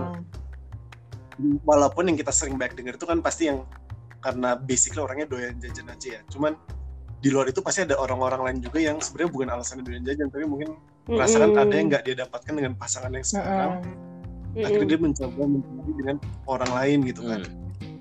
Hmm. 1.35 1.59
walaupun 1.67 2.07
yang 2.07 2.17
kita 2.17 2.31
sering 2.31 2.55
back 2.55 2.73
denger 2.73 2.95
itu 2.95 3.03
kan 3.03 3.19
pasti 3.19 3.51
yang 3.51 3.67
karena 4.23 4.55
basically 4.55 5.03
orangnya 5.03 5.27
doyan 5.27 5.59
jajan 5.59 5.91
aja 5.91 6.07
ya 6.17 6.21
cuman 6.31 6.55
di 7.19 7.29
luar 7.29 7.49
itu 7.49 7.59
pasti 7.59 7.83
ada 7.83 7.97
orang-orang 7.97 8.41
lain 8.47 8.57
juga 8.63 8.79
yang 8.79 8.97
sebenarnya 9.03 9.31
bukan 9.31 9.47
alasannya 9.51 9.83
doyan 9.83 10.03
jajan 10.03 10.27
tapi 10.31 10.45
mungkin 10.45 10.69
merasakan 11.05 11.51
Mm-mm. 11.51 11.63
ada 11.67 11.73
yang 11.75 11.87
nggak 11.91 12.03
dia 12.03 12.15
dapatkan 12.17 12.53
dengan 12.55 12.73
pasangan 12.73 13.11
yang 13.11 13.25
sekarang 13.25 13.71
Mm-mm. 13.83 14.55
Mm-mm. 14.55 14.65
akhirnya 14.65 14.87
dia 14.87 14.99
mencoba 14.99 15.41
mencari 15.43 15.91
dengan 15.93 16.17
orang 16.47 16.71
lain 16.71 16.97
gitu 17.05 17.21
kan 17.21 17.41
Hmm. 17.75 17.99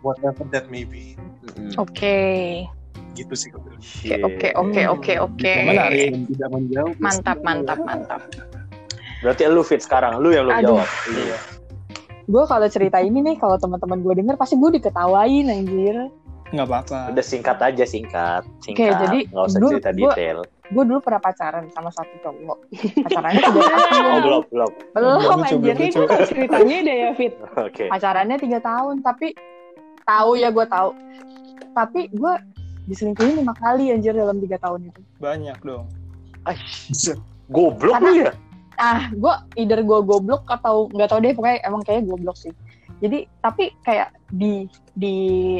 whatever 0.00 0.44
that 0.48 0.66
may 0.66 0.82
be 0.82 1.14
Hmm. 1.52 1.74
Oke. 1.76 2.16
Gitu 3.14 3.34
sih 3.36 3.48
kalau 3.52 3.72
Oke, 3.72 4.16
oke, 4.22 4.50
oke, 4.56 4.82
oke, 4.88 5.12
oke. 5.20 5.52
Menarik. 5.68 6.08
Dan 6.12 6.22
tidak 6.28 6.48
menjawab 6.52 6.94
Mantap, 6.98 7.38
mantap, 7.44 7.78
mantap. 7.84 8.20
Berarti 9.22 9.42
lu 9.46 9.62
fit 9.62 9.78
sekarang, 9.78 10.18
lu 10.18 10.34
yang 10.34 10.50
lu 10.50 10.52
Aduh. 10.52 10.82
jawab. 10.82 10.88
Iya. 11.14 11.38
Gue 12.26 12.44
kalau 12.46 12.66
cerita 12.66 12.98
ini 12.98 13.22
nih, 13.22 13.36
kalau 13.38 13.58
teman-teman 13.58 14.02
gue 14.02 14.14
denger 14.18 14.34
pasti 14.38 14.58
gue 14.58 14.70
diketawain 14.78 15.46
anjir. 15.46 16.10
Nggak 16.52 16.66
apa-apa. 16.68 16.98
Udah 17.16 17.24
singkat 17.24 17.58
aja 17.64 17.84
singkat, 17.88 18.42
singkat. 18.60 18.92
jadi 19.00 19.18
nggak 19.32 19.44
usah 19.48 19.58
dulu 19.58 19.70
cerita 19.72 19.90
gua- 19.96 20.12
detail. 20.12 20.38
Gue 20.72 20.84
dulu 20.88 21.00
pernah 21.04 21.20
pacaran 21.20 21.64
sama 21.72 21.90
satu 21.92 22.14
cowok. 22.24 22.58
Pacarannya 23.08 23.40
tiga 23.44 23.60
tahun. 23.60 24.04
Oh 24.08 24.20
belum 24.20 24.42
belum. 24.48 24.70
Belum 24.96 25.40
anjir. 25.44 25.76
gue 25.76 26.06
tau 26.08 26.24
ceritanya 26.24 26.76
deh 26.80 26.96
ya 26.96 27.10
Fit 27.12 27.34
Oke. 27.60 27.84
Pacarannya 27.92 28.36
tiga 28.40 28.58
tahun, 28.64 29.04
tapi 29.04 29.36
tahu 30.04 30.30
ya 30.40 30.48
gue 30.48 30.66
tahu. 30.68 30.90
Tapi 31.72 32.00
gue 32.12 32.34
diselingkuhin 32.86 33.38
lima 33.42 33.54
kali 33.54 33.90
anjir 33.92 34.12
dalam 34.12 34.38
tiga 34.42 34.58
tahun 34.58 34.90
itu. 34.90 35.00
Banyak 35.18 35.58
dong. 35.62 35.86
Goblok 37.52 38.00
lu 38.00 38.12
ya. 38.26 38.32
ah 38.80 39.12
gue 39.12 39.34
either 39.60 39.84
gue 39.84 39.98
goblok 40.02 40.48
atau 40.48 40.88
nggak 40.90 41.12
tahu 41.12 41.20
deh 41.20 41.36
pokoknya 41.36 41.60
emang 41.68 41.84
kayak 41.84 42.08
goblok 42.08 42.34
sih 42.34 42.50
jadi 43.04 43.28
tapi 43.44 43.68
kayak 43.84 44.16
di 44.32 44.64
di 44.96 45.16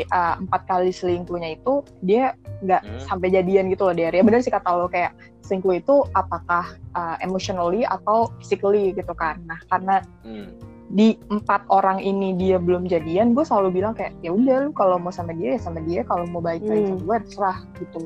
uh, 0.08 0.40
empat 0.40 0.64
kali 0.64 0.88
selingkuhnya 0.90 1.60
itu 1.60 1.84
dia 2.00 2.32
nggak 2.64 2.82
Hmm. 2.82 2.98
sampai 3.04 3.28
jadian 3.30 3.68
gitu 3.68 3.84
loh 3.86 3.94
dia 3.94 4.08
ya 4.08 4.24
benar 4.24 4.40
sih 4.40 4.50
kata 4.50 4.64
lo 4.74 4.88
kayak 4.88 5.12
selingkuh 5.44 5.76
itu 5.76 5.94
apakah 6.16 6.72
uh, 6.96 7.20
emotionally 7.20 7.84
atau 7.84 8.32
physically 8.40 8.96
gitu 8.96 9.12
kan 9.12 9.38
nah 9.44 9.60
karena 9.68 10.00
Hmm. 10.24 10.48
Di 10.92 11.16
empat 11.26 11.64
orang 11.72 11.98
ini 11.98 12.36
dia 12.36 12.60
belum 12.60 12.84
jadian 12.84 13.32
gue 13.32 13.40
selalu 13.42 13.80
bilang 13.80 13.96
kayak 13.96 14.12
ya 14.20 14.28
udah 14.28 14.68
lu 14.68 14.70
kalau 14.72 15.00
mau 15.00 15.08
sama 15.08 15.32
dia 15.32 15.56
ya 15.56 15.60
sama 15.60 15.80
dia 15.80 16.04
kalau 16.04 16.28
mau 16.28 16.38
baik 16.38 16.60
lagi 16.62 16.84
Hmm. 16.84 16.90
sama 16.90 17.02
gue 17.02 17.16
terserah 17.24 17.58
gitu 17.80 18.00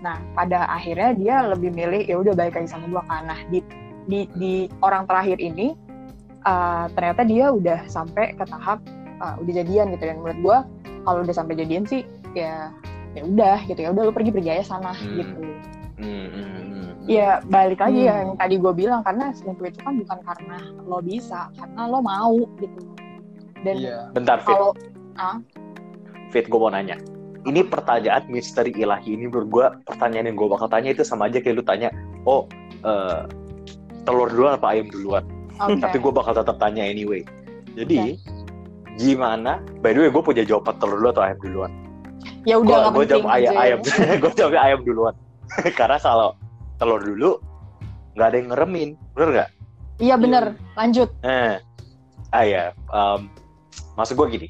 nah 0.00 0.16
pada 0.32 0.64
akhirnya 0.70 1.10
dia 1.12 1.34
lebih 1.44 1.74
milih 1.74 2.06
ya 2.06 2.16
udah 2.16 2.32
baik 2.32 2.54
lagi 2.54 2.70
sama 2.70 2.86
gue 2.86 3.02
kan 3.04 3.26
nah 3.26 3.40
di 3.50 3.58
di 4.06 4.30
di 4.32 4.54
orang 4.80 5.04
terakhir 5.04 5.36
ini 5.36 5.74
uh, 6.42 6.86
ternyata 6.90 7.22
dia 7.22 7.50
udah 7.50 7.84
sampai 7.84 8.32
ke 8.32 8.44
tahap 8.46 8.78
uh, 9.18 9.34
udah 9.36 9.52
jadian 9.60 9.90
gitu 9.92 10.04
dan 10.06 10.22
menurut 10.22 10.38
gue 10.38 10.58
kalau 11.02 11.18
udah 11.20 11.34
sampai 11.34 11.58
jadian 11.58 11.82
sih 11.84 12.06
ya 12.32 12.70
ya 13.12 13.26
udah 13.26 13.58
gitu 13.66 13.82
ya 13.82 13.90
udah 13.90 14.06
lu 14.06 14.14
pergi 14.14 14.30
pergi 14.30 14.50
aja 14.54 14.64
sana 14.70 14.94
Hmm. 14.94 15.18
gitu 15.18 15.42
Hmm, 16.00 16.26
hmm, 16.32 16.32
hmm, 16.32 16.64
hmm. 16.64 16.89
Ya 17.10 17.42
balik 17.50 17.82
lagi 17.82 18.06
ya 18.06 18.14
Hmm. 18.14 18.20
yang 18.22 18.30
tadi 18.38 18.54
gue 18.62 18.72
bilang 18.72 19.00
karena 19.02 19.34
selingkuh 19.34 19.66
itu 19.66 19.78
kan 19.82 19.98
bukan 19.98 20.18
karena 20.22 20.56
lo 20.86 20.98
bisa 21.02 21.50
karena 21.58 21.82
lo 21.90 21.98
mau 21.98 22.38
gitu 22.62 22.80
dan 23.66 23.74
Iya. 23.76 23.98
Bentar 24.14 24.38
Fit, 24.40 24.54
kalau 24.54 24.72
Fit 26.30 26.46
gue 26.46 26.58
mau 26.58 26.70
nanya. 26.70 26.96
Ini 27.40 27.66
pertanyaan 27.66 28.24
misteri 28.30 28.70
ilahi 28.72 29.16
ini 29.16 29.26
menurut 29.26 29.48
gue 29.50 29.66
pertanyaan 29.90 30.32
yang 30.32 30.36
gue 30.38 30.48
bakal 30.48 30.68
tanya 30.70 30.92
itu 30.94 31.02
sama 31.02 31.26
aja 31.26 31.40
kayak 31.40 31.60
lu 31.60 31.64
tanya, 31.64 31.88
oh 32.24 32.46
eh, 32.84 33.26
telur 34.04 34.28
duluan 34.30 34.56
apa 34.56 34.76
ayam 34.76 34.88
duluan? 34.88 35.24
oke 35.58 35.76
Tapi 35.76 35.96
gue 35.98 36.12
bakal 36.12 36.32
tetap 36.36 36.56
tanya 36.56 36.84
anyway. 36.84 37.20
Jadi 37.76 38.16
gimana? 38.96 39.60
By 39.80 39.92
the 39.96 40.04
way, 40.04 40.10
gue 40.12 40.22
punya 40.24 40.44
jawaban 40.44 40.76
telur 40.80 41.00
dulu 41.00 41.08
atau 41.10 41.24
ayam 41.26 41.38
duluan. 41.42 41.72
ya 42.48 42.56
udah 42.56 42.92
gue 42.92 43.04
jawab 43.04 43.28
ayam, 43.32 43.52
ayam. 43.56 43.78
gue 44.22 44.32
jawabnya 44.36 44.60
ayam 44.60 44.80
duluan. 44.84 45.14
Karena 45.80 45.96
kalau 46.00 46.32
telur 46.80 46.98
dulu 46.98 47.36
nggak 48.16 48.26
ada 48.26 48.36
yang 48.36 48.48
ngeremin, 48.50 48.88
bener 49.12 49.28
nggak? 49.30 49.50
iya 49.98 50.16
bener 50.16 50.56
lanjut 50.74 51.12
Eh, 51.20 51.60
ah 52.32 52.42
ya, 52.42 52.64
em, 52.72 53.28
maksud 53.94 54.16
gue 54.16 54.26
gini, 54.30 54.48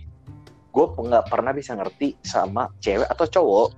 gue 0.71 0.85
nggak 0.87 1.27
pernah 1.27 1.51
bisa 1.51 1.75
ngerti 1.75 2.15
sama 2.23 2.71
cewek 2.79 3.11
atau 3.11 3.27
cowok 3.27 3.69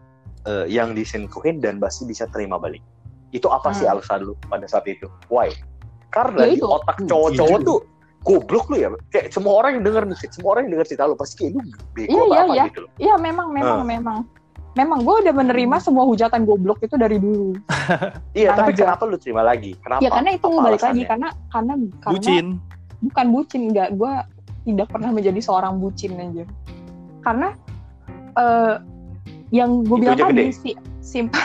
eh, 0.43 0.67
yang 0.69 0.93
diselingkuhin 0.93 1.59
dan 1.59 1.79
pasti 1.79 2.03
bisa 2.03 2.29
terima 2.29 2.59
balik. 2.59 2.83
Itu 3.31 3.47
apa 3.47 3.73
sih 3.73 3.83
Hmm. 3.83 3.97
alasan 3.97 4.21
lu 4.23 4.35
pada 4.45 4.67
saat 4.67 4.85
itu? 4.85 5.09
Why? 5.27 5.49
Karena 6.11 6.45
Ya 6.45 6.53
di 6.53 6.61
otak 6.61 6.99
Hmm, 6.99 7.09
cowok-cowok 7.09 7.57
iya 7.57 7.65
tuh 7.65 7.79
goblok 8.21 8.67
lu 8.69 8.77
ya. 8.77 8.89
Kayak 9.09 9.31
semua 9.31 9.55
orang 9.57 9.79
yang 9.79 9.85
denger 9.87 10.03
nih, 10.05 10.19
semua 10.29 10.51
orang 10.53 10.63
yang 10.67 10.73
denger 10.77 10.87
cerita 10.89 11.07
lu 11.07 11.17
pasti 11.17 11.35
kayak 11.41 11.53
lu 11.55 11.61
bego 11.93 12.11
Iya, 12.11 12.21
apa 12.21 12.29
iya, 12.29 12.43
apa 12.43 12.53
iya. 12.53 12.65
gitu 12.69 12.79
loh. 12.83 12.91
iya 12.99 13.15
memang 13.17 13.49
memang 13.51 13.79
Ah. 13.81 13.87
memang 13.87 14.19
memang 14.73 15.03
gue 15.03 15.15
udah 15.23 15.35
menerima 15.35 15.77
semua 15.79 16.05
hujatan 16.05 16.43
goblok 16.43 16.81
itu 16.81 16.95
dari 16.95 17.17
dulu 17.17 17.53
Iya, 18.39 18.55
tapi 18.55 18.73
aja. 18.73 18.81
kenapa 18.89 19.03
lu 19.05 19.17
terima 19.17 19.43
lagi? 19.43 19.77
Kenapa? 19.77 20.01
ya 20.01 20.11
karena 20.11 20.31
itu 20.33 20.49
Apa 20.49 20.63
balik 20.63 20.83
lagi 20.83 21.03
karena 21.05 21.29
karena 21.49 21.73
karena 22.01 22.15
Bucin. 22.15 22.47
bukan 23.03 23.27
bucin 23.31 23.63
enggak 23.69 23.89
gue 23.93 24.13
tidak 24.65 24.89
pernah 24.89 25.11
menjadi 25.11 25.41
seorang 25.41 25.77
bucin 25.77 26.15
aja 26.15 26.45
karena 27.21 27.49
eh 28.33 28.75
yang 29.51 29.83
gue 29.83 29.97
bilang 29.99 30.17
tadi 30.17 30.49
si 30.51 30.73
sim 31.01 31.27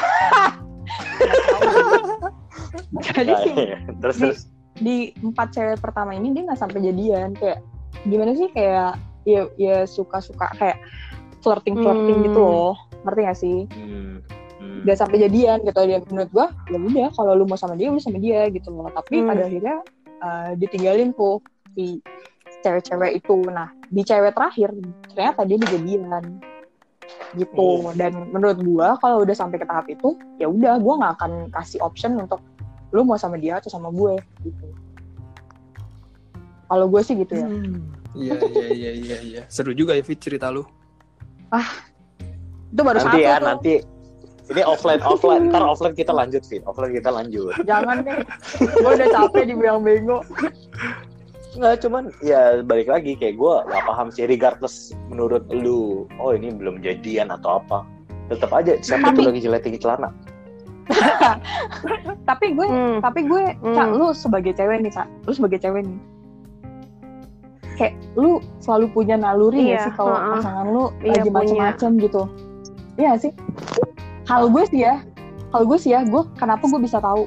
jadi 3.03 3.27
Nah, 3.27 3.41
sim 3.43 3.55
iya. 3.57 3.77
terus 3.99 4.17
terus. 4.17 4.39
di 4.77 5.11
empat 5.17 5.51
cewek 5.51 5.79
pertama 5.79 6.13
ini 6.13 6.31
dia 6.31 6.45
nggak 6.45 6.59
sampai 6.59 6.79
jadian 6.79 7.33
kayak 7.33 7.59
gimana 8.05 8.31
sih 8.31 8.47
kayak 8.49 8.95
ya 9.25 9.49
ya 9.57 9.83
suka 9.83 10.21
suka 10.21 10.47
kayak 10.55 10.77
flirting 11.41 11.75
flirting 11.75 12.17
Hmm. 12.17 12.25
gitu 12.25 12.39
loh 12.39 12.75
ngerti 13.07 13.21
gak 13.23 13.39
sih? 13.39 13.57
Hmm, 13.71 14.19
hmm. 14.59 14.79
nggak 14.83 14.97
sampai 14.99 15.17
jadian 15.23 15.57
gitu. 15.63 15.79
Dia 15.87 15.99
menurut 16.03 16.29
gua 16.35 16.47
ya 16.67 16.77
udah 16.77 17.07
kalau 17.15 17.31
lu 17.39 17.47
mau 17.47 17.55
sama 17.55 17.79
dia 17.79 17.87
lu 17.87 18.03
sama 18.03 18.19
dia 18.19 18.51
gitu 18.51 18.67
loh. 18.69 18.91
Tapi 18.91 19.23
Hmm. 19.23 19.27
pada 19.31 19.41
akhirnya 19.47 19.77
uh, 20.19 20.49
ditinggalin 20.59 21.15
tuh 21.15 21.39
si 21.73 22.03
cewek-cewek 22.61 23.23
itu. 23.23 23.37
Nah 23.47 23.71
di 23.87 24.03
cewek 24.03 24.35
terakhir 24.35 24.75
ternyata 25.15 25.41
dia 25.47 25.57
dijadian 25.63 26.23
gitu. 27.39 27.87
Dan 27.95 28.27
menurut 28.35 28.59
gua 28.59 28.99
kalau 28.99 29.23
udah 29.23 29.33
sampai 29.33 29.57
ke 29.57 29.65
tahap 29.65 29.87
itu 29.87 30.19
ya 30.37 30.51
udah 30.51 30.75
gua 30.83 30.93
nggak 30.99 31.13
akan 31.23 31.31
kasih 31.55 31.79
option 31.79 32.19
untuk 32.19 32.43
lu 32.95 33.03
mau 33.03 33.19
sama 33.19 33.35
dia 33.35 33.59
atau 33.59 33.67
sama 33.67 33.91
gue 33.91 34.15
gitu. 34.47 34.67
Kalau 36.67 36.85
gue 36.91 37.01
sih 37.03 37.15
gitu 37.15 37.33
ya. 37.35 37.47
Iya 38.15 38.35
iya 38.39 38.69
iya 38.71 38.91
iya 38.95 39.17
iya. 39.23 39.41
Seru 39.51 39.71
juga 39.75 39.95
ya 39.95 40.03
Fit 40.03 40.19
cerita 40.19 40.51
lu. 40.51 40.63
Itu 42.77 42.81
baru 42.83 42.97
nanti 42.99 43.09
satu 43.09 43.17
ya 43.19 43.35
tuh. 43.35 43.47
nanti. 43.47 43.73
Ini 44.47 44.61
offline 44.63 45.01
offline. 45.01 45.49
Ntar 45.49 45.65
offline 45.65 45.91
kita 45.91 46.13
lanjut 46.13 46.39
Fit 46.41 46.61
offline 46.63 46.93
kita 46.93 47.09
lanjut. 47.09 47.57
Jangan 47.63 47.99
deh. 47.99 48.21
Gue 48.61 48.91
udah 48.93 49.07
capek 49.11 49.43
dibilang 49.45 49.81
bego 49.81 50.21
nggak 51.57 51.81
cuman 51.81 52.13
ya 52.21 52.61
balik 52.61 52.85
lagi. 52.85 53.17
Kayak 53.17 53.35
gue 53.35 53.53
nggak 53.65 53.83
paham 53.83 54.07
sih 54.07 54.23
regardless 54.23 54.75
menurut 55.07 55.41
lu 55.49 56.05
oh 56.15 56.31
ini 56.31 56.53
belum 56.53 56.79
jadian 56.79 57.27
atau 57.27 57.57
apa. 57.57 57.81
Tetap 58.29 58.53
aja 58.53 58.77
siapa 58.77 59.09
Tapi- 59.09 59.17
tuh 59.17 59.23
lagi 59.25 59.39
jeletin 59.41 59.75
celana. 59.75 60.09
Tapi 62.23 62.53
gue 62.53 62.63
Hmm. 62.63 62.97
tapi 62.99 63.23
gue 63.23 63.43
Hmm. 63.57 63.73
Cak, 63.73 63.87
lu 63.91 64.07
sebagai 64.11 64.53
cewek 64.53 64.79
nih 64.79 64.91
Cak. 64.91 65.07
Lu 65.23 65.31
sebagai 65.33 65.57
cewek 65.57 65.83
nih. 65.83 65.99
Kayak 67.75 67.93
lu 68.15 68.31
selalu 68.57 68.89
punya 68.89 69.15
naluri 69.15 69.67
Iya, 69.67 69.73
ya 69.73 69.79
sih 69.83 69.91
kalau 69.93 70.13
heeh. 70.13 70.31
pasangan 70.33 70.65
lu 70.65 70.83
Iya, 70.97 71.11
lagi 71.13 71.29
macem-macem 71.29 71.91
gitu 71.99 72.21
iya 72.97 73.15
sih. 73.15 73.31
Kalau 74.25 74.49
gue 74.49 74.63
sih 74.67 74.83
ya 74.83 74.99
kalau 75.47 75.63
gue 75.63 75.77
sih 75.79 75.95
ya 75.95 76.03
gue 76.03 76.21
kenapa 76.35 76.67
gue 76.67 76.81
bisa 76.81 76.99
tahu 76.99 77.23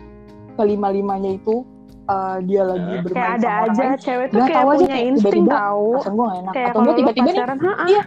kelima 0.55 0.93
limanya 0.93 1.35
itu 1.35 1.65
eh, 2.05 2.37
dia 2.45 2.63
lagi 2.63 2.95
bermain 3.01 3.17
kayak 3.17 3.33
ada 3.41 3.41
sama 3.41 3.57
orang 3.57 3.71
aja 3.71 3.81
lain? 3.81 3.97
cewek 3.97 4.27
tuh 4.29 4.35
Nggak 4.37 4.47
kayak 4.47 4.59
tahu 4.61 4.69
aja, 4.69 4.77
punya 4.77 4.91
kayak 4.91 5.07
insting 5.09 5.25
tiba-tiba 5.25 5.57
tahu. 5.57 5.87
perasaan 5.91 6.13
gue 6.13 6.25
gak 6.25 6.39
enak. 6.39 6.53
Kayak 6.53 6.69
atau 6.69 6.81
lu 6.81 6.93
tiba-tiba 6.93 7.25
nih 7.25 7.35
pacaran 7.35 7.59
ha 7.59 7.73
Iya. 7.89 8.03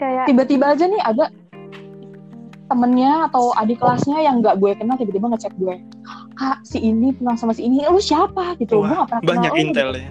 kayak 0.00 0.24
tiba-tiba 0.26 0.64
aja 0.66 0.84
nih 0.88 1.02
ada 1.04 1.24
temennya 2.66 3.12
atau 3.28 3.44
adik 3.52 3.78
kelasnya 3.78 4.18
yang 4.24 4.40
nggak 4.40 4.56
gue 4.56 4.70
kenal 4.72 4.96
tiba-tiba 4.96 5.26
ngecek 5.28 5.52
gue 5.60 5.74
kak 6.32 6.56
si 6.64 6.80
ini 6.80 7.12
pulang 7.12 7.36
sama 7.36 7.52
si 7.52 7.68
ini 7.68 7.84
lu 7.84 8.00
siapa? 8.00 8.56
Gitu. 8.56 8.80
Gue 8.80 8.88
Wah, 8.88 9.04
gak 9.04 9.08
pernah 9.12 9.20
kenal 9.20 9.28
Banyak 9.36 9.52
lu, 9.52 9.60
intel 9.60 9.88
gitu. 9.92 10.00
ya. 10.00 10.10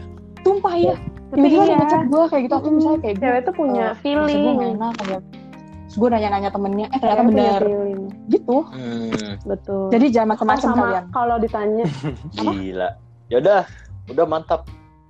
ya. 0.77 0.95
Tapi 1.31 1.37
tiba-tiba 1.41 1.63
iya. 1.65 1.75
ngechat 1.81 2.03
gue 2.05 2.23
kayak 2.29 2.41
gitu 2.45 2.55
atau 2.55 2.69
misalnya 2.69 2.99
kayak 3.01 3.15
gue 3.17 3.23
cewek 3.25 3.41
tuh 3.41 3.53
punya 3.57 3.85
eh, 3.89 3.95
feeling 4.05 4.41
gue 4.45 4.53
gak 4.53 4.71
enak 4.77 4.93
kayak 5.01 5.21
terus 5.91 5.99
gue 5.99 6.09
nanya-nanya 6.09 6.49
temennya 6.49 6.87
eh 6.87 6.99
ternyata 7.03 7.23
bener. 7.27 7.61
gitu. 8.25 8.63
Hmm, 8.63 9.35
betul. 9.43 9.91
Jadi 9.91 10.05
jangan 10.07 10.23
Oh, 10.23 10.31
macam-macam 10.31 10.63
sama 10.63 10.83
kalian. 10.87 11.03
kalau 11.11 11.35
ditanya. 11.35 11.85
Gila. 12.39 12.89
Yaudah, 13.27 13.61
udah 14.07 14.25
mantap. 14.25 14.61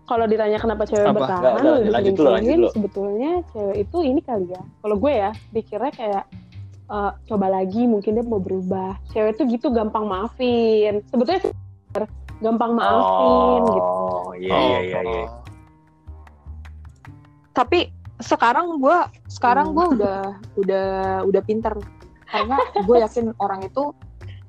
kalau 0.03 0.25
ditanya 0.25 0.57
kenapa 0.57 0.83
cewek 0.83 1.05
Apa? 1.05 1.13
bertahan 1.15 1.39
Nggak, 1.39 1.53
nggak, 1.55 1.71
lebih 1.77 1.93
lanjut 1.93 2.13
dulu, 2.17 2.27
lanjut 2.27 2.51
dulu. 2.51 2.69
sebetulnya 2.73 3.31
cewek 3.47 3.77
itu 3.79 3.97
ini 4.01 4.19
kali 4.19 4.45
ya. 4.49 4.61
Kalau 4.81 4.95
gue 4.97 5.11
ya 5.13 5.29
pikirnya 5.53 5.91
kayak 5.93 6.23
eh, 6.89 7.11
coba 7.23 7.45
lagi 7.47 7.81
mungkin 7.85 8.11
dia 8.11 8.25
mau 8.25 8.41
berubah. 8.41 8.97
Cewek 9.07 9.37
tuh 9.37 9.45
gitu 9.47 9.69
gampang 9.69 10.03
maafin. 10.03 11.05
Sebetulnya 11.07 11.45
gampang 12.41 12.73
maafin 12.73 13.61
gitu. 13.69 13.79
Oh, 13.85 14.33
iya 14.35 14.57
iya 14.57 14.79
iya 14.81 14.99
iya. 15.05 15.25
tapi 17.51 17.91
sekarang 18.21 18.79
gue 18.79 18.97
sekarang 19.27 19.71
Hmm. 19.71 19.75
gue 19.75 19.85
udah 19.99 20.19
udah 20.57 20.87
udah 21.25 21.41
pinter 21.43 21.73
karena 22.25 22.55
gue 22.85 22.97
yakin 23.01 23.35
orang 23.37 23.61
itu 23.61 23.91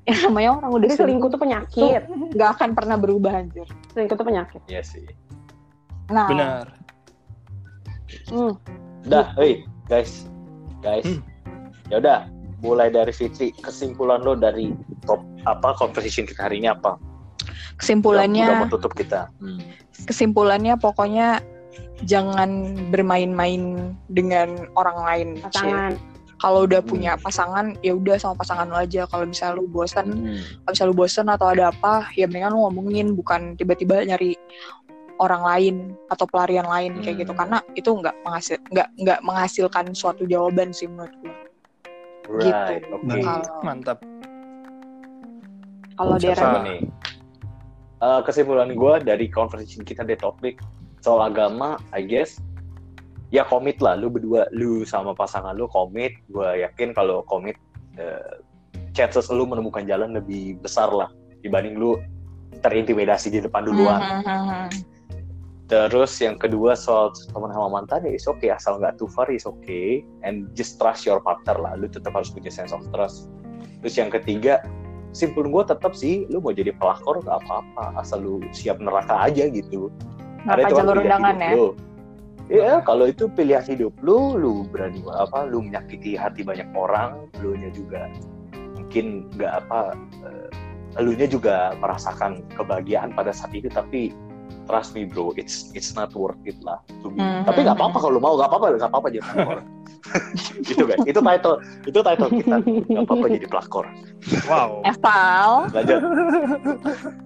yang 0.03 0.19
namanya 0.27 0.49
orang 0.59 0.71
udah 0.73 0.87
jadi 0.87 0.97
selingkuh 0.99 1.29
tuh 1.31 1.39
penyakit 1.39 2.01
nggak 2.31 2.49
akan 2.59 2.69
pernah 2.75 2.95
berubah 2.95 3.39
anjir 3.39 3.67
selingkuh 3.91 4.15
tuh 4.15 4.27
penyakit 4.27 4.61
Iya 4.67 4.81
sih. 4.83 5.03
nah 6.07 6.27
Benar. 6.27 6.65
Hmm. 8.29 8.53
Udah, 9.03 9.33
hei 9.35 9.65
guys. 9.87 10.27
Guys. 10.79 11.03
Hmm. 11.07 11.23
Ya 11.89 11.97
udah, 11.99 12.19
mulai 12.59 12.87
dari 12.87 13.11
Fitri 13.11 13.51
kesimpulan 13.57 14.21
lo 14.21 14.35
dari 14.35 14.71
top 15.03 15.19
apa 15.43 15.75
conversation 15.75 16.23
kita 16.23 16.47
hari 16.47 16.61
ini 16.63 16.71
apa? 16.71 16.95
Udah, 16.95 17.79
kesimpulannya 17.79 18.45
udah 18.47 18.59
mau 18.63 18.71
tutup 18.71 18.93
kita. 18.93 19.27
Hmm. 19.41 19.59
kesimpulannya 20.05 20.75
pokoknya 20.77 21.39
jangan 22.03 22.75
bermain-main 22.89 23.93
dengan 24.09 24.67
orang 24.75 24.97
lain 25.03 25.27
pasangan 25.39 25.95
kalau 26.37 26.67
udah 26.67 26.83
Hmm. 26.83 26.89
punya 26.91 27.11
pasangan 27.15 27.71
ya 27.79 27.95
udah 27.95 28.19
sama 28.19 28.35
pasangan 28.35 28.67
lo 28.67 28.75
aja 28.75 29.07
kalau 29.07 29.23
misalnya 29.23 29.55
lu 29.57 29.65
bosan 29.65 30.07
Hmm. 30.11 30.39
kalau 30.61 30.71
misalnya 30.75 30.91
lu 30.91 30.97
bosan 30.97 31.27
atau 31.29 31.47
ada 31.47 31.71
apa 31.71 32.11
ya 32.13 32.27
mendingan 32.27 32.51
lu 32.51 32.67
ngomongin 32.67 33.07
bukan 33.13 33.55
tiba-tiba 33.55 34.03
nyari 34.03 34.35
orang 35.17 35.39
lain 35.45 35.75
atau 36.09 36.25
pelarian 36.27 36.67
lain 36.67 36.99
kayak 36.99 37.23
gitu 37.23 37.31
Hmm. 37.31 37.39
karena 37.39 37.57
itu 37.73 37.89
nggak 37.89 38.15
menghasil 38.21 38.57
nggak 38.67 38.87
nggak 38.99 39.19
menghasilkan 39.23 39.85
suatu 39.93 40.27
jawaban 40.27 40.75
sih 40.75 40.85
menurut 40.85 41.15
gue 41.19 41.35
Right, 42.23 42.79
Gitu. 42.79 42.87
oke. 42.87 43.03
Nah, 43.03 43.17
kalau 43.19 43.47
Mantap. 43.61 43.97
kalau 45.93 46.15
Deren 46.17 46.51
nih? 46.63 46.81
Eh, 47.99 48.21
kesimpulan 48.23 48.67
gue 48.67 48.93
dari 49.01 49.27
conversation 49.27 49.83
kita 49.83 50.03
di 50.03 50.15
topik 50.15 50.59
soal 51.03 51.19
agama, 51.19 51.75
I 51.91 52.07
guess 52.07 52.39
ya 53.33 53.43
komit 53.43 53.81
lah 53.83 53.99
lu 53.99 54.07
berdua, 54.13 54.47
lu 54.55 54.87
sama 54.87 55.11
pasangan 55.11 55.57
lu 55.57 55.67
komit. 55.67 56.15
Gue 56.31 56.63
yakin 56.63 56.95
kalau 56.95 57.25
komit, 57.27 57.59
eh, 57.99 58.39
chances 58.95 59.27
lu 59.27 59.43
menemukan 59.43 59.83
jalan 59.83 60.15
lebih 60.15 60.61
besar 60.63 60.87
lah 60.93 61.11
dibanding 61.43 61.75
lu 61.75 61.99
terintimidasi 62.63 63.33
di 63.33 63.43
depan 63.43 63.67
duluan. 63.67 63.99
Hmm, 63.99 64.69
Terus 65.67 66.13
yang 66.21 66.37
kedua 66.37 66.77
soal 66.77 67.09
teman 67.33 67.49
sama 67.49 67.81
mantan 67.81 68.05
ya 68.05 68.13
is 68.13 68.29
okay 68.29 68.53
asal 68.53 68.77
nggak 68.77 68.93
too 69.01 69.09
far 69.09 69.25
is 69.33 69.49
okay 69.49 70.05
and 70.21 70.45
just 70.53 70.77
trust 70.77 71.01
your 71.01 71.17
partner 71.23 71.57
lah 71.57 71.73
lu 71.73 71.89
tetap 71.89 72.13
harus 72.13 72.29
punya 72.29 72.53
sense 72.53 72.69
of 72.69 72.85
trust. 72.93 73.27
Terus 73.81 73.95
yang 73.97 74.13
ketiga 74.13 74.61
simpul 75.17 75.49
gue 75.49 75.63
tetap 75.65 75.97
sih 75.97 76.29
lu 76.29 76.43
mau 76.45 76.53
jadi 76.53 76.77
pelakor 76.77 77.25
gak 77.25 77.41
apa-apa 77.45 78.01
asal 78.01 78.21
lu 78.21 78.35
siap 78.53 78.77
neraka 78.77 79.17
aja 79.25 79.49
gitu. 79.49 79.89
Kenapa 80.43 80.59
itu 80.59 80.65
kan 80.67 80.79
jalur 80.79 80.95
pilihan 80.99 81.03
undangan 81.07 81.35
hidup 81.35 81.43
ya? 81.43 81.55
lu. 81.55 81.67
Iya 82.51 82.73
kalau 82.83 83.05
itu 83.07 83.23
pilihan 83.31 83.63
hidup 83.63 83.93
lu, 84.03 84.35
lu 84.35 84.67
berani 84.67 84.99
apa, 85.15 85.47
lu 85.47 85.63
menyakiti 85.63 86.19
hati 86.19 86.43
banyak 86.43 86.67
orang, 86.75 87.31
lu 87.39 87.55
nya 87.55 87.71
juga 87.71 88.11
mungkin 88.75 89.31
nggak 89.39 89.63
apa, 89.63 89.95
eh, 90.27 90.47
lu 90.99 91.15
nya 91.15 91.25
juga 91.25 91.71
merasakan 91.79 92.43
kebahagiaan 92.53 93.15
pada 93.15 93.31
saat 93.31 93.55
itu 93.55 93.71
tapi 93.71 94.11
trust 94.67 94.95
me 94.95 95.03
bro, 95.07 95.35
it's 95.35 95.71
it's 95.75 95.95
not 95.95 96.11
worth 96.15 96.39
it 96.47 96.55
lah. 96.63 96.79
to 97.03 97.11
be. 97.11 97.19
Mhm. 97.19 97.47
Tapi 97.47 97.59
nggak 97.63 97.77
apa-apa 97.79 97.97
kalau 97.99 98.19
mau, 98.19 98.33
nggak 98.39 98.49
apa-apa, 98.51 98.65
nggak 98.79 98.91
apa-apa 98.91 99.07
jadi 99.11 99.23
pelakor. 99.23 99.59
itu 100.71 100.83
guys, 100.83 101.03
itu 101.07 101.19
title, 101.19 101.55
itu 101.87 101.99
title 101.99 102.29
kita, 102.31 102.55
nggak 102.63 103.03
apa-apa 103.07 103.25
jadi 103.31 103.47
pelakor. 103.47 103.85
Wow. 104.47 104.83
Eval 104.87 105.51
Lanjut, 105.71 105.99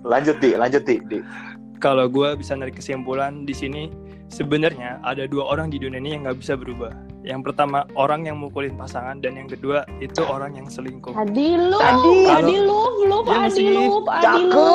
lanjut 0.06 0.36
di, 0.42 0.50
lanjut 0.58 0.84
di, 0.86 0.96
di. 1.10 1.20
Kalau 1.78 2.10
gue 2.10 2.34
bisa 2.34 2.58
narik 2.58 2.76
kesimpulan 2.76 3.46
di 3.46 3.54
sini, 3.54 3.94
sebenarnya 4.28 4.98
ada 5.02 5.30
dua 5.30 5.46
orang 5.48 5.70
di 5.70 5.78
dunia 5.78 5.98
ini 5.98 6.18
yang 6.18 6.26
nggak 6.26 6.42
bisa 6.42 6.58
berubah. 6.58 6.90
Yang 7.22 7.46
pertama 7.46 7.86
orang 7.94 8.26
yang 8.26 8.42
mukulin 8.42 8.74
pasangan 8.74 9.22
dan 9.22 9.38
yang 9.38 9.46
kedua 9.46 9.86
itu 10.00 10.26
orang 10.26 10.58
yang 10.58 10.66
selingkuh. 10.66 11.14
Adi 11.14 11.54
lu, 11.54 11.78
Adi. 11.78 12.14
Adi 12.26 12.56
lu, 12.58 12.82
lu, 13.06 13.18
Adi 13.24 13.50
sih. 13.54 13.70
lu, 13.70 14.02
Adi 14.04 14.42
lu. 14.44 14.74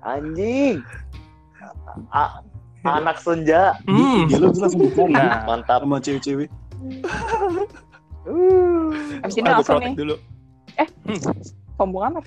Anjing. 0.00 0.76
A- 2.08 2.40
anak 2.86 3.20
senja, 3.20 3.76
Hmm. 3.84 4.24
Dia 4.24 4.38
lu 4.38 4.48
langsung 4.50 4.80
bukan 4.80 5.08
Nah, 5.12 5.44
mantap. 5.44 5.84
sama 5.84 6.00
cewek-cewek. 6.00 6.48
abis 9.20 9.34
ini 9.36 9.48
Aku 9.48 9.60
langsung 9.60 9.80
nih 9.82 9.94
dulu. 9.94 10.16
Sombong 11.78 12.04
amat 12.12 12.24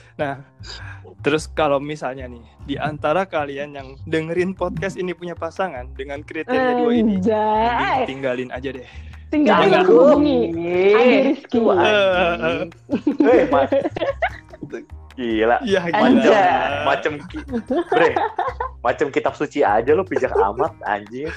Terus 1.21 1.45
kalau 1.45 1.77
misalnya 1.77 2.25
nih 2.25 2.41
di 2.65 2.75
antara 2.81 3.29
kalian 3.29 3.77
yang 3.77 3.93
dengerin 4.09 4.57
podcast 4.57 4.97
ini 4.97 5.13
punya 5.13 5.37
pasangan 5.37 5.85
dengan 5.93 6.25
kriteria 6.25 6.81
dua 6.81 6.97
ini, 6.97 7.21
Anjay. 7.21 7.69
mending 7.69 8.09
tinggalin 8.09 8.49
aja 8.49 8.73
deh. 8.73 8.89
Tinggal 9.31 9.63
Jangan. 9.63 9.87
hubungi 9.87 10.51
Adi 10.91 11.17
Rizky. 11.29 11.59
Gila. 15.13 15.57
Iya, 15.61 15.79
Macam 15.85 16.13
gila. 16.17 16.45
macam 16.83 17.13
ki- 17.27 17.47
bre, 17.87 18.09
macam 18.79 19.07
kitab 19.09 19.33
suci 19.33 19.59
aja 19.59 19.91
lo 19.91 20.01
pijak 20.01 20.31
amat 20.31 20.71
anjing. 20.83 21.27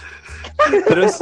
Terus 0.86 1.18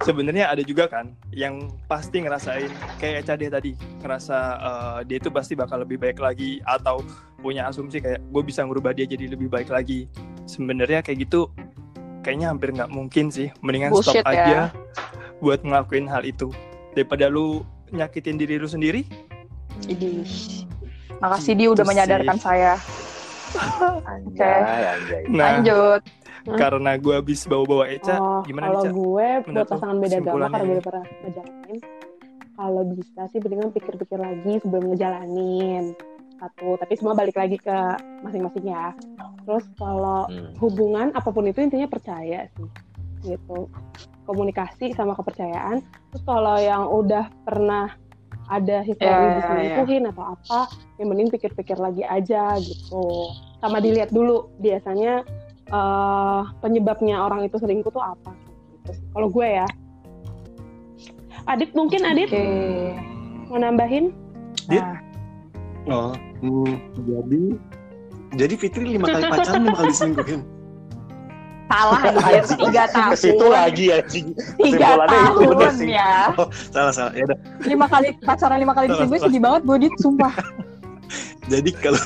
sebenarnya 0.00 0.48
ada 0.48 0.62
juga 0.62 0.86
kan 0.86 1.12
yang 1.28 1.66
pasti 1.84 2.22
ngerasain 2.22 2.70
kayak 2.96 3.26
Cade 3.26 3.50
tadi 3.50 3.72
ngerasa 4.00 4.36
eh, 4.56 4.98
dia 5.04 5.18
itu 5.18 5.28
pasti 5.28 5.52
bakal 5.52 5.82
lebih 5.82 5.98
baik 5.98 6.18
lagi 6.18 6.62
atau 6.64 7.02
punya 7.36 7.66
asumsi 7.66 7.98
kayak 7.98 8.22
gue 8.22 8.42
bisa 8.42 8.62
ngubah 8.62 8.92
dia 8.92 9.04
jadi 9.04 9.26
lebih 9.28 9.48
baik 9.48 9.68
lagi. 9.68 10.06
Sebenarnya 10.46 11.02
kayak 11.02 11.26
gitu 11.26 11.50
kayaknya 12.22 12.48
hampir 12.48 12.70
nggak 12.70 12.88
mungkin 12.88 13.28
sih. 13.28 13.50
Mendingan 13.60 13.90
Bullshit 13.90 14.22
stop 14.22 14.30
ya. 14.30 14.46
aja 14.46 14.60
buat 15.40 15.60
ngelakuin 15.60 16.06
hal 16.06 16.22
itu 16.22 16.52
daripada 16.92 17.26
lu 17.26 17.66
nyakitin 17.90 18.38
diri 18.38 18.56
lu 18.56 18.70
sendiri. 18.70 19.02
Idih. 19.84 20.69
Makasih 21.20 21.52
dia 21.54 21.68
udah 21.68 21.84
menyadarkan 21.84 22.36
sih. 22.36 22.42
saya. 22.42 22.72
Anjay, 24.06 24.60
anjay. 24.88 25.22
Nah, 25.28 25.58
lanjut. 25.58 26.00
karena 26.50 26.96
gue 26.96 27.14
habis 27.14 27.44
bawa-bawa 27.44 27.84
Eca, 27.86 28.16
Oh, 28.16 28.40
gimana 28.42 28.66
kalau 28.66 28.80
nih 28.80 28.82
Ca? 28.82 28.90
gue 28.90 29.28
buat 29.52 29.68
pasangan 29.68 29.96
beda 29.98 30.16
agama 30.18 30.46
karena 30.48 30.64
gue 30.66 30.80
pernah 30.80 31.04
ngejalanin. 31.20 31.78
Kalau 32.50 32.82
bisa 32.86 33.20
sih 33.26 33.38
mendingan 33.38 33.70
pikir-pikir 33.70 34.18
lagi 34.18 34.52
sebelum 34.58 34.84
ngejalanin. 34.88 35.84
Satu 36.36 36.68
tapi 36.74 36.92
semua 36.94 37.12
balik 37.12 37.36
lagi 37.36 37.56
ke 37.56 37.76
masing-masing 38.22 38.66
ya. 38.66 38.96
Terus 39.42 39.64
kalau 39.76 40.24
Hmm. 40.26 40.52
hubungan 40.58 41.12
apa 41.12 41.28
pun 41.28 41.44
itu 41.44 41.60
intinya 41.60 41.84
percaya 41.86 42.48
sih. 42.50 42.68
Gitu. 43.26 43.68
Komunikasi 44.24 44.92
sama 44.92 45.12
kepercayaan. 45.12 45.84
Terus 46.10 46.22
kalau 46.24 46.56
yang 46.56 46.86
udah 46.86 47.28
pernah 47.42 47.92
ada 48.50 48.82
histori 48.82 49.06
Ya, 49.06 49.22
ya, 49.22 49.34
diselingkuhin 49.38 50.04
atau 50.10 50.34
apa 50.34 50.60
yang 50.98 51.14
mending 51.14 51.30
pikir-pikir 51.30 51.78
lagi 51.78 52.02
aja 52.02 52.58
gitu. 52.58 53.30
Sama 53.62 53.78
dilihat 53.78 54.10
dulu 54.10 54.50
biasanya 54.58 55.22
eh, 55.70 56.40
penyebabnya 56.58 57.22
orang 57.22 57.46
itu 57.46 57.56
selingkuh 57.62 57.94
tuh 57.94 58.02
apa. 58.02 58.34
Gitu 58.84 58.98
kalau 59.14 59.28
gue 59.30 59.46
ya. 59.46 59.68
Adit 61.48 61.72
mungkin 61.72 62.04
Adit 62.04 62.28
oke. 62.28 62.44
mau 63.48 63.58
nambahin? 63.58 64.12
Dit? 64.68 64.82
Nah, 64.82 64.98
Oh, 65.88 66.12
hmm, 66.44 66.76
jadi 67.08 67.42
jadi 68.36 68.54
Fitri 68.60 68.84
lima 68.94 69.08
kali 69.08 69.24
pacaran 69.32 69.64
lima 69.64 69.78
kali 69.80 69.92
selingkuhin. 69.96 70.40
Salah 71.70 72.00
anjir 72.02 72.44
tiga 72.58 72.82
Ke 72.90 73.14
situ 73.14 73.38
tahun 73.38 73.54
lagi 73.54 73.84
anjing. 73.94 74.26
tiga 74.58 74.86
itu 74.98 75.06
tahun 75.06 75.74
ya 75.86 76.12
Salah 76.68 76.92
salah. 76.92 77.12
Ya 77.14 77.22
udah. 77.24 77.38
lima 77.62 77.86
kali 77.86 78.08
pacaran 78.20 78.58
lima 78.58 78.74
kali 78.74 78.90
diselingkuhin 78.90 79.22
sedih 79.22 79.40
banget 79.40 79.62
gue 79.62 79.76
dit 79.86 79.94
sumpah 80.02 80.34
Jadi 81.52 81.70
kalau 81.78 82.02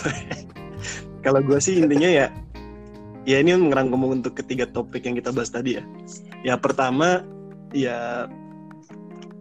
kalau 1.24 1.40
gue 1.40 1.58
sih 1.58 1.80
intinya 1.80 2.08
ya 2.08 2.26
ya 3.24 3.40
ini 3.40 3.56
ngerangkum 3.56 4.04
untuk 4.12 4.36
ketiga 4.36 4.68
topik 4.68 5.04
yang 5.04 5.16
kita 5.16 5.32
bahas 5.32 5.48
tadi 5.48 5.80
ya. 5.80 5.82
Ya 6.44 6.54
pertama 6.56 7.24
ya 7.72 8.28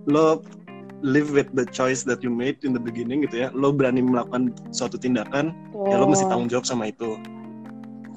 lo 0.08 0.40
live 1.04 1.36
with 1.36 1.52
the 1.52 1.68
choice 1.68 2.04
that 2.04 2.24
you 2.24 2.32
made 2.32 2.56
in 2.64 2.72
the 2.72 2.80
beginning 2.80 3.24
gitu 3.24 3.44
ya. 3.44 3.52
Lo 3.52 3.76
berani 3.76 4.00
melakukan 4.00 4.56
suatu 4.72 4.96
tindakan, 4.96 5.52
ya 5.88 6.00
lo 6.00 6.08
mesti 6.08 6.24
tanggung 6.28 6.48
jawab 6.48 6.64
sama 6.64 6.88
itu. 6.88 7.20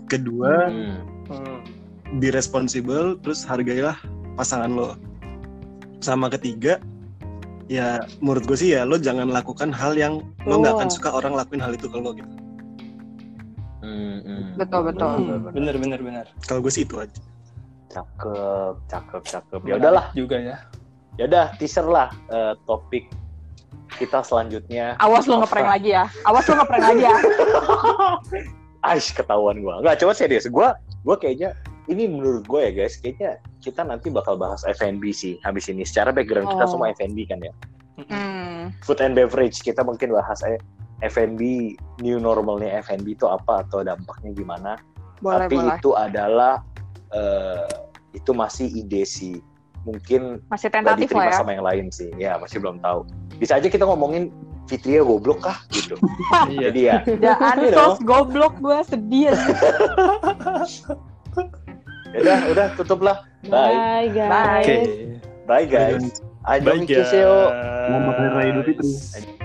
Kedua, 0.07 0.71
Hmm. 1.27 1.59
Hmm. 2.07 2.23
be 2.23 2.31
responsible 2.31 3.19
terus 3.21 3.43
hargailah 3.43 3.99
pasangan 4.35 4.71
lo 4.71 4.95
sama 5.99 6.31
ketiga 6.31 6.79
ya 7.67 7.99
menurut 8.23 8.47
gue 8.47 8.55
sih 8.55 8.71
ya 8.75 8.87
lo 8.87 8.95
jangan 8.95 9.27
lakukan 9.27 9.75
hal 9.75 9.99
yang 9.99 10.23
lo 10.47 10.63
nggak 10.63 10.79
akan 10.79 10.89
Oh. 10.89 10.95
suka 10.95 11.09
orang 11.11 11.35
lakuin 11.35 11.59
hal 11.59 11.75
itu 11.75 11.87
ke 11.87 11.99
lo 11.99 12.15
gitu 12.15 12.31
Hmm, 13.87 14.19
hmm. 14.19 14.43
Betul, 14.59 14.83
betul. 14.83 15.11
Bener, 15.15 15.39
bener. 15.39 15.53
bener 15.55 15.75
bener 15.79 16.01
bener 16.03 16.27
kalau 16.47 16.59
gue 16.59 16.71
sih 16.71 16.83
itu 16.83 16.99
aja 16.99 17.19
Cakep, 17.87 18.75
cakep, 18.91 19.23
cakep. 19.25 19.61
Ya 19.65 19.79
udahlah, 19.79 20.11
juga 20.13 20.37
ya 20.37 20.57
ya 21.17 21.25
udah 21.25 21.47
teaser 21.57 21.87
lah 21.87 22.13
eh, 22.29 22.53
topik 22.67 23.09
kita 23.97 24.21
selanjutnya. 24.21 24.99
Awas 25.01 25.25
lo 25.25 25.41
ngeprank 25.41 25.65
lagi 25.65 25.97
ya. 25.97 26.05
Awas 26.29 26.45
lo 26.45 26.61
ngeprank 26.61 26.83
lagi 26.83 27.03
ya. 27.09 27.17
Aish 28.93 29.17
ketahuan 29.17 29.65
gua. 29.65 29.81
Nggak, 29.81 30.05
coba 30.05 30.13
serius. 30.13 30.45
Gua 30.51 30.77
gua 31.09 31.17
kayaknya 31.17 31.57
ini 31.87 32.05
menurut 32.07 32.45
gue 32.45 32.61
ya 32.61 32.73
guys, 32.75 32.99
kayaknya 32.99 33.39
kita 33.61 33.83
nanti 33.83 34.11
bakal 34.11 34.35
bahas 34.35 34.67
F&B 34.67 35.11
sih 35.11 35.39
habis 35.43 35.67
ini. 35.67 35.83
Secara 35.83 36.11
background 36.11 36.51
kita 36.51 36.65
Oh. 36.65 36.71
semua 36.71 36.91
F&B 36.93 37.27
kan 37.27 37.39
ya. 37.39 37.53
Hmm. 38.11 38.75
Food 38.83 39.01
and 39.01 39.15
beverage 39.15 39.63
kita 39.63 39.81
mungkin 39.81 40.11
bahas 40.11 40.43
eh, 40.45 40.59
F&B 41.03 41.41
new 42.01 42.19
normalnya 42.19 42.83
F&B 42.83 43.15
itu 43.15 43.25
apa 43.25 43.63
atau 43.63 43.81
dampaknya 43.81 44.35
gimana. 44.35 44.73
Boleh, 45.19 45.47
Tapi 45.47 45.57
boleh. 45.57 45.77
itu 45.79 45.91
adalah 45.95 46.61
eh, 47.11 47.67
itu 48.13 48.31
masih 48.33 48.67
ide 48.69 49.07
sih. 49.07 49.39
Mungkin 49.87 50.43
Masih 50.51 50.67
tentatif 50.67 51.07
diterima 51.07 51.31
lah 51.31 51.33
ya. 51.33 51.39
sama 51.39 51.51
yang 51.55 51.63
lain 51.65 51.87
sih. 51.95 52.11
Ya 52.19 52.35
masih 52.37 52.59
belum 52.59 52.83
tahu. 52.83 53.07
Bisa 53.39 53.57
aja 53.57 53.71
kita 53.71 53.87
ngomongin 53.87 54.35
Fitria 54.67 55.07
goblok 55.07 55.47
kah 55.47 55.63
gitu. 55.71 55.95
iya 56.51 56.69
Jadi 56.75 56.81
ya 56.91 56.97
know. 57.71 57.95
sos 57.95 58.03
goblok 58.03 58.59
gue 58.59 58.79
sedih. 58.83 59.31
udah 62.23 62.39
udah 62.53 62.67
tutup 62.79 63.01
lah. 63.05 63.27
Bye. 63.47 63.75
Bye 63.75 64.09
guys. 64.13 64.31
Bye. 64.31 64.61
oke 64.61 64.77
Bye 65.47 65.67
guys. 65.67 66.05
Bye 66.47 66.61
guys 66.63 67.11
Hari 68.17 68.31
Raya 68.35 68.51
Idul 68.55 68.65
Fitri. 68.67 69.36